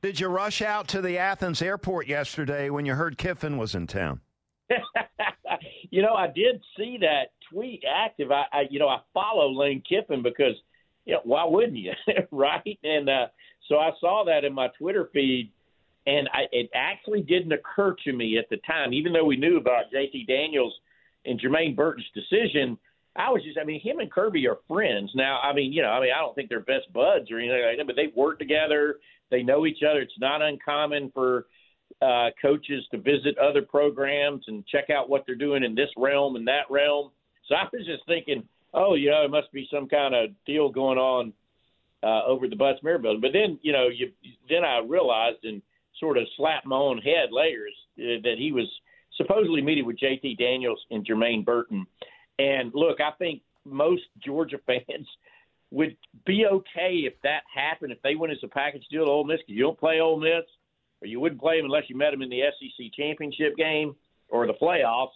Did 0.00 0.20
you 0.20 0.28
rush 0.28 0.60
out 0.60 0.86
to 0.88 1.00
the 1.00 1.16
Athens 1.16 1.62
airport 1.62 2.06
yesterday 2.06 2.68
when 2.68 2.84
you 2.84 2.94
heard 2.94 3.16
Kiffin 3.16 3.56
was 3.56 3.74
in 3.74 3.86
town? 3.86 4.20
you 5.90 6.02
know, 6.02 6.14
I 6.14 6.26
did 6.26 6.62
see 6.76 6.98
that 7.00 7.32
tweet 7.54 7.84
active. 7.88 8.30
I, 8.30 8.44
I 8.52 8.62
you 8.70 8.78
know, 8.78 8.88
I 8.88 8.98
follow 9.12 9.50
Lane 9.50 9.82
Kiffin 9.88 10.22
because, 10.22 10.54
you 11.04 11.14
know, 11.14 11.20
why 11.24 11.44
wouldn't 11.44 11.76
you, 11.76 11.92
right? 12.30 12.78
And 12.82 13.08
uh, 13.08 13.26
so 13.68 13.76
I 13.76 13.90
saw 14.00 14.24
that 14.26 14.44
in 14.44 14.52
my 14.52 14.68
Twitter 14.78 15.08
feed, 15.12 15.50
and 16.06 16.28
I, 16.32 16.42
it 16.52 16.70
actually 16.74 17.22
didn't 17.22 17.52
occur 17.52 17.94
to 18.04 18.12
me 18.12 18.36
at 18.38 18.50
the 18.50 18.58
time, 18.66 18.92
even 18.92 19.12
though 19.12 19.24
we 19.24 19.36
knew 19.36 19.56
about 19.56 19.90
J.T. 19.90 20.26
Daniels 20.26 20.74
and 21.24 21.40
Jermaine 21.40 21.74
Burton's 21.74 22.06
decision. 22.14 22.76
I 23.16 23.30
was 23.30 23.42
just, 23.44 23.58
I 23.58 23.64
mean, 23.64 23.80
him 23.80 24.00
and 24.00 24.10
Kirby 24.10 24.46
are 24.48 24.58
friends 24.66 25.12
now. 25.14 25.40
I 25.40 25.54
mean, 25.54 25.72
you 25.72 25.82
know, 25.82 25.88
I 25.88 26.00
mean, 26.00 26.10
I 26.14 26.20
don't 26.20 26.34
think 26.34 26.48
they're 26.48 26.60
best 26.60 26.92
buds 26.92 27.30
or 27.30 27.38
anything 27.38 27.62
like 27.64 27.78
that, 27.78 27.86
but 27.86 27.96
they've 27.96 28.14
worked 28.16 28.40
together. 28.40 28.96
They 29.30 29.42
know 29.42 29.66
each 29.66 29.82
other. 29.88 30.00
It's 30.00 30.18
not 30.18 30.42
uncommon 30.42 31.12
for 31.14 31.46
uh, 32.02 32.30
coaches 32.42 32.84
to 32.90 32.98
visit 32.98 33.38
other 33.38 33.62
programs 33.62 34.44
and 34.48 34.66
check 34.66 34.90
out 34.90 35.08
what 35.08 35.24
they're 35.26 35.36
doing 35.36 35.62
in 35.62 35.74
this 35.74 35.90
realm 35.96 36.36
and 36.36 36.46
that 36.48 36.70
realm. 36.70 37.10
So 37.48 37.54
I 37.54 37.64
was 37.72 37.86
just 37.86 38.06
thinking, 38.06 38.44
oh, 38.72 38.94
you 38.94 39.10
know, 39.10 39.24
it 39.24 39.30
must 39.30 39.52
be 39.52 39.68
some 39.70 39.88
kind 39.88 40.14
of 40.14 40.30
deal 40.46 40.70
going 40.70 40.98
on 40.98 41.32
uh, 42.02 42.24
over 42.26 42.48
the 42.48 42.56
Butts 42.56 42.80
Mehre 42.84 43.00
building. 43.00 43.20
But 43.20 43.32
then, 43.32 43.58
you 43.62 43.72
know, 43.72 43.88
you 43.88 44.12
then 44.48 44.64
I 44.64 44.80
realized 44.86 45.44
and 45.44 45.62
sort 45.98 46.18
of 46.18 46.24
slapped 46.36 46.66
my 46.66 46.76
own 46.76 46.98
head 46.98 47.30
later 47.30 47.66
uh, 47.98 48.20
that 48.22 48.34
he 48.38 48.52
was 48.52 48.66
supposedly 49.16 49.62
meeting 49.62 49.86
with 49.86 49.98
J.T. 49.98 50.36
Daniels 50.36 50.80
and 50.90 51.06
Jermaine 51.06 51.44
Burton. 51.44 51.86
And 52.38 52.72
look, 52.74 53.00
I 53.00 53.12
think 53.18 53.42
most 53.64 54.02
Georgia 54.24 54.58
fans 54.66 55.08
would 55.70 55.96
be 56.24 56.46
okay 56.46 57.02
if 57.04 57.14
that 57.22 57.42
happened, 57.52 57.92
if 57.92 58.02
they 58.02 58.14
went 58.14 58.32
as 58.32 58.38
a 58.42 58.48
package 58.48 58.84
deal 58.90 59.04
to 59.04 59.10
Ole 59.10 59.24
Miss, 59.24 59.38
because 59.38 59.56
you 59.56 59.62
don't 59.62 59.78
play 59.78 60.00
Ole 60.00 60.20
Miss, 60.20 60.44
or 61.02 61.08
you 61.08 61.20
wouldn't 61.20 61.40
play 61.40 61.58
them 61.58 61.66
unless 61.66 61.84
you 61.88 61.96
met 61.96 62.12
them 62.12 62.22
in 62.22 62.28
the 62.28 62.42
SEC 62.58 62.86
championship 62.96 63.56
game 63.56 63.94
or 64.28 64.46
the 64.46 64.54
playoffs. 64.54 65.08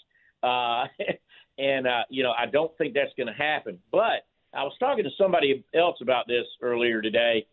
Uh, 0.42 0.86
and, 1.58 1.86
uh, 1.86 2.04
you 2.08 2.22
know, 2.22 2.32
I 2.32 2.46
don't 2.46 2.76
think 2.78 2.94
that's 2.94 3.12
going 3.16 3.26
to 3.26 3.32
happen. 3.32 3.78
But 3.92 4.26
I 4.54 4.62
was 4.62 4.72
talking 4.78 5.04
to 5.04 5.10
somebody 5.18 5.64
else 5.74 5.96
about 6.00 6.26
this 6.26 6.46
earlier 6.62 7.02
today, 7.02 7.46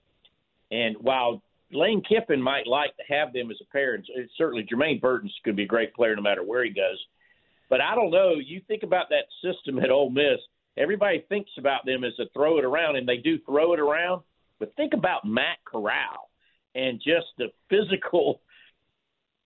and 0.72 0.96
while 1.00 1.42
Lane 1.72 2.04
Kiffin 2.08 2.42
might 2.42 2.68
like 2.68 2.96
to 2.98 3.04
have 3.14 3.34
them 3.34 3.52
as 3.52 3.58
a 3.62 3.72
pair, 3.72 3.96
and 3.96 4.06
certainly 4.38 4.64
Jermaine 4.64 5.02
Burton's 5.02 5.34
could 5.44 5.56
be 5.56 5.64
a 5.64 5.68
great 5.68 5.94
player 5.94 6.16
no 6.16 6.22
matter 6.22 6.44
where 6.44 6.64
he 6.64 6.70
goes. 6.70 7.04
But 7.70 7.82
I 7.82 7.96
don't 7.96 8.12
know. 8.12 8.36
You 8.36 8.62
think 8.68 8.84
about 8.84 9.08
that 9.10 9.26
system 9.42 9.80
at 9.80 9.92
Ole 9.92 10.10
Miss– 10.10 10.40
everybody 10.78 11.26
thinks 11.30 11.52
about 11.58 11.86
them 11.86 12.04
as 12.04 12.14
a 12.20 12.26
throw 12.34 12.58
it 12.58 12.66
around, 12.66 12.96
and 12.96 13.08
they 13.08 13.18
do 13.18 13.40
throw 13.46 13.74
it 13.74 13.80
around. 13.80 14.22
But 14.60 14.76
think 14.76 14.94
about 14.94 15.26
Matt 15.26 15.58
Corral 15.66 16.30
and 16.74 17.00
just 17.00 17.28
the 17.38 17.48
physical 17.70 18.42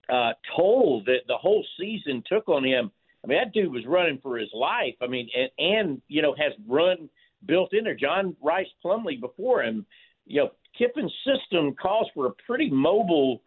uh, 0.08 0.32
toll 0.56 1.02
that 1.06 1.20
the 1.28 1.36
whole 1.36 1.64
season 1.78 2.22
took 2.26 2.48
on 2.48 2.64
him. 2.64 2.90
I 3.22 3.26
mean, 3.26 3.38
that 3.38 3.52
dude 3.52 3.72
was 3.72 3.86
running 3.86 4.18
for 4.22 4.38
his 4.38 4.48
life. 4.54 4.94
I 5.02 5.06
mean, 5.06 5.28
and, 5.36 5.50
and 5.58 6.02
you 6.08 6.22
know 6.22 6.34
has 6.38 6.52
run 6.66 7.08
built 7.44 7.72
in 7.72 7.84
there. 7.84 7.94
John 7.94 8.36
Rhys 8.42 8.66
Plumlee 8.84 9.20
before 9.20 9.62
him. 9.62 9.86
You 10.26 10.42
know, 10.42 10.50
Kiffin's 10.78 11.12
system 11.24 11.74
calls 11.74 12.08
for 12.14 12.26
a 12.26 12.32
pretty 12.46 12.70
mobile, 12.70 13.42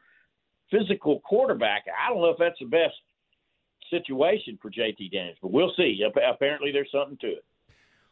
physical 0.69 1.21
quarterback. 1.21 1.85
I 1.87 2.09
don't 2.11 2.21
know 2.21 2.29
if 2.29 2.37
that's 2.37 2.59
the 2.59 2.65
best 2.65 2.95
situation 3.89 4.57
for 4.61 4.69
JT 4.69 5.11
Daniels, 5.11 5.37
but 5.41 5.51
we'll 5.51 5.73
see. 5.77 6.01
Apparently, 6.05 6.71
there's 6.71 6.91
something 6.91 7.17
to 7.21 7.27
it. 7.27 7.45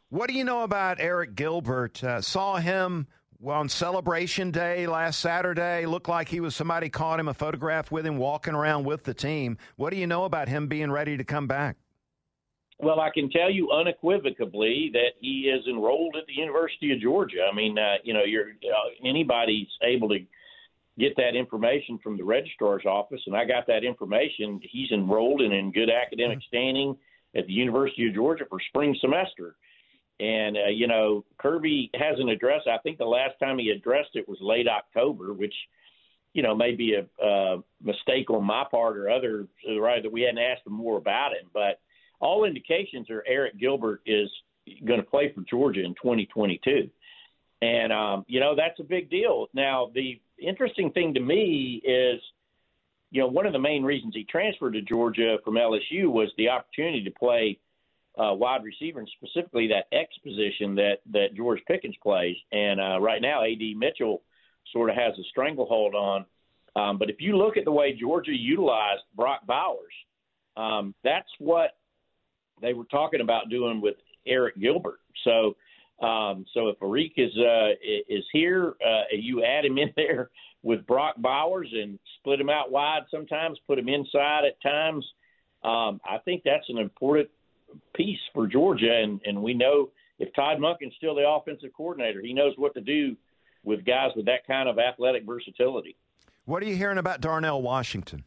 What 0.08 0.28
do 0.28 0.34
you 0.34 0.44
know 0.44 0.62
about 0.62 0.98
Arik 0.98 1.34
Gilbert? 1.34 2.04
Uh, 2.04 2.20
saw 2.20 2.56
him 2.56 3.06
on 3.46 3.68
Celebration 3.68 4.50
Day 4.50 4.86
last 4.86 5.20
Saturday. 5.20 5.86
Looked 5.86 6.08
like 6.08 6.28
he 6.28 6.40
was 6.40 6.54
somebody 6.54 6.88
caught 6.88 7.18
him 7.18 7.28
a 7.28 7.34
photograph 7.34 7.90
with 7.90 8.06
him 8.06 8.16
walking 8.16 8.54
around 8.54 8.84
with 8.84 9.04
the 9.04 9.14
team. 9.14 9.58
What 9.76 9.90
do 9.90 9.96
you 9.96 10.06
know 10.06 10.24
about 10.24 10.48
him 10.48 10.68
being 10.68 10.90
ready 10.90 11.16
to 11.16 11.24
come 11.24 11.46
back? 11.46 11.76
Well, 12.78 13.00
I 13.00 13.10
can 13.10 13.30
tell 13.30 13.50
you 13.50 13.70
unequivocally 13.70 14.90
that 14.92 15.12
he 15.20 15.42
is 15.42 15.64
enrolled 15.68 16.16
at 16.16 16.26
the 16.26 16.32
University 16.32 16.92
of 16.92 17.00
Georgia. 17.00 17.46
I 17.50 17.54
mean, 17.54 17.78
uh, 17.78 17.96
you 18.02 18.12
know, 18.12 18.24
you're 18.24 18.48
uh, 18.48 19.06
anybody's 19.08 19.68
able 19.82 20.08
to 20.08 20.18
get 20.98 21.16
that 21.16 21.36
information 21.36 21.98
from 22.02 22.16
the 22.16 22.24
registrar's 22.24 22.84
office, 22.84 23.20
and 23.26 23.36
I 23.36 23.44
got 23.44 23.66
that 23.68 23.84
information. 23.84 24.60
He's 24.62 24.90
enrolled 24.90 25.40
and 25.40 25.52
in 25.52 25.72
good 25.72 25.90
academic 25.90 26.38
mm-hmm. 26.38 26.56
standing 26.56 26.96
at 27.36 27.46
the 27.46 27.52
University 27.52 28.08
of 28.08 28.14
Georgia 28.14 28.44
for 28.48 28.58
spring 28.68 28.96
semester. 29.00 29.56
And, 30.20 30.56
uh, 30.56 30.70
you 30.70 30.86
know, 30.86 31.24
Kirby 31.38 31.90
hasn't 31.94 32.30
addressed, 32.30 32.68
I 32.68 32.78
think 32.78 32.98
the 32.98 33.04
last 33.04 33.38
time 33.40 33.58
he 33.58 33.70
addressed 33.70 34.10
it 34.14 34.28
was 34.28 34.38
late 34.40 34.68
October, 34.68 35.32
which, 35.32 35.54
you 36.32 36.42
know, 36.42 36.54
may 36.54 36.74
be 36.74 36.94
a, 36.94 37.56
mistake 37.82 38.30
on 38.30 38.44
my 38.44 38.64
part 38.70 38.96
or 38.96 39.10
others, 39.10 39.48
right, 39.78 40.02
that 40.02 40.12
we 40.12 40.22
hadn't 40.22 40.38
asked 40.38 40.66
him 40.66 40.72
more 40.72 40.96
about 40.96 41.32
him. 41.32 41.48
But 41.52 41.80
all 42.20 42.44
indications 42.44 43.10
are 43.10 43.24
Arik 43.28 43.58
Gilbert 43.58 44.02
is 44.06 44.30
going 44.84 45.00
to 45.00 45.06
play 45.06 45.32
for 45.34 45.40
Georgia 45.42 45.82
in 45.84 45.94
2022. 45.94 46.88
And, 47.60 47.92
um, 47.92 48.24
you 48.28 48.38
know, 48.38 48.54
that's 48.54 48.78
a 48.78 48.84
big 48.84 49.10
deal. 49.10 49.48
Now, 49.52 49.90
the 49.92 50.20
interesting 50.38 50.92
thing 50.92 51.14
to 51.14 51.20
me 51.20 51.82
is, 51.84 52.20
you 53.10 53.20
know, 53.20 53.28
one 53.28 53.46
of 53.46 53.52
the 53.52 53.58
main 53.58 53.82
reasons 53.82 54.14
he 54.14 54.24
transferred 54.24 54.74
to 54.74 54.82
Georgia 54.82 55.38
from 55.44 55.54
LSU 55.54 56.06
was 56.06 56.30
the 56.36 56.50
opportunity 56.50 57.02
to 57.02 57.10
play– 57.10 57.58
uh, 58.18 58.34
wide 58.34 58.62
receiver, 58.62 59.00
and 59.00 59.10
specifically 59.16 59.68
that 59.68 59.86
X 59.96 60.14
position 60.22 60.74
that 60.76 60.98
that 61.12 61.34
George 61.34 61.60
Pickens 61.66 61.96
plays. 62.02 62.36
And 62.50 62.80
uh, 62.80 63.00
right 63.00 63.22
now, 63.22 63.42
AD 63.44 63.76
Mitchell 63.76 64.22
sort 64.72 64.90
of 64.90 64.96
has 64.96 65.14
a 65.18 65.22
stranglehold 65.30 65.94
on. 65.94 66.24
Um, 66.74 66.98
but 66.98 67.10
if 67.10 67.16
you 67.20 67.36
look 67.36 67.56
at 67.56 67.64
the 67.64 67.72
way 67.72 67.92
Georgia 67.92 68.32
utilized 68.34 69.02
Brock 69.14 69.46
Bowers, 69.46 69.92
um, 70.56 70.94
that's 71.04 71.28
what 71.38 71.72
they 72.60 72.72
were 72.72 72.84
talking 72.84 73.20
about 73.20 73.50
doing 73.50 73.80
with 73.80 73.96
Arik 74.26 74.58
Gilbert. 74.60 75.00
So, 75.24 75.56
um, 76.04 76.44
so 76.54 76.68
if 76.68 76.78
Arik 76.80 77.12
is 77.16 77.36
uh, 77.38 77.70
is 78.08 78.24
here, 78.32 78.74
uh, 78.86 79.02
you 79.12 79.44
add 79.44 79.64
him 79.64 79.78
in 79.78 79.92
there 79.96 80.30
with 80.62 80.86
Brock 80.86 81.16
Bowers 81.18 81.68
and 81.72 81.98
split 82.18 82.40
him 82.40 82.50
out 82.50 82.70
wide 82.70 83.02
sometimes, 83.10 83.58
put 83.66 83.78
him 83.78 83.88
inside 83.88 84.44
at 84.44 84.60
times. 84.62 85.04
Um, 85.64 86.00
I 86.04 86.18
think 86.24 86.42
that's 86.44 86.68
an 86.68 86.78
important 86.78 87.28
piece 87.94 88.20
for 88.34 88.46
Georgia, 88.46 88.92
and 89.02 89.20
and 89.24 89.42
we 89.42 89.54
know 89.54 89.90
if 90.18 90.32
Todd 90.34 90.58
Monken's 90.58 90.94
still 90.96 91.14
the 91.14 91.28
offensive 91.28 91.70
coordinator, 91.76 92.20
he 92.20 92.32
knows 92.32 92.54
what 92.56 92.74
to 92.74 92.80
do 92.80 93.16
with 93.64 93.84
guys 93.84 94.10
with 94.16 94.26
that 94.26 94.46
kind 94.46 94.68
of 94.68 94.78
athletic 94.78 95.24
versatility. 95.24 95.96
What 96.44 96.62
are 96.62 96.66
you 96.66 96.76
hearing 96.76 96.98
about 96.98 97.20
Darnell 97.20 97.62
Washington? 97.62 98.24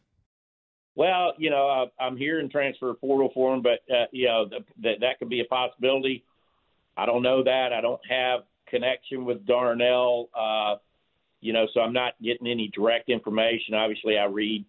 Well, 0.94 1.34
you 1.36 1.50
know, 1.50 1.68
uh, 1.68 2.02
I'm 2.02 2.16
hearing 2.16 2.48
transfer 2.48 2.94
portal 2.94 3.30
for 3.34 3.54
him, 3.54 3.62
but 3.62 3.80
uh, 3.94 4.06
you 4.12 4.26
know 4.26 4.48
that 4.82 5.00
that 5.00 5.18
could 5.18 5.28
be 5.28 5.40
a 5.40 5.44
possibility. 5.44 6.24
I 6.96 7.04
don't 7.04 7.22
know 7.22 7.44
that. 7.44 7.72
I 7.72 7.82
don't 7.82 8.00
have 8.08 8.40
connection 8.66 9.24
with 9.24 9.46
Darnell. 9.46 10.30
Uh, 10.34 10.76
you 11.40 11.52
know, 11.52 11.66
so 11.74 11.80
I'm 11.80 11.92
not 11.92 12.14
getting 12.22 12.46
any 12.46 12.70
direct 12.74 13.10
information. 13.10 13.74
Obviously, 13.74 14.16
I 14.16 14.24
read 14.24 14.64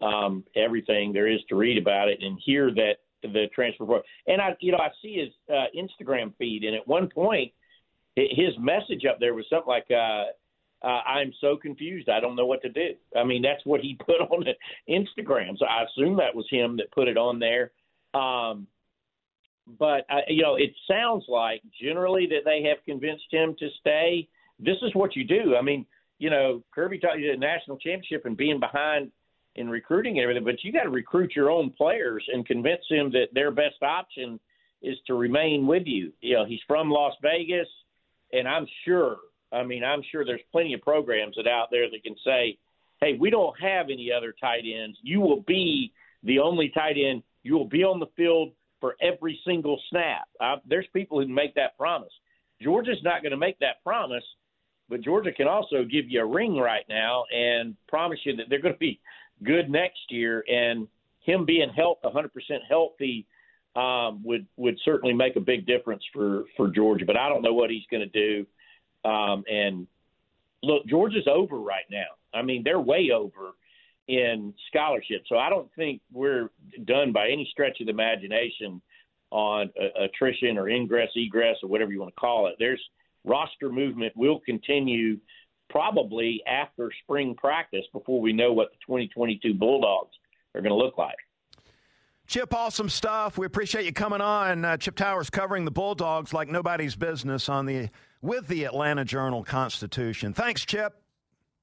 um, 0.00 0.44
everything 0.56 1.12
there 1.12 1.28
is 1.28 1.40
to 1.50 1.56
read 1.56 1.78
about 1.78 2.08
it 2.08 2.18
and 2.22 2.38
hear 2.42 2.72
that 2.74 2.96
the 3.32 3.46
transfer 3.54 3.84
portal. 3.84 4.04
And 4.26 4.40
I, 4.40 4.56
you 4.60 4.72
know, 4.72 4.78
I 4.78 4.88
see 5.02 5.24
his 5.24 5.54
uh, 5.54 5.66
Instagram 5.76 6.32
feed, 6.38 6.64
and 6.64 6.74
at 6.74 6.86
one 6.86 7.08
point, 7.08 7.52
his 8.16 8.54
message 8.58 9.04
up 9.08 9.20
there 9.20 9.34
was 9.34 9.44
something 9.50 9.68
like, 9.68 9.86
uh, 9.90 10.24
uh, 10.82 11.00
I'm 11.06 11.32
so 11.40 11.56
confused. 11.56 12.08
I 12.08 12.20
don't 12.20 12.36
know 12.36 12.46
what 12.46 12.62
to 12.62 12.68
do. 12.68 12.94
I 13.16 13.24
mean, 13.24 13.42
that's 13.42 13.64
what 13.64 13.80
he 13.80 13.98
put 14.06 14.20
on 14.20 14.44
Instagram. 14.88 15.58
So 15.58 15.66
I 15.66 15.84
assume 15.84 16.16
that 16.16 16.34
was 16.34 16.46
him 16.50 16.76
that 16.78 16.90
put 16.92 17.08
it 17.08 17.16
on 17.16 17.38
there. 17.38 17.72
Um, 18.14 18.66
but 19.78 20.06
uh, 20.08 20.20
you 20.28 20.42
know, 20.42 20.56
it 20.56 20.72
sounds 20.88 21.24
like 21.28 21.62
generally 21.80 22.26
that 22.28 22.44
they 22.44 22.62
have 22.68 22.78
convinced 22.84 23.24
him 23.30 23.56
to 23.58 23.68
stay. 23.80 24.28
This 24.58 24.76
is 24.82 24.94
what 24.94 25.16
you 25.16 25.24
do. 25.24 25.56
I 25.56 25.62
mean, 25.62 25.86
you 26.18 26.30
know, 26.30 26.62
Kirby 26.74 26.98
taught 26.98 27.18
you 27.18 27.32
the 27.32 27.36
national 27.36 27.76
championship 27.78 28.24
and 28.24 28.36
being 28.36 28.60
behind 28.60 29.10
in 29.56 29.68
recruiting 29.68 30.18
and 30.18 30.22
everything, 30.22 30.44
but 30.44 30.62
you 30.62 30.72
got 30.72 30.84
to 30.84 30.90
recruit 30.90 31.34
your 31.34 31.50
own 31.50 31.70
players 31.70 32.24
and 32.32 32.46
convince 32.46 32.82
them 32.88 33.10
that 33.12 33.28
their 33.32 33.50
best 33.50 33.82
option 33.82 34.38
is 34.82 34.96
to 35.06 35.14
remain 35.14 35.66
with 35.66 35.84
you. 35.86 36.12
You 36.20 36.36
know, 36.36 36.44
he's 36.44 36.60
from 36.66 36.90
Las 36.90 37.14
Vegas, 37.22 37.68
and 38.32 38.46
I'm 38.46 38.66
sure. 38.84 39.16
I 39.52 39.62
mean, 39.64 39.82
I'm 39.82 40.02
sure 40.10 40.24
there's 40.24 40.40
plenty 40.52 40.74
of 40.74 40.82
programs 40.82 41.36
that 41.36 41.46
out 41.46 41.68
there 41.70 41.90
that 41.90 42.02
can 42.02 42.16
say, 42.24 42.58
"Hey, 43.00 43.14
we 43.14 43.30
don't 43.30 43.58
have 43.60 43.90
any 43.90 44.12
other 44.12 44.32
tight 44.38 44.64
ends. 44.66 44.98
You 45.02 45.20
will 45.20 45.40
be 45.42 45.92
the 46.22 46.38
only 46.38 46.68
tight 46.70 46.96
end. 46.98 47.22
You 47.42 47.56
will 47.56 47.68
be 47.68 47.84
on 47.84 48.00
the 48.00 48.08
field 48.16 48.52
for 48.80 48.96
every 49.00 49.40
single 49.44 49.80
snap." 49.88 50.28
There's 50.66 50.86
people 50.92 51.20
who 51.20 51.28
make 51.28 51.54
that 51.54 51.76
promise. 51.78 52.12
Georgia's 52.60 53.02
not 53.02 53.22
going 53.22 53.32
to 53.32 53.36
make 53.36 53.58
that 53.60 53.82
promise, 53.82 54.24
but 54.88 55.00
Georgia 55.00 55.32
can 55.32 55.48
also 55.48 55.84
give 55.84 56.08
you 56.08 56.20
a 56.20 56.26
ring 56.26 56.56
right 56.56 56.86
now 56.88 57.24
and 57.32 57.76
promise 57.88 58.18
you 58.24 58.36
that 58.36 58.48
they're 58.48 58.60
going 58.60 58.74
to 58.74 58.78
be 58.78 59.00
good 59.42 59.70
next 59.70 60.10
year. 60.10 60.44
And 60.48 60.88
him 61.20 61.44
being 61.44 61.70
health 61.70 61.98
100% 62.04 62.30
healthy 62.68 63.26
um, 63.74 64.22
would 64.24 64.46
would 64.56 64.78
certainly 64.84 65.14
make 65.14 65.36
a 65.36 65.40
big 65.40 65.66
difference 65.66 66.02
for 66.12 66.44
for 66.56 66.68
Georgia. 66.68 67.04
But 67.04 67.16
I 67.16 67.28
don't 67.28 67.42
know 67.42 67.52
what 67.52 67.70
he's 67.70 67.84
going 67.90 68.08
to 68.10 68.44
do. 69.04 69.08
Um, 69.08 69.44
and 69.48 69.86
look, 70.62 70.86
Georgia's 70.86 71.28
over 71.30 71.58
right 71.58 71.84
now. 71.90 72.06
I 72.32 72.42
mean, 72.42 72.62
they're 72.64 72.80
way 72.80 73.10
over 73.14 73.52
in 74.08 74.54
scholarship. 74.68 75.22
So 75.28 75.36
I 75.36 75.50
don't 75.50 75.68
think 75.76 76.00
we're 76.12 76.50
done 76.84 77.12
by 77.12 77.28
any 77.28 77.48
stretch 77.50 77.80
of 77.80 77.86
the 77.86 77.92
imagination 77.92 78.80
on 79.30 79.70
uh, 79.80 80.04
attrition 80.04 80.56
or 80.56 80.68
ingress, 80.68 81.10
egress, 81.16 81.56
or 81.62 81.68
whatever 81.68 81.92
you 81.92 82.00
want 82.00 82.14
to 82.14 82.20
call 82.20 82.46
it. 82.46 82.54
There's 82.58 82.80
roster 83.24 83.70
movement 83.70 84.16
will 84.16 84.40
continue 84.40 85.18
probably 85.68 86.42
after 86.46 86.90
spring 87.02 87.34
practice 87.34 87.84
before 87.92 88.20
we 88.20 88.32
know 88.32 88.52
what 88.52 88.70
the 88.70 88.78
2022 88.86 89.54
Bulldogs 89.54 90.16
are 90.54 90.60
going 90.60 90.70
to 90.70 90.76
look 90.76 90.98
like. 90.98 91.16
Chip, 92.26 92.52
awesome 92.52 92.88
stuff. 92.88 93.38
We 93.38 93.46
appreciate 93.46 93.84
you 93.84 93.92
coming 93.92 94.20
on. 94.20 94.64
Uh, 94.64 94.76
Chip 94.76 94.96
Towers 94.96 95.30
covering 95.30 95.64
the 95.64 95.70
Bulldogs 95.70 96.32
like 96.32 96.48
nobody's 96.48 96.96
business 96.96 97.48
on 97.48 97.66
the 97.66 97.88
with 98.20 98.48
the 98.48 98.64
Atlanta 98.64 99.04
Journal 99.04 99.44
Constitution. 99.44 100.32
Thanks, 100.32 100.64
Chip. 100.64 101.00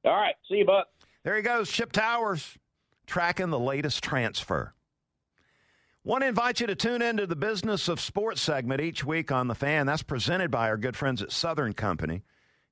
All 0.05 0.13
right, 0.13 0.35
see 0.47 0.57
you, 0.57 0.65
Buck. 0.65 0.87
There 1.23 1.35
he 1.35 1.41
goes, 1.41 1.69
Chip 1.69 1.91
Towers, 1.91 2.57
tracking 3.05 3.49
the 3.49 3.59
latest 3.59 4.03
transfer. 4.03 4.73
Want 6.05 6.23
to 6.23 6.27
invite 6.27 6.59
you 6.59 6.67
to 6.67 6.75
tune 6.75 7.01
into 7.01 7.25
the 7.25 7.35
Business 7.35 7.87
of 7.87 8.01
Sports 8.01 8.41
segment 8.41 8.81
each 8.81 9.05
week 9.05 9.31
on 9.31 9.47
The 9.47 9.55
Fan. 9.55 9.85
That's 9.85 10.03
presented 10.03 10.51
by 10.51 10.67
our 10.67 10.75
good 10.75 10.97
friends 10.97 11.21
at 11.21 11.31
Southern 11.31 11.71
Company. 11.73 12.23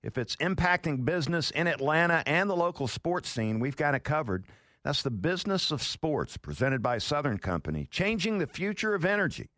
If 0.04 0.18
it's 0.18 0.36
impacting 0.38 1.06
business 1.06 1.52
in 1.52 1.68
Atlanta 1.68 2.24
and 2.26 2.50
the 2.50 2.56
local 2.56 2.88
sports 2.88 3.30
scene, 3.30 3.60
we've 3.60 3.76
got 3.76 3.94
it 3.94 4.04
covered. 4.04 4.46
That's 4.84 5.04
the 5.04 5.12
business 5.12 5.70
of 5.70 5.84
sports 5.84 6.38
presented 6.38 6.82
by 6.82 6.98
Southern 6.98 7.38
Company, 7.38 7.88
changing 7.92 8.40
the 8.40 8.48
future 8.48 8.96
of 8.96 9.06
energy 9.06 9.50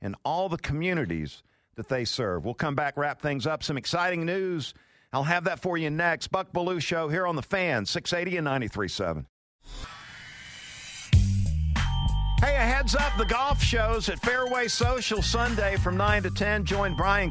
in 0.00 0.14
all 0.24 0.48
the 0.48 0.56
communities 0.56 1.42
that 1.76 1.88
they 1.88 2.06
serve. 2.06 2.46
We'll 2.46 2.54
come 2.54 2.74
back, 2.74 2.96
wrap 2.96 3.20
things 3.20 3.46
up. 3.46 3.62
Some 3.62 3.76
exciting 3.76 4.24
news. 4.24 4.72
I'll 5.12 5.24
have 5.24 5.44
that 5.44 5.60
for 5.60 5.76
you 5.76 5.90
next. 5.90 6.28
Buck 6.28 6.50
Belue 6.52 6.80
Show 6.80 7.08
here 7.08 7.26
on 7.26 7.36
the 7.36 7.42
fan, 7.42 7.84
680 7.84 8.38
and 8.38 8.46
93.7. 8.46 9.26
Hey, 12.40 12.56
a 12.56 12.60
heads 12.60 12.94
up 12.94 13.12
the 13.18 13.26
golf 13.26 13.62
shows 13.62 14.08
at 14.08 14.18
Fairway 14.20 14.68
Social 14.68 15.20
Sunday 15.20 15.76
from 15.76 15.98
9 15.98 16.22
to 16.22 16.30
10. 16.30 16.64
Join 16.64 16.96
Brian. 16.96 17.30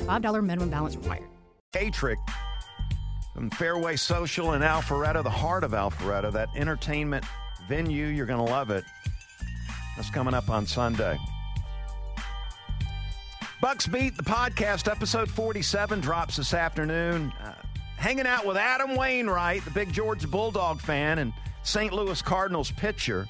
$5 0.00 0.44
minimum 0.44 0.70
balance 0.70 0.96
required. 0.96 1.24
Atrick 1.74 2.18
from 3.34 3.50
Fairway 3.50 3.96
Social 3.96 4.54
in 4.54 4.62
Alpharetta, 4.62 5.22
the 5.22 5.30
heart 5.30 5.64
of 5.64 5.72
Alpharetta, 5.72 6.32
that 6.32 6.48
entertainment 6.56 7.24
venue. 7.68 8.06
You're 8.06 8.26
going 8.26 8.44
to 8.44 8.52
love 8.52 8.70
it. 8.70 8.84
That's 9.96 10.10
coming 10.10 10.34
up 10.34 10.50
on 10.50 10.66
Sunday. 10.66 11.18
Bucks 13.60 13.86
Beat, 13.86 14.16
the 14.16 14.22
podcast, 14.22 14.90
episode 14.90 15.30
47 15.30 16.00
drops 16.00 16.36
this 16.36 16.54
afternoon. 16.54 17.32
Uh, 17.42 17.52
hanging 17.96 18.26
out 18.26 18.46
with 18.46 18.56
Adam 18.56 18.96
Wainwright, 18.96 19.64
the 19.64 19.70
big 19.70 19.92
George 19.92 20.28
Bulldog 20.30 20.80
fan 20.80 21.18
and 21.18 21.32
St. 21.62 21.92
Louis 21.92 22.22
Cardinals 22.22 22.70
pitcher. 22.70 23.28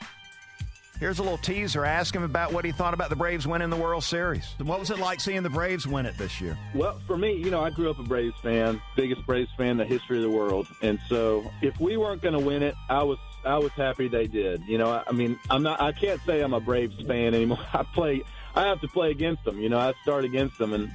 Here's 1.01 1.18
a 1.18 1.22
little 1.22 1.38
teaser. 1.38 1.86
Ask 1.86 2.14
him 2.14 2.24
about 2.24 2.53
what 2.53 2.62
he 2.62 2.72
thought 2.72 2.92
about 2.92 3.09
the 3.09 3.16
Braves 3.16 3.46
winning 3.46 3.70
the 3.70 3.76
World 3.76 4.05
Series. 4.05 4.55
What 4.59 4.78
was 4.78 4.90
it 4.90 4.98
like 4.98 5.18
seeing 5.18 5.42
the 5.42 5.48
Braves 5.48 5.86
win 5.86 6.05
it 6.05 6.18
this 6.18 6.42
year? 6.42 6.59
Well, 6.74 7.01
for 7.07 7.16
me, 7.16 7.32
you 7.32 7.51
know, 7.51 7.62
I 7.62 7.70
grew 7.70 7.88
up 7.88 7.98
a 7.98 8.03
Braves 8.03 8.38
fan, 8.42 8.82
biggest 8.96 9.24
Braves 9.24 9.48
fan 9.57 9.68
in 9.68 9.76
the 9.78 9.86
history 9.86 10.18
of 10.18 10.24
the 10.24 10.30
world, 10.30 10.66
and 10.82 11.01
so 11.09 11.51
if 11.62 11.80
we 11.80 11.96
weren't 11.96 12.20
going 12.20 12.34
to 12.34 12.38
win 12.38 12.62
it, 12.62 12.74
I 12.90 13.03
was 13.03 13.16
I 13.46 13.57
was 13.57 13.72
happy 13.72 14.09
they 14.09 14.26
did. 14.26 14.62
You 14.66 14.76
know, 14.76 15.03
I, 15.07 15.11
mean, 15.12 15.38
I'm 15.48 15.62
not. 15.62 15.80
I 15.80 15.92
can't 15.92 16.20
say 16.26 16.42
I'm 16.42 16.53
a 16.53 16.61
Braves 16.61 17.01
fan 17.07 17.34
anymore. 17.34 17.61
I 17.72 17.82
play. 17.82 18.22
I 18.55 18.66
have 18.66 18.82
to 18.82 18.88
play 18.88 19.11
against 19.11 19.42
them. 19.44 19.59
You 19.59 19.70
know, 19.70 19.78
I 19.78 19.94
start 20.03 20.26
against 20.26 20.59
them, 20.59 20.74
and 20.74 20.90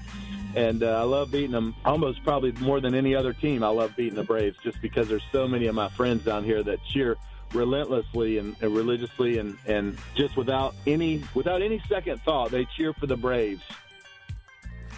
and 0.56 0.84
uh, 0.84 1.00
I 1.00 1.04
love 1.04 1.32
beating 1.32 1.50
them 1.50 1.76
almost 1.84 2.24
probably 2.24 2.52
more 2.52 2.80
than 2.80 2.94
any 2.94 3.16
other 3.16 3.34
team. 3.34 3.64
I 3.64 3.70
love 3.70 3.96
beating 3.96 4.16
the 4.16 4.24
Braves 4.24 4.58
just 4.64 4.80
because 4.84 5.08
there's 5.08 5.26
so 5.32 5.48
many 5.48 5.66
of 5.66 5.74
my 5.74 5.90
friends 5.90 6.24
down 6.24 6.44
here 6.44 6.62
that 6.62 6.78
cheer 6.94 7.18
relentlessly 7.54 8.38
and, 8.38 8.56
and, 8.62 8.76
religiously 8.76 9.38
and, 9.38 9.58
and 9.66 9.98
just 10.16 10.38
without 10.38 10.76
any 10.86 11.24
without 11.34 11.62
any 11.62 11.82
second 11.88 12.22
thought 12.22 12.52
they 12.52 12.68
cheer 12.78 12.94
for 12.94 13.08
the 13.08 13.18
braves. 13.18 13.64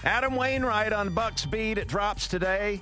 Adam 0.04 0.36
wainwright 0.36 0.94
on 0.94 1.14
bucks 1.14 1.46
beat 1.46 1.78
it 1.78 1.88
drops 1.88 2.28
today. 2.28 2.82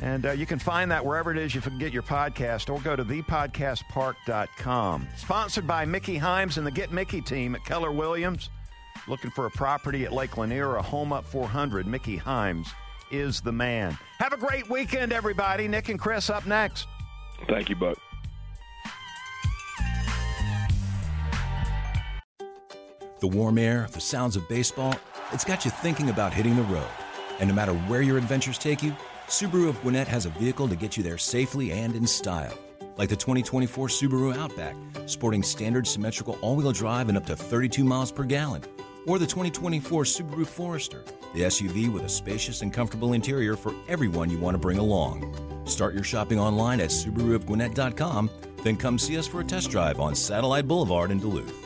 And 0.00 0.26
uh, 0.26 0.32
you 0.32 0.44
can 0.44 0.58
find 0.58 0.90
that 0.90 1.04
wherever 1.04 1.30
it 1.30 1.38
is 1.38 1.54
you 1.54 1.62
can 1.62 1.78
get 1.78 1.92
your 1.92 2.02
podcast 2.02 2.68
or 2.68 2.80
go 2.80 2.96
to 2.96 3.04
thepodcastpark.com 3.04 5.08
sponsored 5.16 5.66
by 5.66 5.86
mickey 5.86 6.18
himes 6.18 6.58
and 6.58 6.66
the 6.66 6.70
get 6.70 6.92
mickey 6.92 7.22
team 7.22 7.54
at 7.54 7.64
keller 7.64 7.92
williams. 7.92 8.50
Looking 9.08 9.30
for 9.30 9.46
a 9.46 9.50
property 9.50 10.04
at 10.04 10.12
lake 10.12 10.36
lanier 10.36 10.76
a 10.76 10.82
home 10.82 11.12
up 11.12 11.24
400 11.24 11.86
mickey 11.86 12.18
himes 12.18 12.68
is 13.10 13.40
the 13.40 13.52
man. 13.52 13.96
Have 14.18 14.32
a 14.32 14.36
great 14.36 14.68
weekend 14.68 15.12
everybody. 15.12 15.68
Nick 15.68 15.88
and 15.88 15.98
chris 15.98 16.28
up 16.28 16.44
next 16.44 16.88
Thank 17.48 17.68
you, 17.68 17.76
Buck. 17.76 17.98
The 23.20 23.26
warm 23.28 23.58
air, 23.58 23.88
the 23.92 24.00
sounds 24.00 24.36
of 24.36 24.48
baseball, 24.48 24.94
it's 25.32 25.44
got 25.44 25.64
you 25.64 25.70
thinking 25.70 26.10
about 26.10 26.32
hitting 26.32 26.56
the 26.56 26.62
road. 26.62 26.86
And 27.40 27.48
no 27.48 27.54
matter 27.54 27.72
where 27.72 28.02
your 28.02 28.18
adventures 28.18 28.58
take 28.58 28.82
you, 28.82 28.94
Subaru 29.28 29.68
of 29.68 29.80
Gwinnett 29.82 30.06
has 30.08 30.26
a 30.26 30.30
vehicle 30.30 30.68
to 30.68 30.76
get 30.76 30.96
you 30.96 31.02
there 31.02 31.18
safely 31.18 31.72
and 31.72 31.94
in 31.94 32.06
style. 32.06 32.56
Like 32.96 33.08
the 33.08 33.16
2024 33.16 33.88
Subaru 33.88 34.36
Outback, 34.36 34.76
sporting 35.06 35.42
standard 35.42 35.86
symmetrical 35.86 36.38
all 36.40 36.56
wheel 36.56 36.72
drive 36.72 37.08
and 37.08 37.16
up 37.18 37.26
to 37.26 37.36
32 37.36 37.84
miles 37.84 38.12
per 38.12 38.24
gallon. 38.24 38.62
or 39.06 39.18
the 39.18 39.26
2024 39.26 40.02
Subaru 40.04 40.46
Forester, 40.46 41.04
the 41.34 41.42
SUV 41.42 41.92
with 41.92 42.04
a 42.04 42.08
spacious 42.08 42.62
and 42.62 42.72
comfortable 42.72 43.12
interior 43.12 43.56
for 43.56 43.72
everyone 43.88 44.30
you 44.30 44.38
want 44.38 44.54
to 44.54 44.58
bring 44.58 44.78
along. 44.78 45.55
Start 45.66 45.94
your 45.94 46.04
shopping 46.04 46.40
online 46.40 46.80
at 46.80 46.90
SubaruofGwinnett.com, 46.90 48.30
then 48.62 48.76
come 48.76 48.98
see 48.98 49.18
us 49.18 49.26
for 49.26 49.40
a 49.40 49.44
test 49.44 49.70
drive 49.70 50.00
on 50.00 50.14
Satellite 50.14 50.66
Boulevard 50.66 51.10
in 51.10 51.18
Duluth. 51.18 51.65